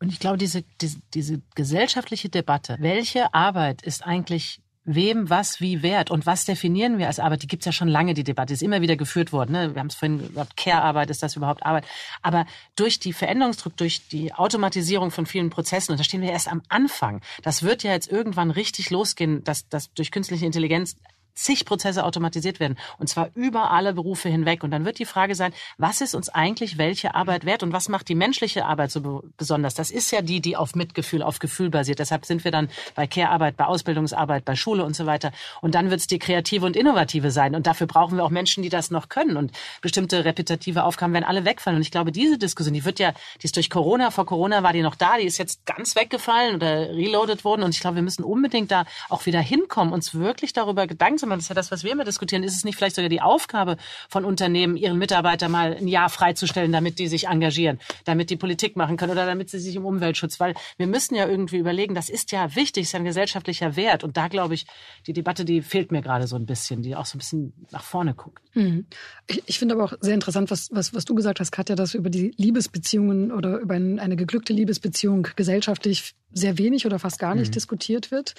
Und 0.00 0.12
ich 0.12 0.20
glaube, 0.20 0.38
diese, 0.38 0.62
diese, 0.80 1.00
diese 1.14 1.42
gesellschaftliche 1.54 2.28
Debatte, 2.28 2.76
welche 2.80 3.34
Arbeit 3.34 3.82
ist 3.82 4.04
eigentlich 4.04 4.60
wem 4.88 5.28
was 5.28 5.60
wie 5.60 5.82
wert 5.82 6.10
und 6.10 6.24
was 6.24 6.46
definieren 6.46 6.96
wir 6.96 7.08
als 7.08 7.20
Arbeit, 7.20 7.42
die 7.42 7.46
gibt's 7.46 7.66
ja 7.66 7.72
schon 7.72 7.88
lange, 7.88 8.14
die 8.14 8.24
Debatte, 8.24 8.54
ist 8.54 8.62
immer 8.62 8.80
wieder 8.80 8.96
geführt 8.96 9.32
worden. 9.32 9.52
Ne? 9.52 9.74
Wir 9.74 9.80
haben 9.80 9.88
es 9.88 9.94
vorhin 9.94 10.26
gesagt, 10.26 10.56
Care-Arbeit, 10.56 11.10
ist 11.10 11.22
das 11.22 11.36
überhaupt 11.36 11.64
Arbeit? 11.64 11.84
Aber 12.22 12.46
durch 12.74 12.98
die 12.98 13.12
Veränderungsdruck, 13.12 13.76
durch 13.76 14.08
die 14.08 14.32
Automatisierung 14.32 15.10
von 15.10 15.26
vielen 15.26 15.50
Prozessen, 15.50 15.92
und 15.92 16.00
da 16.00 16.04
stehen 16.04 16.22
wir 16.22 16.30
erst 16.30 16.48
am 16.48 16.62
Anfang, 16.70 17.20
das 17.42 17.62
wird 17.62 17.82
ja 17.82 17.92
jetzt 17.92 18.10
irgendwann 18.10 18.50
richtig 18.50 18.88
losgehen, 18.88 19.44
dass, 19.44 19.68
dass 19.68 19.92
durch 19.92 20.10
künstliche 20.10 20.46
Intelligenz 20.46 20.96
zig 21.38 21.64
Prozesse 21.64 22.04
automatisiert 22.04 22.60
werden. 22.60 22.76
Und 22.98 23.08
zwar 23.08 23.30
über 23.34 23.70
alle 23.70 23.92
Berufe 23.92 24.28
hinweg. 24.28 24.64
Und 24.64 24.70
dann 24.70 24.84
wird 24.84 24.98
die 24.98 25.04
Frage 25.04 25.34
sein, 25.34 25.52
was 25.78 26.00
ist 26.00 26.14
uns 26.14 26.28
eigentlich 26.28 26.78
welche 26.78 27.14
Arbeit 27.14 27.44
wert 27.44 27.62
und 27.62 27.72
was 27.72 27.88
macht 27.88 28.08
die 28.08 28.14
menschliche 28.14 28.64
Arbeit 28.64 28.90
so 28.90 29.22
besonders? 29.36 29.74
Das 29.74 29.90
ist 29.90 30.10
ja 30.10 30.20
die, 30.20 30.40
die 30.40 30.56
auf 30.56 30.74
Mitgefühl, 30.74 31.22
auf 31.22 31.38
Gefühl 31.38 31.70
basiert. 31.70 32.00
Deshalb 32.00 32.26
sind 32.26 32.44
wir 32.44 32.50
dann 32.50 32.68
bei 32.94 33.06
Care-Arbeit, 33.06 33.56
bei 33.56 33.66
Ausbildungsarbeit, 33.66 34.44
bei 34.44 34.56
Schule 34.56 34.84
und 34.84 34.96
so 34.96 35.06
weiter. 35.06 35.30
Und 35.60 35.74
dann 35.74 35.90
wird 35.90 36.00
es 36.00 36.06
die 36.08 36.18
kreative 36.18 36.66
und 36.66 36.76
innovative 36.76 37.30
sein. 37.30 37.54
Und 37.54 37.66
dafür 37.66 37.86
brauchen 37.86 38.16
wir 38.16 38.24
auch 38.24 38.30
Menschen, 38.30 38.62
die 38.62 38.68
das 38.68 38.90
noch 38.90 39.08
können. 39.08 39.36
Und 39.36 39.52
bestimmte 39.80 40.24
repetitive 40.24 40.82
Aufgaben 40.82 41.12
werden 41.12 41.24
alle 41.24 41.44
wegfallen. 41.44 41.76
Und 41.76 41.82
ich 41.82 41.90
glaube, 41.90 42.10
diese 42.10 42.38
Diskussion, 42.38 42.74
die 42.74 42.84
wird 42.84 42.98
ja, 42.98 43.12
die 43.40 43.44
ist 43.44 43.54
durch 43.56 43.70
Corona, 43.70 44.10
vor 44.10 44.26
Corona 44.26 44.62
war 44.62 44.72
die 44.72 44.82
noch 44.82 44.96
da, 44.96 45.18
die 45.18 45.26
ist 45.26 45.38
jetzt 45.38 45.64
ganz 45.66 45.94
weggefallen 45.94 46.56
oder 46.56 46.90
reloaded 46.90 47.44
worden. 47.44 47.62
Und 47.62 47.74
ich 47.74 47.80
glaube, 47.80 47.96
wir 47.96 48.02
müssen 48.02 48.24
unbedingt 48.24 48.72
da 48.72 48.84
auch 49.08 49.26
wieder 49.26 49.40
hinkommen, 49.40 49.92
uns 49.92 50.14
wirklich 50.14 50.52
darüber 50.52 50.86
Gedanken 50.86 51.18
zu 51.18 51.27
machen. 51.28 51.38
Das 51.38 51.44
ist 51.44 51.48
ja 51.50 51.54
das, 51.54 51.70
was 51.70 51.84
wir 51.84 51.92
immer 51.92 52.04
diskutieren. 52.04 52.42
Ist 52.42 52.56
es 52.56 52.64
nicht 52.64 52.76
vielleicht 52.76 52.96
sogar 52.96 53.08
die 53.08 53.20
Aufgabe 53.20 53.76
von 54.08 54.24
Unternehmen, 54.24 54.76
ihren 54.76 54.98
Mitarbeiter 54.98 55.48
mal 55.48 55.76
ein 55.76 55.88
Jahr 55.88 56.08
freizustellen, 56.08 56.72
damit 56.72 56.98
die 56.98 57.08
sich 57.08 57.26
engagieren, 57.28 57.78
damit 58.04 58.30
die 58.30 58.36
Politik 58.36 58.76
machen 58.76 58.96
können 58.96 59.12
oder 59.12 59.26
damit 59.26 59.50
sie 59.50 59.58
sich 59.58 59.76
um 59.78 59.84
Umweltschutz, 59.84 60.40
weil 60.40 60.54
wir 60.76 60.86
müssen 60.86 61.14
ja 61.14 61.28
irgendwie 61.28 61.58
überlegen, 61.58 61.94
das 61.94 62.08
ist 62.08 62.32
ja 62.32 62.54
wichtig, 62.54 62.84
ist 62.84 62.92
ja 62.92 62.98
ein 62.98 63.04
gesellschaftlicher 63.04 63.76
Wert. 63.76 64.04
Und 64.04 64.16
da 64.16 64.28
glaube 64.28 64.54
ich, 64.54 64.66
die 65.06 65.12
Debatte, 65.12 65.44
die 65.44 65.62
fehlt 65.62 65.92
mir 65.92 66.02
gerade 66.02 66.26
so 66.26 66.36
ein 66.36 66.46
bisschen, 66.46 66.82
die 66.82 66.96
auch 66.96 67.06
so 67.06 67.16
ein 67.16 67.18
bisschen 67.18 67.52
nach 67.70 67.84
vorne 67.84 68.14
guckt. 68.14 68.42
Mhm. 68.54 68.86
Ich, 69.26 69.42
ich 69.46 69.58
finde 69.58 69.74
aber 69.74 69.84
auch 69.84 69.92
sehr 70.00 70.14
interessant, 70.14 70.50
was, 70.50 70.68
was, 70.72 70.94
was 70.94 71.04
du 71.04 71.14
gesagt 71.14 71.40
hast, 71.40 71.52
Katja, 71.52 71.76
dass 71.76 71.94
über 71.94 72.10
die 72.10 72.32
Liebesbeziehungen 72.36 73.32
oder 73.32 73.58
über 73.58 73.74
ein, 73.74 73.98
eine 73.98 74.16
geglückte 74.16 74.52
Liebesbeziehung 74.52 75.28
gesellschaftlich 75.36 76.14
sehr 76.32 76.58
wenig 76.58 76.86
oder 76.86 76.98
fast 76.98 77.18
gar 77.18 77.34
nicht 77.34 77.48
mhm. 77.48 77.52
diskutiert 77.52 78.10
wird. 78.10 78.34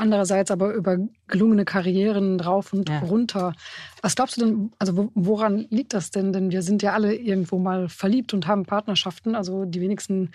Andererseits 0.00 0.52
aber 0.52 0.72
über 0.74 0.96
gelungene 1.26 1.64
Karrieren 1.64 2.38
rauf 2.38 2.72
und 2.72 2.88
ja. 2.88 3.00
runter. 3.00 3.52
Was 4.00 4.14
glaubst 4.14 4.36
du 4.36 4.44
denn, 4.44 4.72
also 4.78 5.10
woran 5.14 5.66
liegt 5.70 5.92
das 5.92 6.12
denn? 6.12 6.32
Denn 6.32 6.52
wir 6.52 6.62
sind 6.62 6.82
ja 6.82 6.92
alle 6.92 7.16
irgendwo 7.16 7.58
mal 7.58 7.88
verliebt 7.88 8.32
und 8.32 8.46
haben 8.46 8.64
Partnerschaften. 8.64 9.34
Also 9.34 9.64
die 9.64 9.80
wenigsten 9.80 10.30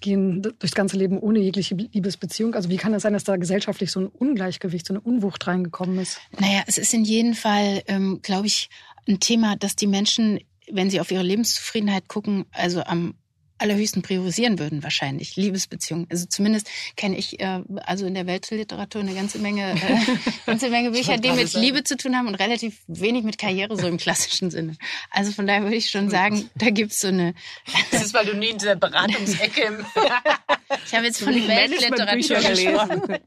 gehen 0.00 0.42
durchs 0.60 0.76
ganze 0.76 0.96
Leben 0.96 1.18
ohne 1.18 1.40
jegliche 1.40 1.74
Liebesbeziehung. 1.74 2.54
Also 2.54 2.70
wie 2.70 2.76
kann 2.76 2.94
es 2.94 3.02
sein, 3.02 3.12
dass 3.12 3.24
da 3.24 3.36
gesellschaftlich 3.36 3.90
so 3.90 4.00
ein 4.00 4.06
Ungleichgewicht, 4.06 4.86
so 4.86 4.94
eine 4.94 5.00
Unwucht 5.00 5.48
reingekommen 5.48 5.98
ist? 5.98 6.20
Naja, 6.38 6.62
es 6.68 6.78
ist 6.78 6.94
in 6.94 7.04
jedem 7.04 7.34
Fall, 7.34 7.82
ähm, 7.88 8.20
glaube 8.22 8.46
ich, 8.46 8.70
ein 9.08 9.18
Thema, 9.18 9.56
dass 9.56 9.74
die 9.74 9.88
Menschen, 9.88 10.38
wenn 10.70 10.90
sie 10.90 11.00
auf 11.00 11.10
ihre 11.10 11.24
Lebenszufriedenheit 11.24 12.06
gucken, 12.06 12.44
also 12.52 12.84
am 12.84 13.14
allerhöchsten 13.58 14.02
priorisieren 14.02 14.58
würden 14.58 14.82
wahrscheinlich 14.82 15.36
Liebesbeziehungen. 15.36 16.06
Also 16.10 16.26
zumindest 16.26 16.68
kenne 16.96 17.16
ich 17.16 17.40
äh, 17.40 17.60
also 17.84 18.06
in 18.06 18.14
der 18.14 18.26
Weltliteratur 18.26 19.02
eine 19.02 19.14
ganze 19.14 19.38
Menge 19.38 19.72
äh, 19.72 19.98
ganze 20.46 20.70
Menge 20.70 20.90
Bücher, 20.90 21.18
die 21.18 21.32
mit 21.32 21.52
Liebe 21.54 21.84
zu 21.84 21.96
tun 21.96 22.16
haben 22.16 22.28
und 22.28 22.34
relativ 22.34 22.78
wenig 22.86 23.24
mit 23.24 23.38
Karriere 23.38 23.76
so 23.76 23.86
im 23.86 23.96
klassischen 23.96 24.50
Sinne. 24.50 24.76
Also 25.10 25.32
von 25.32 25.46
daher 25.46 25.62
würde 25.62 25.76
ich 25.76 25.90
schon 25.90 26.10
sagen, 26.10 26.48
da 26.54 26.70
gibt's 26.70 27.00
so 27.00 27.08
eine. 27.08 27.34
Das 27.90 28.04
ist, 28.04 28.14
weil 28.14 28.26
du 28.26 28.36
nie 28.36 28.50
in 28.50 28.58
dieser 28.58 28.76
Beratungsecke 28.76 29.62
im 29.62 29.86
Ich 30.86 30.94
habe 30.94 31.06
jetzt 31.06 31.22
von 31.22 31.34
Weltliteratur 31.34 32.36
gesprochen. 32.36 33.18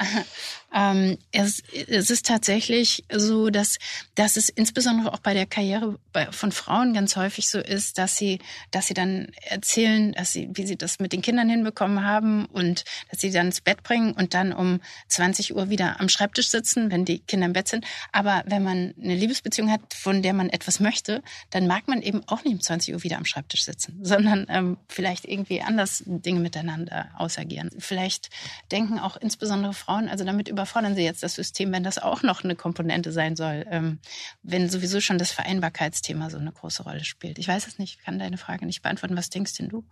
ähm, 0.74 1.18
es, 1.32 1.62
es 1.88 2.10
ist 2.10 2.26
tatsächlich 2.26 3.04
so, 3.12 3.50
dass, 3.50 3.78
dass 4.14 4.36
es 4.36 4.48
insbesondere 4.48 5.12
auch 5.12 5.18
bei 5.18 5.34
der 5.34 5.46
Karriere 5.46 5.98
von 6.30 6.52
Frauen 6.52 6.94
ganz 6.94 7.16
häufig 7.16 7.48
so 7.48 7.58
ist, 7.58 7.98
dass 7.98 8.16
sie, 8.16 8.38
dass 8.70 8.86
sie 8.86 8.94
dann 8.94 9.28
erzählen, 9.42 10.12
dass 10.12 10.32
sie, 10.32 10.48
wie 10.52 10.66
sie 10.66 10.76
das 10.76 10.98
mit 10.98 11.12
den 11.12 11.22
Kindern 11.22 11.48
hinbekommen 11.48 12.04
haben 12.04 12.46
und 12.46 12.84
dass 13.10 13.20
sie 13.20 13.30
dann 13.30 13.46
ins 13.46 13.60
Bett 13.60 13.82
bringen 13.82 14.12
und 14.12 14.34
dann 14.34 14.52
um 14.52 14.80
20 15.08 15.54
Uhr 15.54 15.70
wieder 15.70 16.00
am 16.00 16.08
Schreibtisch 16.08 16.48
sitzen, 16.48 16.90
wenn 16.90 17.04
die 17.04 17.18
Kinder 17.20 17.46
im 17.46 17.52
Bett 17.52 17.68
sind. 17.68 17.84
Aber 18.12 18.42
wenn 18.46 18.62
man 18.62 18.94
eine 19.00 19.14
Liebesbeziehung 19.14 19.70
hat, 19.70 19.80
von 19.94 20.22
der 20.22 20.32
man 20.32 20.50
etwas 20.50 20.80
möchte, 20.80 21.22
dann 21.50 21.66
mag 21.66 21.88
man 21.88 22.00
eben 22.02 22.22
auch 22.26 22.44
nicht 22.44 22.54
um 22.54 22.60
20 22.60 22.94
Uhr 22.94 23.02
wieder 23.02 23.18
am 23.18 23.24
Schreibtisch 23.24 23.64
sitzen, 23.64 23.98
sondern 24.02 24.46
ähm, 24.48 24.78
vielleicht 24.88 25.24
irgendwie 25.24 25.60
anders 25.62 26.02
Dinge 26.06 26.40
miteinander 26.40 27.10
ausagieren. 27.16 27.70
Vielleicht 27.78 28.30
denken 28.70 28.98
auch 28.98 29.16
insbesondere 29.16 29.74
Frauen, 29.74 29.89
also 29.90 30.24
damit 30.24 30.48
überfordern 30.48 30.94
sie 30.94 31.02
jetzt 31.02 31.22
das 31.22 31.34
System, 31.34 31.72
wenn 31.72 31.82
das 31.82 31.98
auch 31.98 32.22
noch 32.22 32.44
eine 32.44 32.56
Komponente 32.56 33.12
sein 33.12 33.36
soll, 33.36 33.66
ähm, 33.70 33.98
wenn 34.42 34.68
sowieso 34.68 35.00
schon 35.00 35.18
das 35.18 35.32
Vereinbarkeitsthema 35.32 36.30
so 36.30 36.38
eine 36.38 36.52
große 36.52 36.82
Rolle 36.82 37.04
spielt. 37.04 37.38
Ich 37.38 37.48
weiß 37.48 37.66
es 37.66 37.78
nicht, 37.78 37.98
ich 37.98 38.04
kann 38.04 38.18
deine 38.18 38.38
Frage 38.38 38.66
nicht 38.66 38.82
beantworten. 38.82 39.16
Was 39.16 39.30
denkst 39.30 39.54
denn 39.54 39.68
du? 39.68 39.84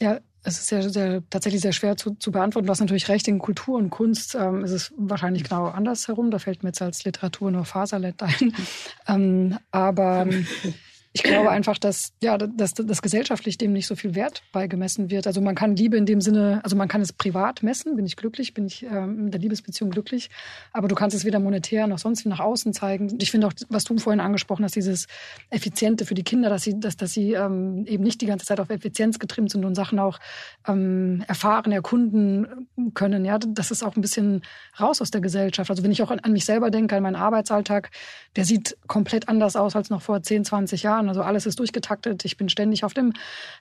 Ja, 0.00 0.20
es 0.42 0.58
ist 0.58 0.66
sehr, 0.68 0.90
sehr, 0.90 1.22
tatsächlich 1.30 1.62
sehr 1.62 1.72
schwer 1.72 1.96
zu, 1.96 2.14
zu 2.14 2.32
beantworten. 2.32 2.66
Du 2.66 2.70
hast 2.72 2.80
natürlich 2.80 3.08
recht, 3.08 3.28
in 3.28 3.38
Kultur 3.38 3.78
und 3.78 3.90
Kunst 3.90 4.34
ähm, 4.34 4.64
ist 4.64 4.72
es 4.72 4.92
wahrscheinlich 4.96 5.44
genau 5.44 5.66
andersherum. 5.66 6.30
Da 6.30 6.38
fällt 6.38 6.62
mir 6.62 6.70
jetzt 6.70 6.82
als 6.82 7.04
Literatur 7.04 7.50
nur 7.50 7.64
Faserlet 7.64 8.20
ein. 8.22 8.52
ähm, 9.06 9.58
aber 9.70 10.26
ich 11.14 11.22
glaube 11.22 11.50
einfach, 11.50 11.76
dass, 11.78 12.12
ja, 12.22 12.38
dass, 12.38 12.72
dass 12.72 13.02
gesellschaftlich 13.02 13.58
dem 13.58 13.72
nicht 13.72 13.86
so 13.86 13.96
viel 13.96 14.14
Wert 14.14 14.42
beigemessen 14.52 15.10
wird. 15.10 15.26
Also 15.26 15.42
man 15.42 15.54
kann 15.54 15.76
Liebe 15.76 15.96
in 15.96 16.06
dem 16.06 16.22
Sinne, 16.22 16.60
also 16.64 16.74
man 16.74 16.88
kann 16.88 17.02
es 17.02 17.12
privat 17.12 17.62
messen, 17.62 17.96
bin 17.96 18.06
ich 18.06 18.16
glücklich, 18.16 18.54
bin 18.54 18.66
ich 18.66 18.82
ähm, 18.84 19.24
mit 19.24 19.34
der 19.34 19.40
Liebesbeziehung 19.40 19.90
glücklich, 19.90 20.30
aber 20.72 20.88
du 20.88 20.94
kannst 20.94 21.14
es 21.14 21.24
weder 21.24 21.38
monetär 21.38 21.86
noch 21.86 21.98
sonst 21.98 22.24
wie 22.24 22.30
nach 22.30 22.40
außen 22.40 22.72
zeigen. 22.72 23.18
Ich 23.20 23.30
finde 23.30 23.46
auch, 23.46 23.52
was 23.68 23.84
du 23.84 23.98
vorhin 23.98 24.20
angesprochen 24.20 24.64
hast, 24.64 24.74
dieses 24.74 25.06
Effiziente 25.50 26.06
für 26.06 26.14
die 26.14 26.22
Kinder, 26.22 26.48
dass 26.48 26.62
sie, 26.62 26.80
dass, 26.80 26.96
dass 26.96 27.12
sie 27.12 27.34
ähm, 27.34 27.84
eben 27.86 28.04
nicht 28.04 28.22
die 28.22 28.26
ganze 28.26 28.46
Zeit 28.46 28.58
auf 28.58 28.70
Effizienz 28.70 29.18
getrimmt 29.18 29.50
sind 29.50 29.66
und 29.66 29.74
Sachen 29.74 29.98
auch 29.98 30.18
ähm, 30.66 31.24
erfahren, 31.28 31.72
erkunden 31.72 32.68
können. 32.94 33.26
Ja, 33.26 33.38
das 33.38 33.70
ist 33.70 33.82
auch 33.82 33.96
ein 33.96 34.00
bisschen 34.00 34.42
raus 34.80 35.02
aus 35.02 35.10
der 35.10 35.20
Gesellschaft. 35.20 35.70
Also 35.70 35.82
wenn 35.82 35.92
ich 35.92 36.02
auch 36.02 36.10
an, 36.10 36.20
an 36.20 36.32
mich 36.32 36.46
selber 36.46 36.70
denke, 36.70 36.96
an 36.96 37.02
meinen 37.02 37.16
Arbeitsalltag, 37.16 37.90
der 38.36 38.46
sieht 38.46 38.78
komplett 38.86 39.28
anders 39.28 39.56
aus 39.56 39.76
als 39.76 39.90
noch 39.90 40.00
vor 40.00 40.22
10, 40.22 40.46
20 40.46 40.82
Jahren. 40.82 41.01
Also 41.08 41.22
alles 41.22 41.46
ist 41.46 41.58
durchgetaktet. 41.58 42.24
Ich 42.24 42.36
bin 42.36 42.48
ständig 42.48 42.84
auf 42.84 42.94
dem 42.94 43.12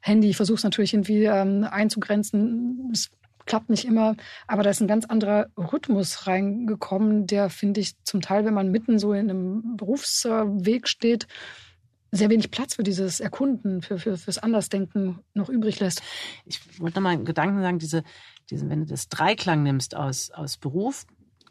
Handy. 0.02 0.30
Ich 0.30 0.38
versuche 0.38 0.58
es 0.58 0.64
natürlich 0.64 0.94
irgendwie 0.94 1.26
ähm, 1.26 1.66
einzugrenzen. 1.70 2.90
Es 2.94 3.10
klappt 3.46 3.70
nicht 3.70 3.86
immer, 3.86 4.16
aber 4.48 4.64
da 4.64 4.70
ist 4.70 4.82
ein 4.82 4.88
ganz 4.88 5.06
anderer 5.06 5.48
Rhythmus 5.58 6.28
reingekommen, 6.28 7.28
der 7.28 7.50
finde 7.50 7.82
ich 7.82 7.96
zum 8.04 8.22
Teil, 8.22 8.46
wenn 8.46 8.54
man 8.54 8.72
mitten 8.72 9.00
so 9.00 9.14
in 9.14 9.30
einem 9.30 9.78
Berufsweg 9.78 10.88
steht, 10.88 11.28
sehr 12.12 12.30
wenig 12.30 12.52
Platz 12.52 12.76
für 12.76 12.84
dieses 12.84 13.20
Erkunden, 13.20 13.82
für, 13.82 13.98
für 13.98 14.18
fürs 14.18 14.38
Andersdenken 14.38 15.20
noch 15.34 15.50
übrig 15.50 15.80
lässt. 15.80 16.02
Ich 16.46 16.60
wollte 16.80 16.98
noch 16.98 17.04
mal 17.04 17.10
einen 17.12 17.26
Gedanken 17.26 17.62
sagen, 17.62 17.80
diese, 17.80 18.04
diese, 18.50 18.70
wenn 18.70 18.82
du 18.82 18.86
das 18.86 19.08
Dreiklang 19.08 19.64
nimmst 19.64 19.96
aus, 19.96 20.30
aus 20.32 20.58
Beruf, 20.58 21.06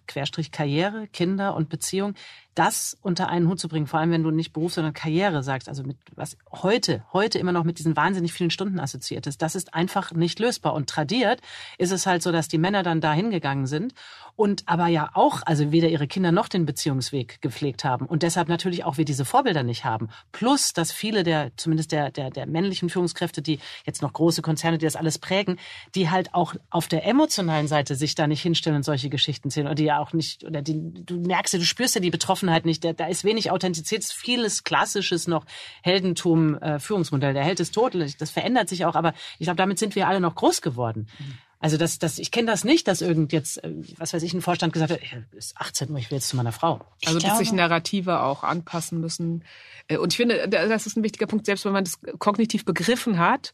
Querstrich 0.07 0.50
Karriere, 0.50 1.07
Kinder 1.09 1.55
und 1.55 1.68
Beziehung, 1.68 2.14
das 2.55 2.99
unter 3.01 3.29
einen 3.29 3.49
Hut 3.49 3.61
zu 3.61 3.69
bringen, 3.69 3.87
vor 3.87 4.01
allem 4.01 4.11
wenn 4.11 4.23
du 4.23 4.31
nicht 4.31 4.53
Beruf, 4.53 4.73
sondern 4.75 4.93
Karriere 4.93 5.43
sagst, 5.43 5.69
also 5.69 5.83
mit 5.85 5.97
was 6.15 6.37
heute, 6.51 7.05
heute 7.13 7.39
immer 7.39 7.53
noch 7.53 7.65
mit 7.65 7.79
diesen 7.79 7.97
wahnsinnig 7.97 8.33
vielen 8.33 8.51
Stunden 8.51 8.81
assoziiert 8.81 9.27
ist, 9.27 9.41
das 9.41 9.55
ist 9.55 9.73
einfach 9.73 10.13
nicht 10.13 10.39
lösbar. 10.41 10.75
Und 10.75 10.89
tradiert 10.89 11.41
ist 11.79 11.93
es 11.93 12.07
halt 12.07 12.23
so, 12.23 12.33
dass 12.33 12.49
die 12.49 12.59
Männer 12.59 12.83
dann 12.83 13.01
da 13.01 13.13
hingegangen 13.13 13.67
sind 13.67 13.95
und 14.37 14.65
aber 14.67 14.89
ja 14.89 15.11
auch, 15.15 15.43
also 15.45 15.71
weder 15.71 15.89
ihre 15.89 16.09
Kinder 16.09 16.33
noch 16.33 16.49
den 16.49 16.67
Beziehungsweg 16.67 17.41
gepflegt 17.41 17.85
haben 17.85 18.07
und 18.07 18.23
deshalb 18.23 18.49
natürlich 18.49 18.85
auch 18.85 18.97
wir 18.97 19.05
diese 19.05 19.25
Vorbilder 19.25 19.63
nicht 19.63 19.85
haben. 19.85 20.09
Plus, 20.33 20.73
dass 20.73 20.93
viele 20.93 21.23
der, 21.23 21.53
zumindest 21.57 21.93
der, 21.93 22.11
der, 22.11 22.31
der 22.31 22.47
männlichen 22.47 22.89
Führungskräfte, 22.89 23.43
die 23.43 23.61
jetzt 23.87 24.03
noch 24.03 24.13
große 24.13 24.43
Konzerne, 24.43 24.79
die 24.79 24.87
das 24.87 24.97
alles 24.97 25.19
prägen, 25.19 25.59
die 25.95 26.11
halt 26.11 26.35
auch 26.35 26.55
auf 26.71 26.89
der 26.89 27.07
emotionalen 27.07 27.69
Seite 27.69 27.95
sich 27.95 28.15
da 28.15 28.27
nicht 28.27 28.43
hinstellen 28.43 28.77
und 28.77 28.83
solche 28.83 29.09
Geschichten 29.09 29.51
zählen 29.51 29.67
oder 29.67 29.77
die 29.77 29.85
ja 29.85 29.99
auch 29.99 30.13
nicht, 30.13 30.45
oder 30.45 30.63
die, 30.63 31.05
du 31.05 31.21
merkst 31.21 31.55
ja, 31.55 31.61
du 31.61 31.67
spürst 31.67 31.95
ja 31.95 32.01
die 32.01 32.11
Betroffenheit 32.11 32.39
nicht, 32.42 32.85
da, 32.85 32.92
da 32.92 33.07
ist 33.07 33.24
wenig 33.24 33.50
Authentizität, 33.50 34.05
vieles 34.05 34.64
klassisches 34.64 35.26
noch 35.26 35.44
Heldentum, 35.83 36.57
äh, 36.59 36.79
Führungsmodell, 36.79 37.35
der 37.35 37.44
Held 37.44 37.61
ist 37.61 37.74
tot, 37.74 37.94
das 37.94 38.31
verändert 38.31 38.68
sich 38.68 38.85
auch, 38.85 38.94
aber 38.94 39.14
ich 39.38 39.46
glaube, 39.46 39.57
damit 39.57 39.79
sind 39.79 39.94
wir 39.94 40.09
alle 40.09 40.20
noch 40.20 40.35
groß 40.35 40.62
geworden. 40.62 41.09
Mhm. 41.18 41.38
Also 41.62 41.77
das, 41.77 41.99
das, 41.99 42.18
ich 42.18 42.31
kenne 42.31 42.51
das 42.51 42.64
nicht, 42.64 42.88
dass 42.88 43.03
irgend 43.03 43.33
jetzt, 43.33 43.62
äh, 43.62 43.70
was 43.99 44.14
weiß 44.14 44.23
ich, 44.23 44.33
ein 44.33 44.40
Vorstand 44.40 44.73
gesagt 44.73 44.92
hat, 44.92 45.01
ist 45.33 45.57
18 45.59 45.90
Uhr, 45.90 45.99
ich 45.99 46.11
will 46.11 46.16
jetzt 46.16 46.29
zu 46.29 46.37
meiner 46.37 46.53
Frau. 46.53 46.81
Also 47.05 47.18
dass 47.18 47.37
sich 47.37 47.53
Narrative 47.53 48.23
auch 48.23 48.42
anpassen 48.42 48.99
müssen. 48.99 49.44
Äh, 49.87 49.99
und 49.99 50.14
ich 50.14 50.16
finde, 50.16 50.49
das 50.49 50.87
ist 50.87 50.96
ein 50.96 51.03
wichtiger 51.03 51.27
Punkt, 51.27 51.44
selbst 51.44 51.66
wenn 51.66 51.73
man 51.73 51.85
das 51.85 52.01
kognitiv 52.18 52.64
begriffen 52.64 53.18
hat, 53.18 53.53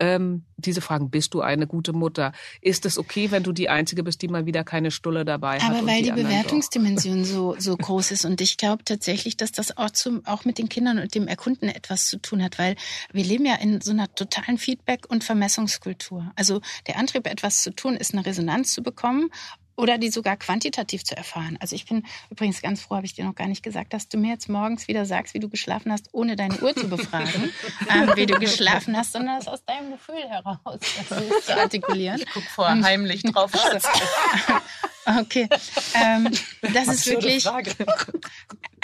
ähm, 0.00 0.42
diese 0.56 0.80
Fragen, 0.80 1.10
bist 1.10 1.34
du 1.34 1.42
eine 1.42 1.68
gute 1.68 1.92
Mutter? 1.92 2.32
Ist 2.60 2.86
es 2.86 2.98
okay, 2.98 3.30
wenn 3.30 3.44
du 3.44 3.52
die 3.52 3.68
Einzige 3.68 4.02
bist, 4.02 4.22
die 4.22 4.28
mal 4.28 4.46
wieder 4.46 4.64
keine 4.64 4.90
Stulle 4.90 5.24
dabei 5.24 5.60
hat? 5.60 5.70
Aber 5.70 5.86
weil 5.86 6.02
die, 6.02 6.10
die 6.10 6.22
Bewertungsdimension 6.22 7.24
so, 7.24 7.54
so 7.58 7.76
groß 7.80 8.10
ist. 8.10 8.24
Und 8.24 8.40
ich 8.40 8.56
glaube 8.56 8.84
tatsächlich, 8.84 9.36
dass 9.36 9.52
das 9.52 9.76
auch, 9.76 9.90
zum, 9.90 10.26
auch 10.26 10.44
mit 10.44 10.58
den 10.58 10.68
Kindern 10.68 10.98
und 10.98 11.14
dem 11.14 11.28
Erkunden 11.28 11.68
etwas 11.68 12.08
zu 12.08 12.18
tun 12.18 12.42
hat, 12.42 12.58
weil 12.58 12.74
wir 13.12 13.24
leben 13.24 13.46
ja 13.46 13.54
in 13.54 13.80
so 13.80 13.92
einer 13.92 14.12
totalen 14.12 14.58
Feedback- 14.58 15.06
und 15.08 15.22
Vermessungskultur. 15.22 16.32
Also 16.34 16.60
der 16.88 16.98
Antrieb, 16.98 17.28
etwas 17.28 17.43
etwas 17.44 17.62
zu 17.62 17.74
tun 17.74 17.96
ist, 17.96 18.14
eine 18.14 18.24
Resonanz 18.24 18.72
zu 18.72 18.82
bekommen 18.82 19.30
oder 19.76 19.98
die 19.98 20.08
sogar 20.08 20.36
quantitativ 20.36 21.04
zu 21.04 21.14
erfahren. 21.14 21.58
Also 21.60 21.76
ich 21.76 21.84
bin 21.84 22.06
übrigens 22.30 22.62
ganz 22.62 22.80
froh, 22.80 22.96
habe 22.96 23.06
ich 23.06 23.14
dir 23.14 23.24
noch 23.24 23.34
gar 23.34 23.48
nicht 23.48 23.62
gesagt, 23.62 23.92
dass 23.92 24.08
du 24.08 24.16
mir 24.16 24.30
jetzt 24.30 24.48
morgens 24.48 24.88
wieder 24.88 25.04
sagst, 25.04 25.34
wie 25.34 25.40
du 25.40 25.50
geschlafen 25.50 25.92
hast, 25.92 26.08
ohne 26.12 26.36
deine 26.36 26.58
Uhr 26.60 26.74
zu 26.74 26.88
befragen, 26.88 27.52
ähm, 27.90 28.12
wie 28.14 28.24
du 28.24 28.38
geschlafen 28.38 28.96
hast, 28.96 29.12
sondern 29.12 29.36
das 29.36 29.48
aus 29.48 29.64
deinem 29.64 29.90
Gefühl 29.90 30.26
heraus 30.26 30.80
also 31.10 31.40
zu 31.40 31.56
artikulieren. 31.60 32.20
Ich 32.20 32.32
gucke 32.32 32.46
vorher 32.54 32.82
heimlich 32.82 33.22
drauf. 33.24 33.50
okay. 35.20 35.48
Ähm, 35.94 36.30
das 36.72 36.88
ist 36.88 37.06
wirklich, 37.06 37.44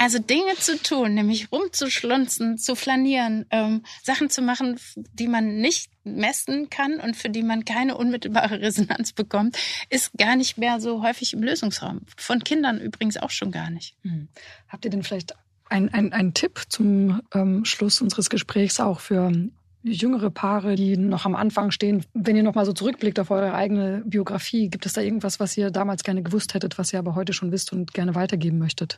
also 0.00 0.18
Dinge 0.18 0.54
zu 0.56 0.82
tun, 0.82 1.12
nämlich 1.12 1.52
rumzuschlunzen, 1.52 2.56
zu 2.56 2.74
flanieren, 2.74 3.44
ähm, 3.50 3.82
Sachen 4.02 4.30
zu 4.30 4.40
machen, 4.40 4.80
die 4.96 5.28
man 5.28 5.58
nicht 5.58 5.90
messen 6.04 6.70
kann 6.70 7.00
und 7.00 7.18
für 7.18 7.28
die 7.28 7.42
man 7.42 7.66
keine 7.66 7.98
unmittelbare 7.98 8.62
Resonanz 8.62 9.12
bekommt, 9.12 9.58
ist 9.90 10.12
gar 10.16 10.36
nicht 10.36 10.56
mehr 10.56 10.80
so 10.80 11.02
häufig 11.02 11.34
im 11.34 11.42
Lösungsraum. 11.42 12.00
Von 12.16 12.42
Kindern 12.42 12.80
übrigens 12.80 13.18
auch 13.18 13.28
schon 13.28 13.52
gar 13.52 13.68
nicht. 13.68 13.94
Hm. 14.00 14.28
Habt 14.68 14.86
ihr 14.86 14.90
denn 14.90 15.02
vielleicht 15.02 15.34
einen 15.68 16.14
ein 16.14 16.32
Tipp 16.32 16.62
zum 16.70 17.20
ähm, 17.34 17.66
Schluss 17.66 18.00
unseres 18.00 18.30
Gesprächs 18.30 18.80
auch 18.80 19.00
für 19.00 19.30
jüngere 19.82 20.30
Paare, 20.30 20.76
die 20.76 20.96
noch 20.96 21.26
am 21.26 21.36
Anfang 21.36 21.72
stehen. 21.72 22.06
Wenn 22.14 22.36
ihr 22.36 22.42
noch 22.42 22.54
mal 22.54 22.64
so 22.64 22.72
zurückblickt 22.72 23.20
auf 23.20 23.30
eure 23.30 23.52
eigene 23.52 24.02
Biografie, 24.06 24.70
gibt 24.70 24.86
es 24.86 24.94
da 24.94 25.02
irgendwas, 25.02 25.40
was 25.40 25.58
ihr 25.58 25.70
damals 25.70 26.04
gerne 26.04 26.22
gewusst 26.22 26.54
hättet, 26.54 26.78
was 26.78 26.90
ihr 26.94 26.98
aber 26.98 27.14
heute 27.14 27.34
schon 27.34 27.52
wisst 27.52 27.72
und 27.74 27.92
gerne 27.92 28.14
weitergeben 28.14 28.58
möchtet? 28.58 28.96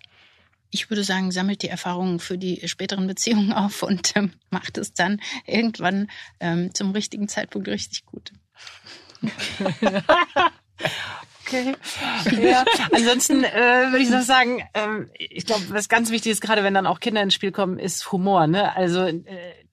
Ich 0.73 0.91
würde 0.91 1.05
sagen, 1.05 1.31
sammelt 1.31 1.63
die 1.63 1.69
Erfahrungen 1.69 2.19
für 2.19 2.39
die 2.39 2.67
späteren 2.67 3.07
Beziehungen 3.07 3.53
auf 3.55 3.85
und 3.85 4.17
ähm, 4.17 4.33
macht 4.51 4.79
es 4.79 4.93
dann 4.93 5.21
irgendwann 5.47 6.11
ähm, 6.41 6.75
zum 6.75 6.91
richtigen 6.91 7.29
Zeitpunkt 7.29 7.69
richtig 7.69 8.05
gut. 8.07 8.33
Okay. 11.47 11.75
Ja. 12.41 12.65
Ansonsten 12.93 13.45
äh, 13.45 13.91
würde 13.91 14.03
ich 14.03 14.11
noch 14.11 14.23
sagen, 14.23 14.63
ähm, 14.75 15.11
ich 15.19 15.45
glaube, 15.45 15.63
was 15.69 15.89
ganz 15.89 16.11
wichtig 16.11 16.33
ist, 16.33 16.41
gerade 16.41 16.65
wenn 16.65 16.73
dann 16.73 16.87
auch 16.87 16.99
Kinder 16.99 17.23
ins 17.23 17.35
Spiel 17.35 17.53
kommen, 17.53 17.79
ist 17.79 18.11
Humor. 18.11 18.47
Ne? 18.47 18.75
Also 18.75 19.05
äh, 19.05 19.23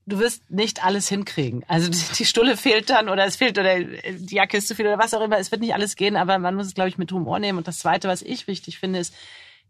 du 0.06 0.20
wirst 0.20 0.50
nicht 0.50 0.84
alles 0.84 1.08
hinkriegen. 1.08 1.64
Also 1.68 1.90
die 2.18 2.26
Stulle 2.26 2.58
fehlt 2.58 2.90
dann 2.90 3.08
oder 3.08 3.26
es 3.26 3.38
fehlt 3.38 3.58
oder 3.58 3.80
die 3.80 4.36
Jacke 4.36 4.58
ist 4.58 4.68
zu 4.68 4.76
viel 4.76 4.88
oder 4.88 4.98
was 4.98 5.14
auch 5.14 5.22
immer. 5.22 5.38
Es 5.38 5.52
wird 5.52 5.62
nicht 5.62 5.74
alles 5.74 5.96
gehen, 5.96 6.18
aber 6.18 6.38
man 6.40 6.56
muss 6.56 6.68
es, 6.68 6.74
glaube 6.74 6.90
ich, 6.90 6.98
mit 6.98 7.12
Humor 7.12 7.40
nehmen. 7.40 7.58
Und 7.58 7.68
das 7.68 7.80
Zweite, 7.80 8.08
was 8.08 8.22
ich 8.22 8.48
wichtig 8.48 8.80
finde, 8.80 9.00
ist, 9.00 9.14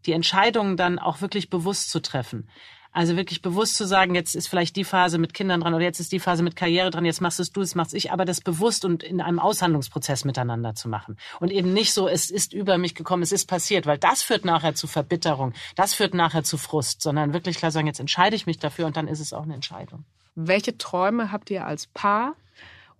die 0.06 0.12
Entscheidungen 0.12 0.76
dann 0.76 0.98
auch 0.98 1.20
wirklich 1.20 1.50
bewusst 1.50 1.90
zu 1.90 2.00
treffen. 2.00 2.48
Also 2.92 3.16
wirklich 3.16 3.40
bewusst 3.40 3.76
zu 3.76 3.86
sagen, 3.86 4.16
jetzt 4.16 4.34
ist 4.34 4.48
vielleicht 4.48 4.74
die 4.74 4.82
Phase 4.82 5.18
mit 5.18 5.32
Kindern 5.32 5.60
dran 5.60 5.74
oder 5.74 5.84
jetzt 5.84 6.00
ist 6.00 6.10
die 6.10 6.18
Phase 6.18 6.42
mit 6.42 6.56
Karriere 6.56 6.90
dran, 6.90 7.04
jetzt 7.04 7.20
machst 7.20 7.38
es 7.38 7.52
du, 7.52 7.60
jetzt 7.60 7.76
machst 7.76 7.94
ich, 7.94 8.10
aber 8.10 8.24
das 8.24 8.40
bewusst 8.40 8.84
und 8.84 9.04
in 9.04 9.20
einem 9.20 9.38
Aushandlungsprozess 9.38 10.24
miteinander 10.24 10.74
zu 10.74 10.88
machen. 10.88 11.16
Und 11.38 11.52
eben 11.52 11.72
nicht 11.72 11.92
so, 11.92 12.08
es 12.08 12.30
ist 12.30 12.52
über 12.52 12.78
mich 12.78 12.96
gekommen, 12.96 13.22
es 13.22 13.30
ist 13.30 13.46
passiert, 13.46 13.86
weil 13.86 13.98
das 13.98 14.22
führt 14.22 14.44
nachher 14.44 14.74
zu 14.74 14.88
Verbitterung, 14.88 15.52
das 15.76 15.94
führt 15.94 16.14
nachher 16.14 16.42
zu 16.42 16.58
Frust, 16.58 17.00
sondern 17.00 17.32
wirklich 17.32 17.58
klar 17.58 17.70
sagen, 17.70 17.86
jetzt 17.86 18.00
entscheide 18.00 18.34
ich 18.34 18.46
mich 18.46 18.58
dafür 18.58 18.86
und 18.86 18.96
dann 18.96 19.06
ist 19.06 19.20
es 19.20 19.32
auch 19.32 19.44
eine 19.44 19.54
Entscheidung. 19.54 20.04
Welche 20.34 20.76
Träume 20.76 21.30
habt 21.30 21.48
ihr 21.50 21.66
als 21.66 21.86
Paar 21.86 22.34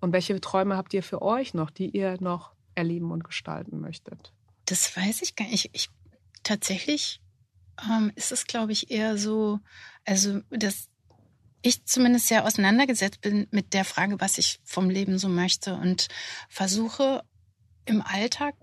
und 0.00 0.12
welche 0.12 0.40
Träume 0.40 0.76
habt 0.76 0.94
ihr 0.94 1.02
für 1.02 1.20
euch 1.20 1.52
noch, 1.52 1.70
die 1.70 1.88
ihr 1.90 2.16
noch 2.20 2.52
erleben 2.76 3.10
und 3.10 3.24
gestalten 3.24 3.80
möchtet? 3.80 4.32
Das 4.66 4.96
weiß 4.96 5.22
ich 5.22 5.34
gar 5.34 5.46
nicht. 5.46 5.70
Ich, 5.72 5.74
ich 5.74 5.90
tatsächlich 6.50 7.20
ähm, 7.88 8.10
ist 8.16 8.32
es, 8.32 8.44
glaube 8.44 8.72
ich, 8.72 8.90
eher 8.90 9.16
so, 9.16 9.60
also 10.04 10.40
dass 10.50 10.88
ich 11.62 11.84
zumindest 11.84 12.26
sehr 12.26 12.44
auseinandergesetzt 12.44 13.20
bin 13.20 13.46
mit 13.52 13.72
der 13.72 13.84
Frage, 13.84 14.20
was 14.20 14.36
ich 14.36 14.58
vom 14.64 14.90
Leben 14.90 15.18
so 15.18 15.28
möchte 15.28 15.74
und 15.74 16.08
versuche 16.48 17.22
im 17.84 18.02
Alltag 18.02 18.56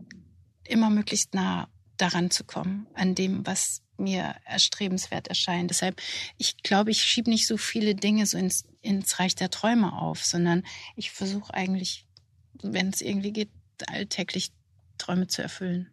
immer 0.66 0.90
möglichst 0.90 1.34
nah 1.34 1.70
daran 1.96 2.30
zu 2.30 2.44
kommen, 2.44 2.88
an 2.94 3.16
dem, 3.16 3.46
was 3.48 3.84
mir 3.98 4.36
erstrebenswert 4.46 5.30
erscheint. 5.30 5.70
Deshalb, 5.70 6.02
ich 6.38 6.58
glaube, 6.58 6.92
ich 6.92 7.04
schiebe 7.06 7.30
nicht 7.30 7.48
so 7.48 7.56
viele 7.56 7.96
Dinge 7.96 8.26
so 8.26 8.38
ins, 8.38 8.66
ins 8.82 9.18
Reich 9.18 9.36
der 9.36 9.50
Träume 9.50 9.94
auf, 9.94 10.26
sondern 10.26 10.64
ich 10.98 11.12
versuche 11.12 11.54
eigentlich, 11.54 12.06
wenn 12.62 12.90
es 12.90 13.00
irgendwie 13.02 13.32
geht, 13.32 13.50
alltäglich 13.88 14.52
Träume 14.98 15.28
zu 15.28 15.42
erfüllen. 15.42 15.90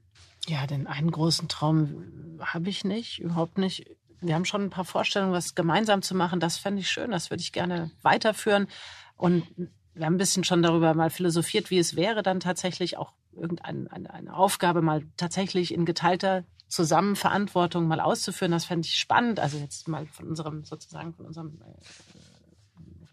Ja, 0.46 0.66
denn 0.66 0.86
einen 0.86 1.10
großen 1.10 1.48
Traum 1.48 2.38
habe 2.40 2.68
ich 2.68 2.84
nicht, 2.84 3.20
überhaupt 3.20 3.58
nicht. 3.58 3.86
Wir 4.20 4.34
haben 4.34 4.44
schon 4.44 4.62
ein 4.62 4.70
paar 4.70 4.84
Vorstellungen, 4.84 5.32
was 5.32 5.54
gemeinsam 5.54 6.02
zu 6.02 6.14
machen. 6.14 6.40
Das 6.40 6.58
fände 6.58 6.80
ich 6.80 6.90
schön, 6.90 7.10
das 7.10 7.30
würde 7.30 7.42
ich 7.42 7.52
gerne 7.52 7.90
weiterführen. 8.02 8.68
Und 9.16 9.46
wir 9.94 10.06
haben 10.06 10.14
ein 10.14 10.18
bisschen 10.18 10.44
schon 10.44 10.62
darüber 10.62 10.94
mal 10.94 11.10
philosophiert, 11.10 11.70
wie 11.70 11.78
es 11.78 11.96
wäre, 11.96 12.22
dann 12.22 12.40
tatsächlich 12.40 12.96
auch 12.96 13.12
irgendeine 13.32 13.90
eine 13.90 14.34
Aufgabe 14.34 14.82
mal 14.82 15.02
tatsächlich 15.16 15.72
in 15.72 15.84
geteilter 15.84 16.44
Zusammenverantwortung 16.68 17.86
mal 17.86 18.00
auszuführen. 18.00 18.52
Das 18.52 18.64
fände 18.64 18.86
ich 18.86 18.96
spannend. 18.96 19.38
Also 19.38 19.58
jetzt 19.58 19.86
mal 19.88 20.06
von 20.06 20.28
unserem 20.28 20.64
sozusagen 20.64 21.14
von 21.14 21.26
unserem 21.26 21.60
äh, 21.62 22.13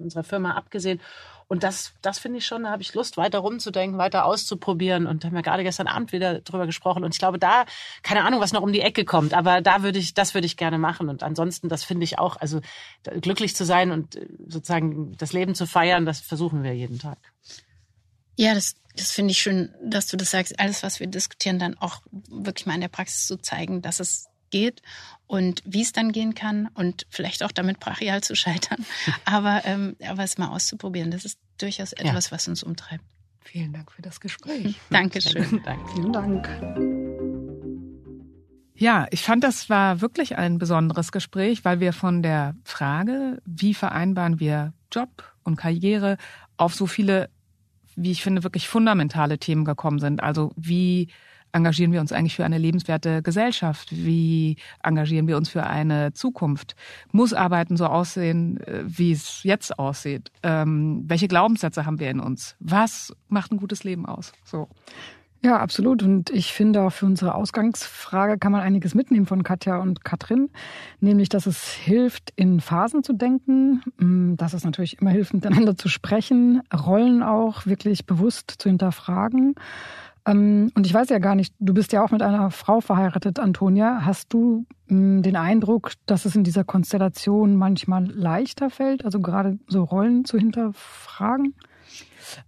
unserer 0.01 0.23
Firma 0.23 0.51
abgesehen. 0.51 0.99
Und 1.51 1.63
das, 1.63 1.91
das 2.01 2.17
finde 2.17 2.37
ich 2.37 2.45
schon, 2.45 2.63
da 2.63 2.69
habe 2.69 2.81
ich 2.81 2.93
Lust, 2.93 3.17
weiter 3.17 3.39
rumzudenken, 3.39 3.97
weiter 3.97 4.23
auszuprobieren. 4.23 5.05
Und 5.05 5.23
da 5.23 5.27
haben 5.27 5.35
wir 5.35 5.41
gerade 5.41 5.63
gestern 5.63 5.87
Abend 5.87 6.13
wieder 6.13 6.39
drüber 6.39 6.65
gesprochen. 6.65 7.03
Und 7.03 7.13
ich 7.13 7.19
glaube, 7.19 7.39
da, 7.39 7.65
keine 8.03 8.23
Ahnung, 8.23 8.39
was 8.39 8.53
noch 8.53 8.61
um 8.61 8.71
die 8.71 8.79
Ecke 8.79 9.03
kommt, 9.03 9.33
aber 9.33 9.59
da 9.59 9.83
würde 9.83 9.99
ich, 9.99 10.13
das 10.13 10.33
würde 10.33 10.45
ich 10.45 10.55
gerne 10.55 10.77
machen. 10.77 11.09
Und 11.09 11.23
ansonsten, 11.23 11.67
das 11.67 11.83
finde 11.83 12.05
ich 12.05 12.19
auch, 12.19 12.37
also 12.37 12.61
glücklich 13.19 13.53
zu 13.53 13.65
sein 13.65 13.91
und 13.91 14.15
äh, 14.15 14.27
sozusagen 14.47 15.17
das 15.17 15.33
Leben 15.33 15.53
zu 15.53 15.67
feiern, 15.67 16.05
das 16.05 16.21
versuchen 16.21 16.63
wir 16.63 16.73
jeden 16.73 16.99
Tag. 16.99 17.17
Ja, 18.37 18.53
das, 18.53 18.75
das 18.95 19.11
finde 19.11 19.31
ich 19.31 19.39
schön, 19.39 19.75
dass 19.83 20.07
du 20.07 20.15
das 20.15 20.31
sagst. 20.31 20.57
Alles, 20.57 20.83
was 20.83 21.01
wir 21.01 21.07
diskutieren, 21.07 21.59
dann 21.59 21.77
auch 21.77 22.01
wirklich 22.29 22.65
mal 22.65 22.75
in 22.75 22.81
der 22.81 22.87
Praxis 22.87 23.27
zu 23.27 23.35
zeigen, 23.35 23.81
dass 23.81 23.99
es 23.99 24.30
geht 24.51 24.81
und 25.27 25.61
wie 25.65 25.81
es 25.81 25.93
dann 25.93 26.11
gehen 26.11 26.35
kann 26.35 26.67
und 26.73 27.05
vielleicht 27.09 27.43
auch 27.43 27.51
damit 27.51 27.79
brachial 27.79 28.21
zu 28.21 28.35
scheitern. 28.35 28.85
Aber, 29.25 29.61
ähm, 29.65 29.95
aber 30.05 30.23
es 30.23 30.37
mal 30.37 30.49
auszuprobieren, 30.49 31.11
das 31.11 31.25
ist 31.25 31.39
durchaus 31.57 31.93
etwas, 31.93 32.25
ja. 32.25 32.31
was 32.31 32.47
uns 32.47 32.63
umtreibt. 32.63 33.03
Vielen 33.43 33.73
Dank 33.73 33.91
für 33.91 34.01
das 34.01 34.19
Gespräch. 34.19 34.75
Dankeschön. 34.89 35.61
Danke. 35.63 35.93
Vielen 35.93 36.13
Dank. 36.13 36.49
Ja, 38.75 39.07
ich 39.11 39.21
fand, 39.21 39.43
das 39.43 39.69
war 39.69 40.01
wirklich 40.01 40.37
ein 40.37 40.57
besonderes 40.57 41.11
Gespräch, 41.11 41.63
weil 41.63 41.79
wir 41.79 41.93
von 41.93 42.23
der 42.23 42.55
Frage, 42.63 43.41
wie 43.45 43.73
vereinbaren 43.73 44.39
wir 44.39 44.73
Job 44.91 45.23
und 45.43 45.55
Karriere, 45.55 46.17
auf 46.57 46.73
so 46.73 46.87
viele, 46.87 47.29
wie 47.95 48.11
ich 48.11 48.23
finde, 48.23 48.43
wirklich 48.43 48.67
fundamentale 48.67 49.37
Themen 49.37 49.65
gekommen 49.65 49.99
sind. 49.99 50.23
Also 50.23 50.51
wie 50.55 51.09
engagieren 51.53 51.91
wir 51.91 52.01
uns 52.01 52.11
eigentlich 52.11 52.35
für 52.35 52.45
eine 52.45 52.57
lebenswerte 52.57 53.21
Gesellschaft? 53.21 53.89
Wie 53.91 54.57
engagieren 54.83 55.27
wir 55.27 55.37
uns 55.37 55.49
für 55.49 55.63
eine 55.63 56.13
Zukunft? 56.13 56.75
Muss 57.11 57.33
Arbeiten 57.33 57.77
so 57.77 57.85
aussehen, 57.85 58.59
äh, 58.61 58.83
wie 58.85 59.11
es 59.11 59.43
jetzt 59.43 59.77
aussieht? 59.77 60.31
Ähm, 60.43 61.03
welche 61.07 61.27
Glaubenssätze 61.27 61.85
haben 61.85 61.99
wir 61.99 62.09
in 62.09 62.19
uns? 62.19 62.55
Was 62.59 63.13
macht 63.27 63.51
ein 63.51 63.57
gutes 63.57 63.83
Leben 63.83 64.05
aus? 64.05 64.33
So. 64.43 64.67
Ja, 65.43 65.57
absolut. 65.57 66.03
Und 66.03 66.29
ich 66.29 66.53
finde 66.53 66.83
auch 66.83 66.91
für 66.91 67.07
unsere 67.07 67.33
Ausgangsfrage 67.33 68.37
kann 68.37 68.51
man 68.51 68.61
einiges 68.61 68.93
mitnehmen 68.93 69.25
von 69.25 69.41
Katja 69.41 69.77
und 69.79 70.05
Katrin, 70.05 70.51
nämlich, 70.99 71.29
dass 71.29 71.47
es 71.47 71.71
hilft, 71.71 72.31
in 72.35 72.59
Phasen 72.59 73.03
zu 73.03 73.13
denken, 73.13 73.81
mm, 73.97 74.35
dass 74.35 74.53
es 74.53 74.63
natürlich 74.63 75.01
immer 75.01 75.09
hilft, 75.09 75.33
miteinander 75.33 75.75
zu 75.75 75.89
sprechen, 75.89 76.61
Rollen 76.71 77.23
auch 77.23 77.65
wirklich 77.65 78.05
bewusst 78.05 78.53
zu 78.59 78.69
hinterfragen 78.69 79.55
und 80.25 80.85
ich 80.85 80.93
weiß 80.93 81.09
ja 81.09 81.19
gar 81.19 81.35
nicht, 81.35 81.53
du 81.59 81.73
bist 81.73 81.93
ja 81.93 82.03
auch 82.03 82.11
mit 82.11 82.21
einer 82.21 82.51
Frau 82.51 82.79
verheiratet, 82.79 83.39
Antonia. 83.39 84.05
Hast 84.05 84.31
du 84.33 84.65
hm, 84.87 85.23
den 85.23 85.35
Eindruck, 85.35 85.93
dass 86.05 86.25
es 86.25 86.35
in 86.35 86.43
dieser 86.43 86.63
Konstellation 86.63 87.55
manchmal 87.55 88.05
leichter 88.05 88.69
fällt, 88.69 89.03
also 89.03 89.19
gerade 89.19 89.57
so 89.67 89.83
Rollen 89.83 90.25
zu 90.25 90.37
hinterfragen? 90.37 91.55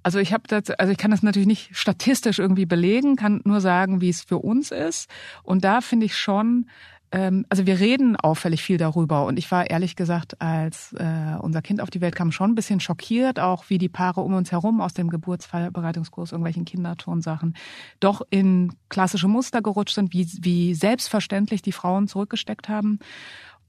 Also 0.04 0.20
ich 0.20 0.34
habe 0.34 0.44
das, 0.48 0.70
also 0.70 0.92
ich 0.92 0.98
kann 0.98 1.12
das 1.12 1.24
natürlich 1.24 1.48
nicht 1.48 1.76
statistisch 1.76 2.40
irgendwie 2.40 2.66
belegen, 2.66 3.16
kann 3.16 3.42
nur 3.44 3.60
sagen, 3.60 4.02
wie 4.02 4.10
es 4.10 4.22
für 4.22 4.38
uns 4.38 4.72
ist. 4.72 5.10
Und 5.42 5.64
da 5.64 5.82
finde 5.82 6.06
ich 6.06 6.16
schon, 6.16 6.68
ähm, 7.14 7.46
also 7.50 7.68
wir 7.68 7.80
reden 7.80 8.16
auffällig 8.16 8.64
viel 8.64 8.78
darüber 8.78 9.26
und 9.26 9.38
ich 9.38 9.50
war 9.52 9.70
ehrlich 9.70 9.96
gesagt, 9.96 10.42
als 10.42 10.94
äh, 10.94 11.38
unser 11.40 11.62
Kind 11.62 11.80
auf 11.80 11.92
die 11.92 12.02
Welt 12.02 12.16
kam, 12.16 12.32
schon 12.32 12.52
ein 12.52 12.56
bisschen 12.56 12.80
schockiert, 12.80 13.40
auch 13.40 13.66
wie 13.70 13.78
die 13.78 13.88
Paare 13.88 14.22
um 14.22 14.34
uns 14.34 14.52
herum 14.52 14.82
aus 14.82 14.96
dem 14.96 15.10
Geburtsvorbereitungskurs, 15.10 16.32
irgendwelchen 16.32 16.66
Kinderturnsachen, 16.66 17.56
doch 18.00 18.24
in 18.32 18.74
klassische 18.90 19.28
Muster 19.28 19.62
gerutscht 19.62 19.94
sind, 19.94 20.12
wie, 20.12 20.28
wie 20.42 20.74
selbstverständlich 20.74 21.62
die 21.62 21.72
Frauen 21.72 22.08
zurückgesteckt 22.08 22.68
haben. 22.68 22.98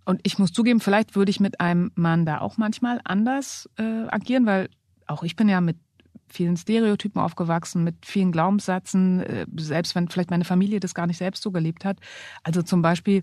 Und 0.06 0.20
ich 0.22 0.38
muss 0.38 0.52
zugeben, 0.52 0.80
vielleicht 0.80 1.14
würde 1.14 1.30
ich 1.30 1.40
mit 1.40 1.60
einem 1.60 1.90
Mann 1.94 2.24
da 2.24 2.40
auch 2.40 2.56
manchmal 2.56 3.00
anders 3.04 3.68
äh, 3.76 4.06
agieren, 4.08 4.46
weil 4.46 4.70
auch 5.06 5.22
ich 5.22 5.36
bin 5.36 5.50
ja 5.50 5.60
mit 5.60 5.76
vielen 6.28 6.56
Stereotypen 6.56 7.20
aufgewachsen, 7.20 7.84
mit 7.84 8.06
vielen 8.06 8.32
Glaubenssätzen, 8.32 9.20
äh, 9.20 9.46
selbst 9.56 9.94
wenn 9.94 10.08
vielleicht 10.08 10.30
meine 10.30 10.44
Familie 10.44 10.80
das 10.80 10.94
gar 10.94 11.06
nicht 11.06 11.18
selbst 11.18 11.42
so 11.42 11.50
gelebt 11.50 11.84
hat. 11.84 11.98
Also 12.42 12.62
zum 12.62 12.82
Beispiel, 12.82 13.22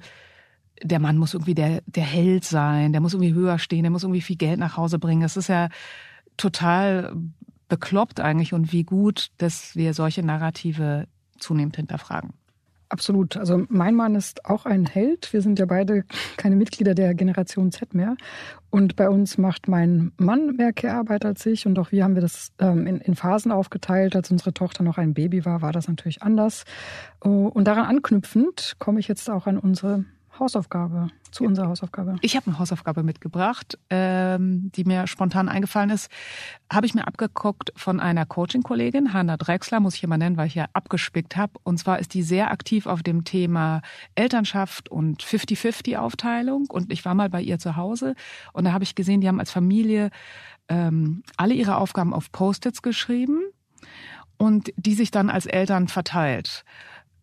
der 0.84 1.00
Mann 1.00 1.18
muss 1.18 1.34
irgendwie 1.34 1.56
der, 1.56 1.82
der 1.86 2.04
Held 2.04 2.44
sein, 2.44 2.92
der 2.92 3.02
muss 3.02 3.14
irgendwie 3.14 3.34
höher 3.34 3.60
stehen, 3.60 3.84
der 3.84 3.92
muss 3.92 4.04
irgendwie 4.04 4.22
viel 4.22 4.38
Geld 4.38 4.60
nach 4.60 4.78
Hause 4.78 5.00
bringen. 5.00 5.22
Das 5.22 5.38
ist 5.38 5.50
ja 5.50 5.70
total 6.38 7.16
bekloppt 7.68 8.20
eigentlich 8.20 8.54
und 8.54 8.74
wie 8.74 8.84
gut, 8.84 9.32
dass 9.38 9.76
wir 9.76 9.94
solche 9.94 10.24
Narrative 10.24 11.08
zunehmend 11.40 11.76
hinterfragen. 11.78 12.34
Absolut. 12.92 13.38
Also 13.38 13.66
mein 13.70 13.96
Mann 13.96 14.16
ist 14.16 14.46
auch 14.46 14.66
ein 14.66 14.86
Held. 14.86 15.32
Wir 15.34 15.42
sind 15.42 15.60
ja 15.60 15.66
beide 15.66 16.04
keine 16.38 16.56
Mitglieder 16.56 16.94
der 16.94 17.14
Generation 17.14 17.72
Z 17.72 17.94
mehr. 17.94 18.16
Und 18.70 18.96
bei 18.96 19.10
uns 19.10 19.38
macht 19.38 19.68
mein 19.68 20.12
Mann 20.18 20.56
mehr 20.56 20.74
Care-Arbeit 20.74 21.26
als 21.26 21.46
ich. 21.46 21.66
Und 21.66 21.78
auch 21.80 21.92
wir 21.92 22.04
haben 22.04 22.16
wir 22.16 22.22
das 22.22 22.52
ähm, 22.60 22.88
in, 22.88 23.16
Phasen 23.16 23.52
aufgeteilt. 23.52 24.16
Als 24.16 24.32
unsere 24.32 24.54
Tochter 24.54 24.84
noch 24.84 24.98
ein 24.98 25.14
Baby 25.14 25.46
war, 25.46 25.62
war 25.62 25.72
das 25.72 25.88
natürlich 25.88 26.22
anders. 26.22 26.64
Oh, 27.24 27.48
und 27.48 27.66
daran 27.66 27.86
anknüpfend 27.86 28.76
komme 28.80 29.00
ich 29.00 29.08
jetzt 29.08 29.30
auch 29.30 29.48
an 29.48 29.58
unsere 29.58 30.06
Hausaufgabe, 30.42 31.08
zu 31.32 31.46
unserer 31.46 31.68
Hausaufgabe. 31.68 32.16
Ich 32.22 32.36
habe 32.36 32.48
eine 32.48 32.60
Hausaufgabe 32.60 33.04
mitgebracht, 33.04 33.78
ähm, 33.90 34.72
die 34.76 34.84
mir 34.84 35.08
spontan 35.08 35.48
eingefallen 35.48 35.90
ist. 35.90 36.10
Habe 36.72 36.86
ich 36.86 36.94
mir 36.94 37.08
abgeguckt 37.08 37.72
von 37.76 38.00
einer 38.00 38.26
Coaching-Kollegin, 38.26 39.14
Hanna 39.14 39.38
Drexler, 39.38 39.80
muss 39.80 39.96
ich 39.96 40.04
immer 40.04 40.18
nennen, 40.18 40.38
weil 40.38 40.48
ich 40.48 40.56
ja 40.56 40.66
abgespickt 40.74 41.38
habe. 41.38 41.54
Und 41.64 41.78
zwar 41.78 42.00
ist 42.00 42.14
die 42.14 42.24
sehr 42.24 42.52
aktiv 42.52 42.86
auf 42.88 43.04
dem 43.04 43.24
Thema 43.24 43.82
Elternschaft 44.16 44.90
und 44.90 45.24
50-50-Aufteilung. 45.24 46.66
Und 46.70 46.92
ich 46.92 47.06
war 47.06 47.14
mal 47.14 47.30
bei 47.30 47.42
ihr 47.42 47.60
zu 47.60 47.76
Hause 47.76 48.16
und 48.54 48.66
da 48.66 48.74
habe 48.74 48.84
ich 48.84 48.96
gesehen, 48.96 49.22
die 49.22 49.28
haben 49.28 49.40
als 49.40 49.52
Familie 49.52 50.10
ähm, 50.68 51.24
alle 51.38 51.54
ihre 51.54 51.78
Aufgaben 51.78 52.14
auf 52.14 52.32
Post-its 52.32 52.82
geschrieben 52.82 53.42
und 54.38 54.74
die 54.76 54.96
sich 54.96 55.12
dann 55.12 55.30
als 55.30 55.46
Eltern 55.46 55.88
verteilt. 55.88 56.64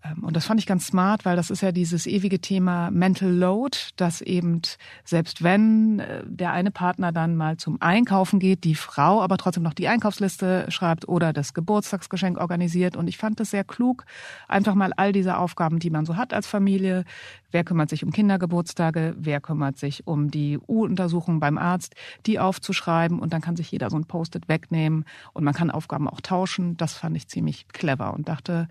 Ähm, 0.04 0.24
und 0.24 0.36
das 0.36 0.46
fand 0.46 0.60
ich 0.60 0.66
ganz 0.66 0.86
smart, 0.86 1.24
weil 1.24 1.36
das 1.36 1.50
ist 1.50 1.62
ja 1.62 1.72
dieses 1.72 2.06
ewige 2.06 2.40
Thema 2.40 2.90
Mental 2.90 3.30
Load, 3.30 3.78
dass 3.96 4.20
eben 4.20 4.62
selbst 5.04 5.42
wenn 5.42 6.00
äh, 6.00 6.22
der 6.26 6.52
eine 6.52 6.70
Partner 6.70 7.12
dann 7.12 7.36
mal 7.36 7.56
zum 7.56 7.80
Einkaufen 7.80 8.38
geht, 8.38 8.64
die 8.64 8.74
Frau 8.74 9.22
aber 9.22 9.36
trotzdem 9.36 9.62
noch 9.62 9.74
die 9.74 9.88
Einkaufsliste 9.88 10.66
schreibt 10.70 11.08
oder 11.08 11.32
das 11.32 11.54
Geburtstagsgeschenk 11.54 12.38
organisiert. 12.38 12.96
Und 12.96 13.08
ich 13.08 13.18
fand 13.18 13.40
das 13.40 13.50
sehr 13.50 13.64
klug, 13.64 14.04
einfach 14.46 14.74
mal 14.74 14.92
all 14.96 15.12
diese 15.12 15.38
Aufgaben, 15.38 15.78
die 15.78 15.90
man 15.90 16.06
so 16.06 16.16
hat 16.16 16.32
als 16.32 16.46
Familie, 16.46 17.04
wer 17.50 17.64
kümmert 17.64 17.90
sich 17.90 18.04
um 18.04 18.12
Kindergeburtstage, 18.12 19.14
wer 19.18 19.40
kümmert 19.40 19.78
sich 19.78 20.06
um 20.06 20.30
die 20.30 20.58
U-Untersuchung 20.58 21.40
beim 21.40 21.58
Arzt, 21.58 21.94
die 22.26 22.38
aufzuschreiben 22.38 23.18
und 23.18 23.32
dann 23.32 23.40
kann 23.40 23.56
sich 23.56 23.70
jeder 23.70 23.90
so 23.90 23.96
ein 23.96 24.04
Post-it 24.04 24.48
wegnehmen 24.48 25.04
und 25.32 25.44
man 25.44 25.54
kann 25.54 25.70
Aufgaben 25.70 26.08
auch 26.08 26.20
tauschen. 26.20 26.76
Das 26.76 26.94
fand 26.94 27.16
ich 27.16 27.28
ziemlich 27.28 27.68
clever 27.68 28.12
und 28.14 28.28
dachte, 28.28 28.68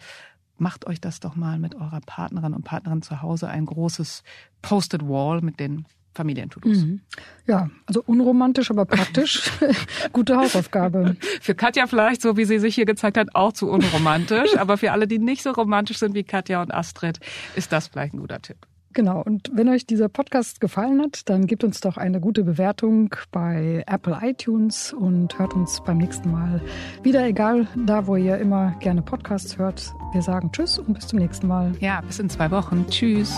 macht 0.60 0.88
euch 0.88 1.02
das 1.02 1.20
doch 1.20 1.36
mal 1.36 1.60
mit 1.60 1.76
eurer 1.76 2.02
Partnerin 2.06 2.54
und 2.54 2.64
Partnerin 2.64 3.02
zu 3.02 3.22
Hause 3.22 3.48
ein 3.48 3.66
großes 3.66 4.24
Posted 4.62 5.08
Wall 5.08 5.42
mit 5.42 5.60
den 5.60 5.86
Familien-To-Dos. 6.18 6.80
Mhm. 6.80 7.02
Ja, 7.46 7.70
also 7.86 8.04
unromantisch, 8.06 8.72
aber 8.72 8.86
praktisch. 8.86 9.52
Gute 10.14 10.36
Hausaufgabe. 10.36 11.16
Für 11.42 11.56
Katja 11.56 11.86
vielleicht, 11.88 12.22
so 12.22 12.36
wie 12.36 12.46
sie 12.46 12.60
sich 12.60 12.76
hier 12.76 12.86
gezeigt 12.86 13.18
hat, 13.18 13.36
auch 13.36 13.54
zu 13.54 13.70
unromantisch. 13.70 14.58
aber 14.58 14.78
für 14.78 14.92
alle, 14.92 15.08
die 15.08 15.20
nicht 15.20 15.44
so 15.44 15.52
romantisch 15.52 16.00
sind 16.00 16.16
wie 16.16 16.24
Katja 16.24 16.62
und 16.62 16.74
Astrid, 16.74 17.20
ist 17.56 17.72
das 17.72 17.88
vielleicht 17.88 18.14
ein 18.14 18.20
guter 18.20 18.42
Tipp. 18.42 18.58
Genau, 18.98 19.22
und 19.22 19.52
wenn 19.54 19.70
euch 19.70 19.86
dieser 19.86 20.10
Podcast 20.10 20.60
gefallen 20.60 21.00
hat, 21.04 21.30
dann 21.30 21.46
gebt 21.46 21.64
uns 21.64 21.82
doch 21.82 21.98
eine 21.98 22.20
gute 22.20 22.44
Bewertung 22.44 23.14
bei 23.32 23.84
Apple 23.86 24.18
iTunes 24.24 24.92
und 24.92 25.38
hört 25.38 25.54
uns 25.54 25.84
beim 25.86 26.00
nächsten 26.00 26.32
Mal 26.32 26.62
wieder, 27.04 27.24
egal 27.28 27.68
da, 27.86 28.08
wo 28.08 28.16
ihr 28.16 28.40
immer 28.40 28.74
gerne 28.80 29.04
Podcasts 29.04 29.60
hört. 29.60 29.94
Wir 30.14 30.24
sagen 30.24 30.52
Tschüss 30.52 30.80
und 30.80 30.96
bis 30.96 31.06
zum 31.06 31.20
nächsten 31.20 31.46
Mal. 31.46 31.74
Ja, 31.80 32.02
bis 32.02 32.18
in 32.18 32.28
zwei 32.28 32.50
Wochen. 32.50 32.88
Tschüss. 32.90 33.38